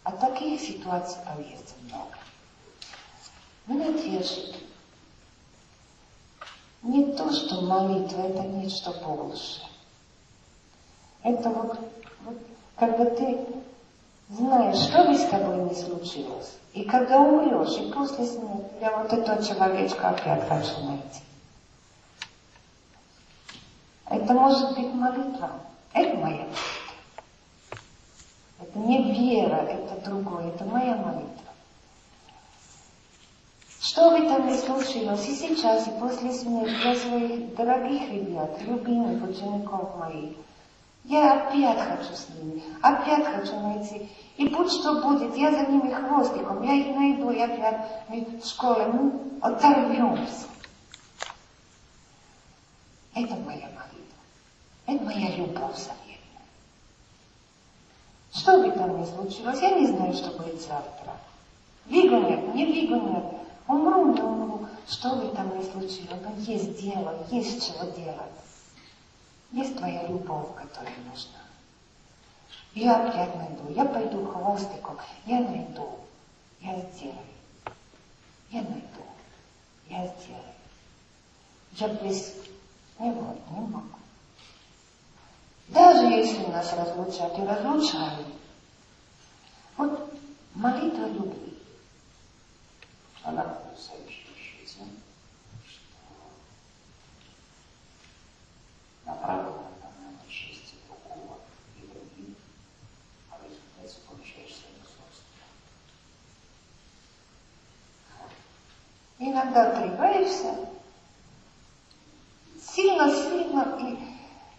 А 0.02 0.12
таких 0.12 0.58
ситуаций, 0.60 1.18
поверьте, 1.26 1.74
много. 1.84 2.16
Меня 3.66 3.92
держит 3.92 4.56
не 6.82 7.12
то, 7.12 7.30
что 7.30 7.60
молитва, 7.60 8.22
это 8.22 8.42
нечто 8.44 8.92
большее. 8.92 9.69
Это 11.22 11.50
вот, 11.50 11.78
вот 12.24 12.36
когда 12.76 13.04
ты 13.04 13.38
знаешь, 14.30 14.78
что 14.78 15.04
бы 15.04 15.16
с 15.16 15.26
тобой 15.26 15.68
не 15.68 15.74
случилось, 15.74 16.56
и 16.72 16.84
когда 16.84 17.20
умрешь, 17.20 17.76
и 17.78 17.92
после 17.92 18.24
смерти, 18.24 18.70
я 18.80 18.96
вот 18.96 19.12
этого 19.12 19.42
человечка 19.42 20.10
опять 20.10 20.48
хочу 20.48 20.84
найти. 20.84 21.22
Это 24.06 24.32
может 24.34 24.76
быть 24.76 24.92
молитва. 24.94 25.50
Это 25.92 26.16
моя 26.16 26.36
молитва. 26.36 26.56
Это 28.60 28.78
не 28.78 29.12
вера, 29.12 29.56
это 29.56 30.08
другое, 30.08 30.48
это 30.48 30.64
моя 30.64 30.96
молитва. 30.96 31.30
Что 33.80 34.10
бы 34.10 34.28
там 34.28 34.46
ни 34.46 34.56
случилось, 34.56 35.26
и 35.26 35.34
сейчас, 35.34 35.86
и 35.88 35.90
после 35.92 36.32
смерти, 36.32 36.82
для 36.82 36.94
своих 36.94 37.54
дорогих 37.56 38.10
ребят, 38.10 38.60
любимых 38.62 39.28
учеников 39.28 39.96
моих, 39.96 40.36
я 41.10 41.32
опять 41.32 41.78
хочу 41.78 42.14
с 42.14 42.28
ними, 42.28 42.62
опять 42.80 43.26
хочу 43.26 43.58
найти. 43.60 44.08
И 44.36 44.48
будь 44.48 44.70
что 44.70 45.02
будет, 45.02 45.36
я 45.36 45.50
за 45.50 45.66
ними 45.66 45.92
хвостиком, 45.92 46.62
я 46.62 46.72
их 46.74 46.96
найду, 46.96 47.30
и 47.30 47.40
опять 47.40 48.42
в 48.42 48.46
школе, 48.46 48.86
мы 48.86 49.12
оторвемся. 49.40 50.46
Это 53.14 53.34
моя 53.34 53.66
молитва. 53.66 54.20
Это 54.86 55.04
моя 55.04 55.36
любовь 55.36 55.76
заветная. 55.76 56.16
Что 58.32 58.62
бы 58.62 58.70
там 58.70 59.00
ни 59.00 59.04
случилось, 59.04 59.60
я 59.60 59.72
не 59.72 59.88
знаю, 59.88 60.14
что 60.14 60.30
будет 60.38 60.60
завтра. 60.62 61.16
Выгонят, 61.86 62.54
не 62.54 62.66
выгонят, 62.66 63.24
Умру, 63.66 64.14
не 64.14 64.20
умру, 64.20 64.66
что 64.88 65.14
бы 65.16 65.28
там 65.34 65.56
ни 65.56 65.62
случилось, 65.62 66.20
но 66.24 66.32
есть 66.38 66.80
дело, 66.80 67.14
есть 67.30 67.66
чего 67.66 67.84
делать. 67.92 68.32
Есть 69.52 69.76
твоя 69.76 70.06
любовь, 70.06 70.54
которая 70.56 70.96
нужна. 71.10 71.38
Я 72.72 73.08
опять 73.08 73.34
найду, 73.34 73.72
я 73.74 73.84
пойду 73.84 74.24
хвостиком, 74.26 74.96
я 75.26 75.40
найду, 75.40 75.98
я 76.60 76.80
сделаю. 76.92 77.18
Я 78.50 78.62
найду, 78.62 79.04
я 79.88 80.06
сделаю. 80.06 80.44
Я 81.72 81.88
без 81.88 82.34
него 82.98 83.36
не 83.50 83.60
могу. 83.66 83.98
Даже 85.68 86.06
если 86.06 86.46
нас 86.46 86.72
разлучают 86.72 87.38
и 87.38 87.42
разлучают, 87.42 88.26
вот 89.76 90.12
молитва 90.54 91.06
любви, 91.06 91.58
она 93.22 93.58
сообщающая 93.76 94.66
тем, 94.66 94.88
что 95.66 95.94
направлена 99.10 99.70
на 100.24 100.30
счастье 100.30 100.78
другого 100.86 101.38
и 101.76 101.80
других, 101.86 102.36
а 103.30 103.38
в 103.38 103.44
результате 103.44 104.00
получаешь 104.08 104.54
свое 104.54 104.82
собственное. 104.86 105.50
Иногда 109.18 109.70
отрываешься, 109.70 110.54
сильно-сильно, 112.60 113.78
и 113.80 113.98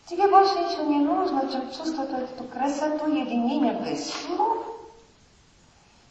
тебе 0.07 0.27
больше 0.27 0.59
ничего 0.59 0.83
не 0.83 0.99
нужно, 0.99 1.49
чем 1.49 1.71
чувствовать 1.71 2.31
эту 2.31 2.43
красоту 2.45 3.07
единения 3.07 3.73
без 3.73 4.09
слов 4.09 4.67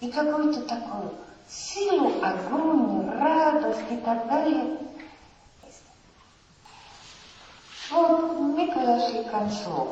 и 0.00 0.10
какую-то 0.10 0.62
такую 0.62 1.12
силу, 1.48 2.12
огонь, 2.22 3.10
радость 3.10 3.90
и 3.90 3.96
так 3.98 4.26
далее. 4.28 4.78
Вот 7.90 8.38
мы 8.38 8.70
подошли 8.72 9.24
к 9.24 9.30
концу 9.32 9.88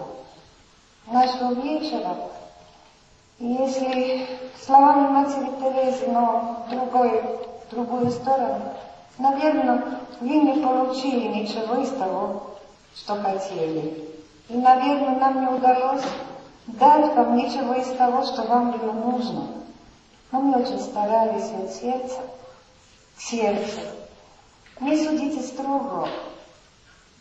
нашего 1.06 1.54
вечера. 1.54 2.16
Если 3.40 4.26
словами 4.60 5.08
матери 5.08 5.50
Терезы, 5.60 6.06
но 6.08 6.64
другой, 6.70 7.22
другую 7.70 8.10
сторону, 8.10 8.72
наверное, 9.18 10.00
вы 10.20 10.28
не 10.28 10.62
получили 10.62 11.26
ничего 11.28 11.82
из 11.82 11.90
того, 11.90 12.58
что 12.94 13.16
хотели. 13.16 14.08
И, 14.48 14.56
наверное, 14.56 15.18
нам 15.18 15.40
не 15.40 15.56
удалось 15.56 16.04
дать 16.66 17.14
вам 17.16 17.36
ничего 17.36 17.74
из 17.74 17.88
того, 17.96 18.24
что 18.24 18.42
вам 18.42 18.72
было 18.72 18.92
нужно. 18.92 19.46
Но 20.30 20.40
мы 20.40 20.60
очень 20.60 20.80
старались 20.80 21.50
от 21.50 21.72
сердца 21.72 22.20
к 23.16 23.20
сердцу. 23.20 23.80
Не 24.80 24.96
судите 25.04 25.40
строго. 25.40 26.08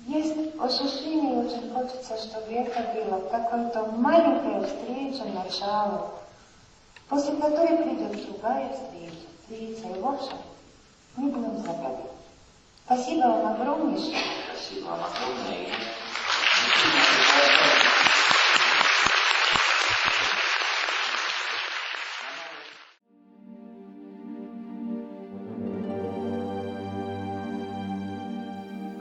Есть 0.07 0.57
ощущение, 0.57 1.43
очень 1.43 1.69
хочется, 1.73 2.17
чтобы 2.17 2.53
это 2.53 2.79
было 2.93 3.19
какой-то 3.29 3.91
маленькая 3.97 4.65
встреча, 4.65 5.25
начало, 5.25 6.11
после 7.09 7.35
которой 7.35 7.77
придет 7.79 8.25
другая 8.25 8.69
встреча, 8.69 9.27
встреча. 9.41 9.93
И 9.93 9.99
в 9.99 10.07
общем, 10.07 10.37
мы 11.17 11.29
будем 11.29 11.57
загадывать. 11.57 12.11
Спасибо 12.85 13.23
вам 13.27 13.47
огромнейшее. 13.47 14.15
Спасибо 14.49 14.85
вам 14.85 15.01
огромное. 15.03 15.67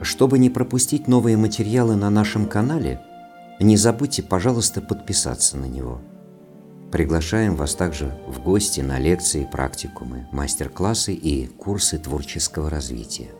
Чтобы 0.07 0.39
не 0.39 0.49
пропустить 0.49 1.09
новые 1.09 1.35
материалы 1.35 1.97
на 1.97 2.09
нашем 2.09 2.45
канале, 2.45 3.01
не 3.59 3.75
забудьте, 3.75 4.23
пожалуйста, 4.23 4.79
подписаться 4.79 5.57
на 5.57 5.65
него. 5.65 5.99
Приглашаем 6.93 7.57
вас 7.57 7.75
также 7.75 8.17
в 8.25 8.41
гости 8.41 8.79
на 8.79 8.99
лекции, 8.99 9.45
практикумы, 9.51 10.25
мастер-классы 10.31 11.13
и 11.13 11.47
курсы 11.47 11.97
творческого 11.97 12.69
развития, 12.69 13.31